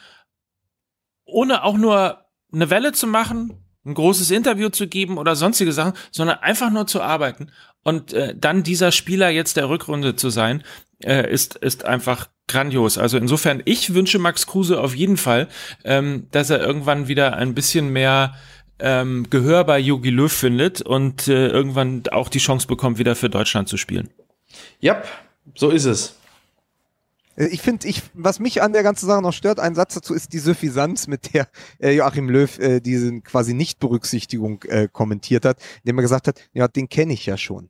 [1.23, 5.93] ohne auch nur eine Welle zu machen, ein großes Interview zu geben oder sonstige Sachen,
[6.11, 7.51] sondern einfach nur zu arbeiten.
[7.83, 10.63] Und äh, dann dieser Spieler jetzt der Rückrunde zu sein,
[11.03, 12.97] äh, ist, ist einfach grandios.
[12.97, 15.47] Also insofern, ich wünsche Max Kruse auf jeden Fall,
[15.83, 18.35] ähm, dass er irgendwann wieder ein bisschen mehr
[18.79, 23.29] ähm, Gehör bei Jogi Löw findet und äh, irgendwann auch die Chance bekommt, wieder für
[23.29, 24.09] Deutschland zu spielen.
[24.79, 25.01] Ja,
[25.55, 26.15] so ist es.
[27.37, 30.13] Äh, ich finde, ich, was mich an der ganzen Sache noch stört, ein Satz dazu
[30.13, 31.47] ist die Suffisanz, mit der
[31.79, 36.67] äh, Joachim Löw äh, diese quasi Nichtberücksichtigung äh, kommentiert hat, indem er gesagt hat, ja,
[36.67, 37.69] den kenne ich ja schon.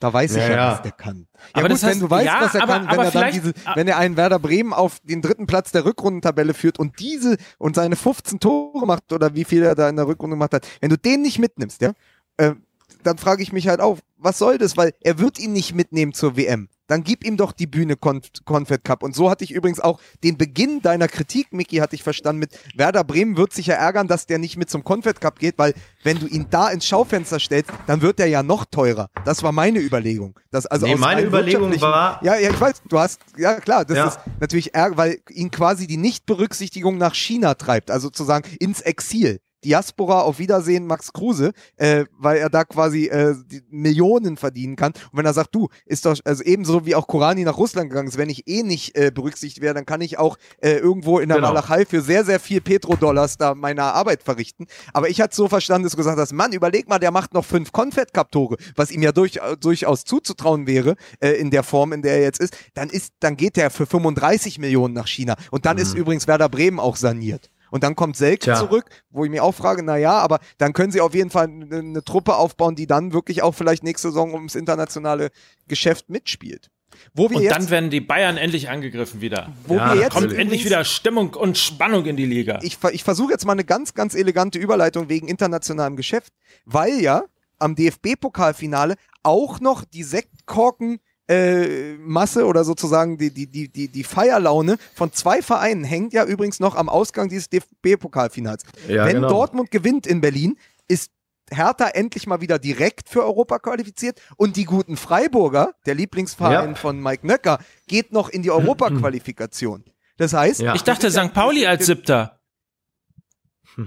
[0.00, 1.28] Da weiß ich ja, ja, was der kann.
[1.34, 3.10] Ja aber gut, das heißt, wenn du weißt, ja, was er aber, kann, wenn er
[3.10, 6.98] dann diese, wenn er einen Werder Bremen auf den dritten Platz der Rückrundentabelle führt und
[7.00, 10.54] diese und seine 15 Tore macht oder wie viel er da in der Rückrunde gemacht
[10.54, 11.92] hat, wenn du den nicht mitnimmst, ja,
[12.38, 12.54] äh,
[13.02, 14.78] dann frage ich mich halt auch, was soll das?
[14.78, 18.26] Weil er wird ihn nicht mitnehmen zur WM dann gib ihm doch die Bühne Conf
[18.44, 19.04] Confed Cup.
[19.04, 22.58] Und so hatte ich übrigens auch den Beginn deiner Kritik, Mickey, hatte ich verstanden mit
[22.74, 25.74] Werder Bremen wird sich ja ärgern, dass der nicht mit zum Confed Cup geht, weil
[26.02, 29.08] wenn du ihn da ins Schaufenster stellst, dann wird der ja noch teurer.
[29.24, 30.38] Das war meine Überlegung.
[30.50, 32.20] Das, also nee, meine Überlegung war...
[32.24, 34.06] Ja, ja, ich weiß, du hast, ja klar, das ja.
[34.08, 39.40] ist natürlich ärger, weil ihn quasi die Nichtberücksichtigung nach China treibt, also sozusagen ins Exil.
[39.64, 43.34] Diaspora auf Wiedersehen Max Kruse, äh, weil er da quasi äh,
[43.70, 44.92] Millionen verdienen kann.
[45.12, 48.08] Und wenn er sagt, du, ist doch, also ebenso wie auch Korani nach Russland gegangen
[48.08, 51.28] ist, wenn ich eh nicht äh, berücksichtigt werde, dann kann ich auch äh, irgendwo in
[51.28, 51.48] der genau.
[51.48, 54.66] Walachei für sehr, sehr viel Petrodollars da meine Arbeit verrichten.
[54.92, 57.44] Aber ich hatte so verstanden, dass du gesagt hast, Mann, überleg mal, der macht noch
[57.44, 62.14] fünf Confed-Cup-Tore, was ihm ja durch, durchaus zuzutrauen wäre, äh, in der Form, in der
[62.14, 65.36] er jetzt ist, dann ist, dann geht der für 35 Millionen nach China.
[65.50, 65.82] Und dann mhm.
[65.82, 67.50] ist übrigens Werder Bremen auch saniert.
[67.70, 70.92] Und dann kommt Selke zurück, wo ich mir auch frage, na ja, aber dann können
[70.92, 74.34] sie auf jeden Fall eine, eine Truppe aufbauen, die dann wirklich auch vielleicht nächste Saison
[74.34, 75.30] ums internationale
[75.68, 76.70] Geschäft mitspielt.
[77.14, 79.52] Wo wir und jetzt, dann werden die Bayern endlich angegriffen wieder.
[79.66, 82.58] Wo ja, wir jetzt kommt endlich wieder Stimmung und Spannung in die Liga.
[82.62, 86.32] Ich, ich versuche jetzt mal eine ganz, ganz elegante Überleitung wegen internationalem Geschäft,
[86.64, 87.24] weil ja
[87.58, 90.98] am DFB-Pokalfinale auch noch die Sektkorken
[91.30, 96.24] äh, Masse oder sozusagen die, die, die, die, die Feierlaune von zwei Vereinen hängt ja
[96.24, 98.64] übrigens noch am Ausgang dieses DFB-Pokalfinals.
[98.88, 99.28] Ja, Wenn genau.
[99.28, 100.58] Dortmund gewinnt in Berlin,
[100.88, 101.12] ist
[101.52, 106.74] Hertha endlich mal wieder direkt für Europa qualifiziert und die guten Freiburger, der Lieblingsverein ja.
[106.74, 109.84] von Mike Nöcker, geht noch in die Europa-Qualifikation.
[110.16, 110.74] Das heißt, ja.
[110.74, 111.32] ich dachte St.
[111.32, 112.39] Pauli als Siebter.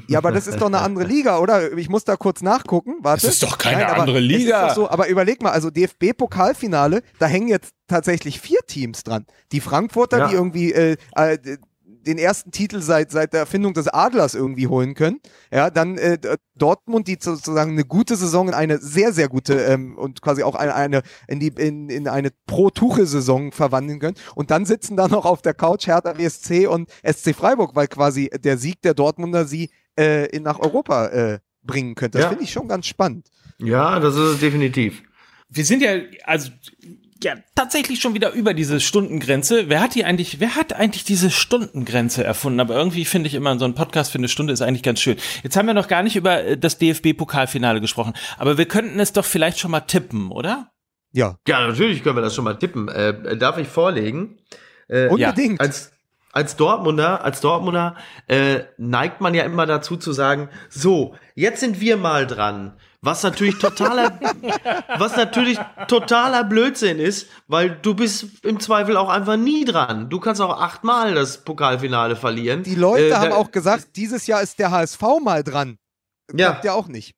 [0.08, 1.78] Ja, aber das ist doch eine andere Liga, oder?
[1.78, 2.96] Ich muss da kurz nachgucken.
[3.02, 3.26] Warte.
[3.26, 4.74] Das ist doch keine Nein, andere Liga.
[4.74, 9.26] So, aber überleg mal, also DFB-Pokalfinale, da hängen jetzt tatsächlich vier Teams dran.
[9.52, 10.28] Die Frankfurter, ja.
[10.28, 11.38] die irgendwie äh, äh,
[12.06, 15.20] den ersten Titel seit, seit der Erfindung des Adlers irgendwie holen können.
[15.52, 16.18] Ja, dann äh,
[16.56, 20.56] Dortmund, die sozusagen eine gute Saison in eine sehr, sehr gute ähm, und quasi auch
[20.56, 24.18] eine, eine in die in, in eine Pro-Tuche-Saison verwandeln können.
[24.36, 28.30] Und dann sitzen da noch auf der Couch Hertha WSC und SC Freiburg, weil quasi
[28.30, 32.18] der Sieg der Dortmunder sie äh, in, nach Europa äh, bringen könnte.
[32.18, 32.30] Das ja.
[32.30, 33.30] finde ich schon ganz spannend.
[33.58, 35.04] Ja, das ist es definitiv.
[35.50, 35.92] Wir sind ja,
[36.24, 36.52] also
[37.24, 39.70] ja tatsächlich schon wieder über diese Stundengrenze.
[39.70, 42.60] Wer hat die eigentlich, wer hat eigentlich diese Stundengrenze erfunden?
[42.60, 45.18] Aber irgendwie finde ich immer so ein Podcast für eine Stunde ist eigentlich ganz schön.
[45.44, 49.14] Jetzt haben wir noch gar nicht über äh, das DFB-Pokalfinale gesprochen, aber wir könnten es
[49.14, 50.72] doch vielleicht schon mal tippen, oder?
[51.12, 51.38] Ja.
[51.48, 52.88] Ja, natürlich können wir das schon mal tippen.
[52.88, 54.40] Äh, darf ich vorlegen?
[54.88, 55.60] Äh, Unbedingt.
[55.60, 55.94] Ja, als
[56.34, 57.96] als Dortmunder, als Dortmunder
[58.28, 62.74] äh, neigt man ja immer dazu zu sagen, so, jetzt sind wir mal dran.
[63.06, 64.18] Was natürlich totaler,
[64.98, 70.10] was natürlich totaler Blödsinn ist, weil du bist im Zweifel auch einfach nie dran.
[70.10, 72.64] Du kannst auch achtmal das Pokalfinale verlieren.
[72.64, 75.78] Die Leute äh, haben auch gesagt, dieses Jahr ist der HSV mal dran.
[76.30, 76.72] Klappt ja.
[76.72, 77.14] ja auch nicht.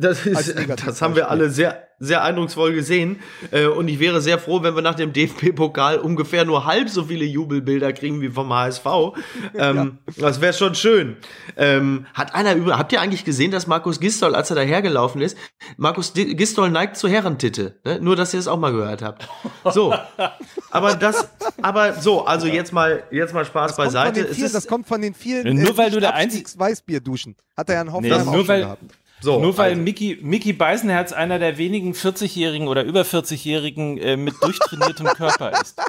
[0.00, 0.54] Das, ist,
[0.86, 3.18] das haben wir alle sehr, sehr eindrucksvoll gesehen.
[3.50, 7.04] Äh, und ich wäre sehr froh, wenn wir nach dem DFB-Pokal ungefähr nur halb so
[7.04, 8.86] viele Jubelbilder kriegen wie vom HSV.
[9.54, 10.28] Ähm, ja.
[10.28, 11.16] Das wäre schon schön.
[11.56, 15.36] Ähm, hat einer über, habt ihr eigentlich gesehen, dass Markus Gistol, als er dahergelaufen ist,
[15.76, 17.76] Markus Gistol neigt zu Herrentitte.
[17.84, 17.98] Ne?
[18.00, 19.28] Nur, dass ihr es auch mal gehört habt.
[19.72, 19.94] So.
[20.70, 21.28] aber das,
[21.62, 24.26] aber so, also jetzt mal, jetzt mal Spaß das beiseite.
[24.26, 27.34] Vielen, das kommt von den vielen, äh, nur weil du der einzige Weißbier duschen.
[27.56, 28.82] Hat er ja einen Hoffnung nee, nur weil, gehabt.
[29.20, 29.82] So, Nur weil also.
[29.82, 35.80] Mickey, Mickey Beisenherz einer der wenigen 40-Jährigen oder über 40-Jährigen äh, mit durchtrainiertem Körper ist.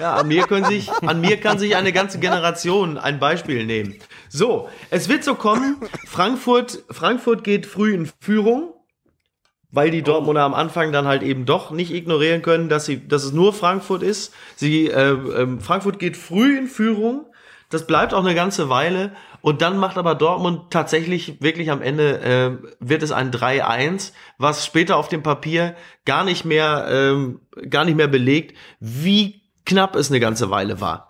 [0.00, 3.94] ja, an mir, können sich, an mir kann sich eine ganze Generation ein Beispiel nehmen.
[4.28, 5.76] So, es wird so kommen.
[6.06, 8.74] Frankfurt, Frankfurt geht früh in Führung,
[9.70, 13.24] weil die Dortmunder am Anfang dann halt eben doch nicht ignorieren können, dass sie, dass
[13.24, 14.34] es nur Frankfurt ist.
[14.54, 17.26] Sie, äh, ähm, Frankfurt geht früh in Führung.
[17.72, 19.12] Das bleibt auch eine ganze Weile.
[19.40, 24.66] Und dann macht aber Dortmund tatsächlich wirklich am Ende äh, wird es ein 3-1, was
[24.66, 30.10] später auf dem Papier gar nicht mehr ähm, gar nicht mehr belegt, wie knapp es
[30.10, 31.08] eine ganze Weile war.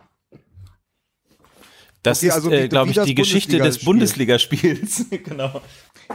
[2.02, 4.74] Das Okay, ist, also äh, glaube ich, die Geschichte des Bundesligaspiel.
[4.74, 5.24] Bundesligaspiels.
[5.24, 5.60] genau.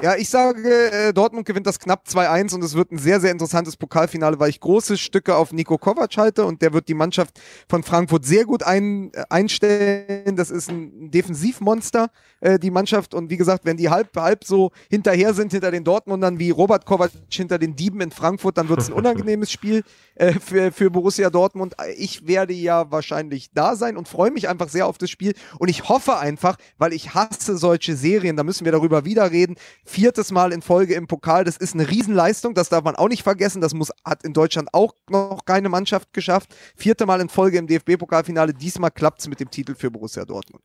[0.01, 3.31] Ja, ich sage, äh, Dortmund gewinnt das knapp 2-1 und es wird ein sehr, sehr
[3.31, 7.39] interessantes Pokalfinale, weil ich große Stücke auf Nico Kovac halte und der wird die Mannschaft
[7.67, 10.35] von Frankfurt sehr gut ein, äh, einstellen.
[10.35, 12.09] Das ist ein Defensivmonster,
[12.41, 13.13] äh, die Mannschaft.
[13.13, 16.85] Und wie gesagt, wenn die halb, halb so hinterher sind hinter den Dortmundern wie Robert
[16.85, 19.83] Kovac hinter den Dieben in Frankfurt, dann wird es ein unangenehmes Spiel
[20.15, 21.75] äh, für, für Borussia Dortmund.
[21.97, 25.33] Ich werde ja wahrscheinlich da sein und freue mich einfach sehr auf das Spiel.
[25.57, 29.55] Und ich hoffe einfach, weil ich hasse solche Serien, da müssen wir darüber wieder reden.
[29.87, 33.23] Viertes Mal in Folge im Pokal, das ist eine Riesenleistung, das darf man auch nicht
[33.23, 33.61] vergessen.
[33.61, 36.53] Das muss, hat in Deutschland auch noch keine Mannschaft geschafft.
[36.75, 40.61] Vierte Mal in Folge im DFB-Pokalfinale, diesmal klappt es mit dem Titel für Borussia Dortmund.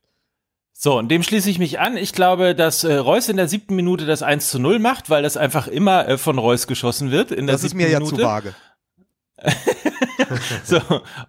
[0.73, 1.95] So, und dem schließe ich mich an.
[1.95, 5.23] Ich glaube, dass äh, Reus in der siebten Minute das 1 zu 0 macht, weil
[5.23, 7.31] das einfach immer äh, von Reus geschossen wird.
[7.31, 8.17] In der Das ist mir ja Minute.
[8.17, 8.53] zu vage.
[10.63, 10.79] So,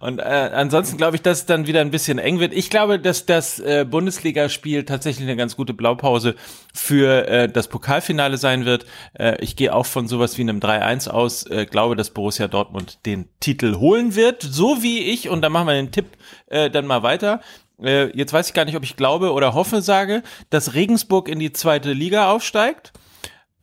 [0.00, 2.52] und äh, ansonsten glaube ich, dass es dann wieder ein bisschen eng wird.
[2.52, 6.34] Ich glaube, dass das äh, Bundesligaspiel tatsächlich eine ganz gute Blaupause
[6.72, 8.86] für äh, das Pokalfinale sein wird.
[9.14, 13.04] Äh, ich gehe auch von sowas wie einem 3-1 aus, äh, glaube, dass Borussia Dortmund
[13.06, 16.06] den Titel holen wird, so wie ich, und da machen wir den Tipp
[16.46, 17.40] äh, dann mal weiter.
[17.82, 21.38] Äh, jetzt weiß ich gar nicht, ob ich glaube oder hoffe, sage, dass Regensburg in
[21.38, 22.92] die zweite Liga aufsteigt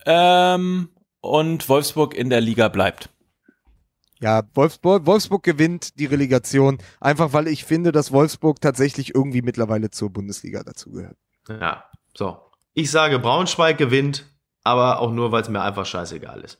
[0.06, 3.11] ähm, und Wolfsburg in der Liga bleibt.
[4.22, 9.90] Ja, Wolfsburg, Wolfsburg gewinnt die Relegation, einfach weil ich finde, dass Wolfsburg tatsächlich irgendwie mittlerweile
[9.90, 11.16] zur Bundesliga dazugehört.
[11.48, 11.84] Ja,
[12.14, 12.38] so.
[12.72, 14.24] Ich sage, Braunschweig gewinnt,
[14.62, 16.58] aber auch nur, weil es mir einfach scheißegal ist.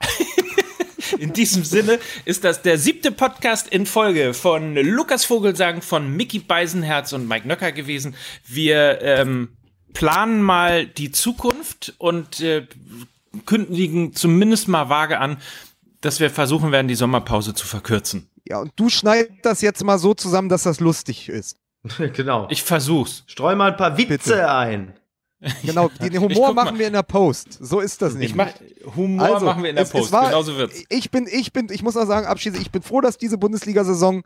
[1.18, 6.38] In diesem Sinne ist das der siebte Podcast in Folge von Lukas Vogelsang, von Mickey
[6.38, 8.14] Beisenherz und Mike Nöcker gewesen.
[8.46, 9.56] Wir ähm,
[9.94, 12.66] planen mal die Zukunft und äh,
[13.46, 15.38] kündigen zumindest mal vage an,
[16.00, 18.28] dass wir versuchen werden, die Sommerpause zu verkürzen.
[18.46, 21.56] Ja, und du schneid das jetzt mal so zusammen, dass das lustig ist.
[22.14, 22.46] genau.
[22.50, 23.24] Ich versuch's.
[23.26, 24.50] Streu mal ein paar Witze Bitte.
[24.50, 24.94] ein.
[25.62, 27.58] Genau, den Humor machen wir in der Post.
[27.60, 28.30] So ist das nicht.
[28.30, 28.48] Ich mach,
[28.96, 30.12] Humor machen wir in der Also, es- es Post.
[30.12, 30.82] war- Genauso wird's.
[30.88, 34.24] Ich bin, ich bin, ich muss auch sagen, abschließend, ich bin froh, dass diese Bundesliga-Saison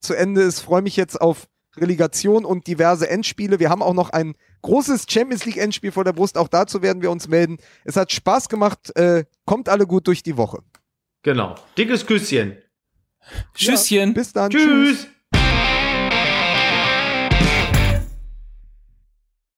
[0.00, 0.58] zu Ende ist.
[0.60, 1.46] Freue mich jetzt auf
[1.76, 3.60] Relegation und diverse Endspiele.
[3.60, 6.36] Wir haben auch noch ein großes Champions League Endspiel vor der Brust.
[6.36, 7.58] Auch dazu werden wir uns melden.
[7.84, 8.90] Es hat Spaß gemacht.
[8.96, 10.58] Äh, kommt alle gut durch die Woche.
[11.22, 11.54] Genau.
[11.76, 12.58] Dickes Küsschen.
[13.54, 14.14] Tschüsschen.
[14.14, 14.50] Bis dann.
[14.50, 15.06] Tschüss.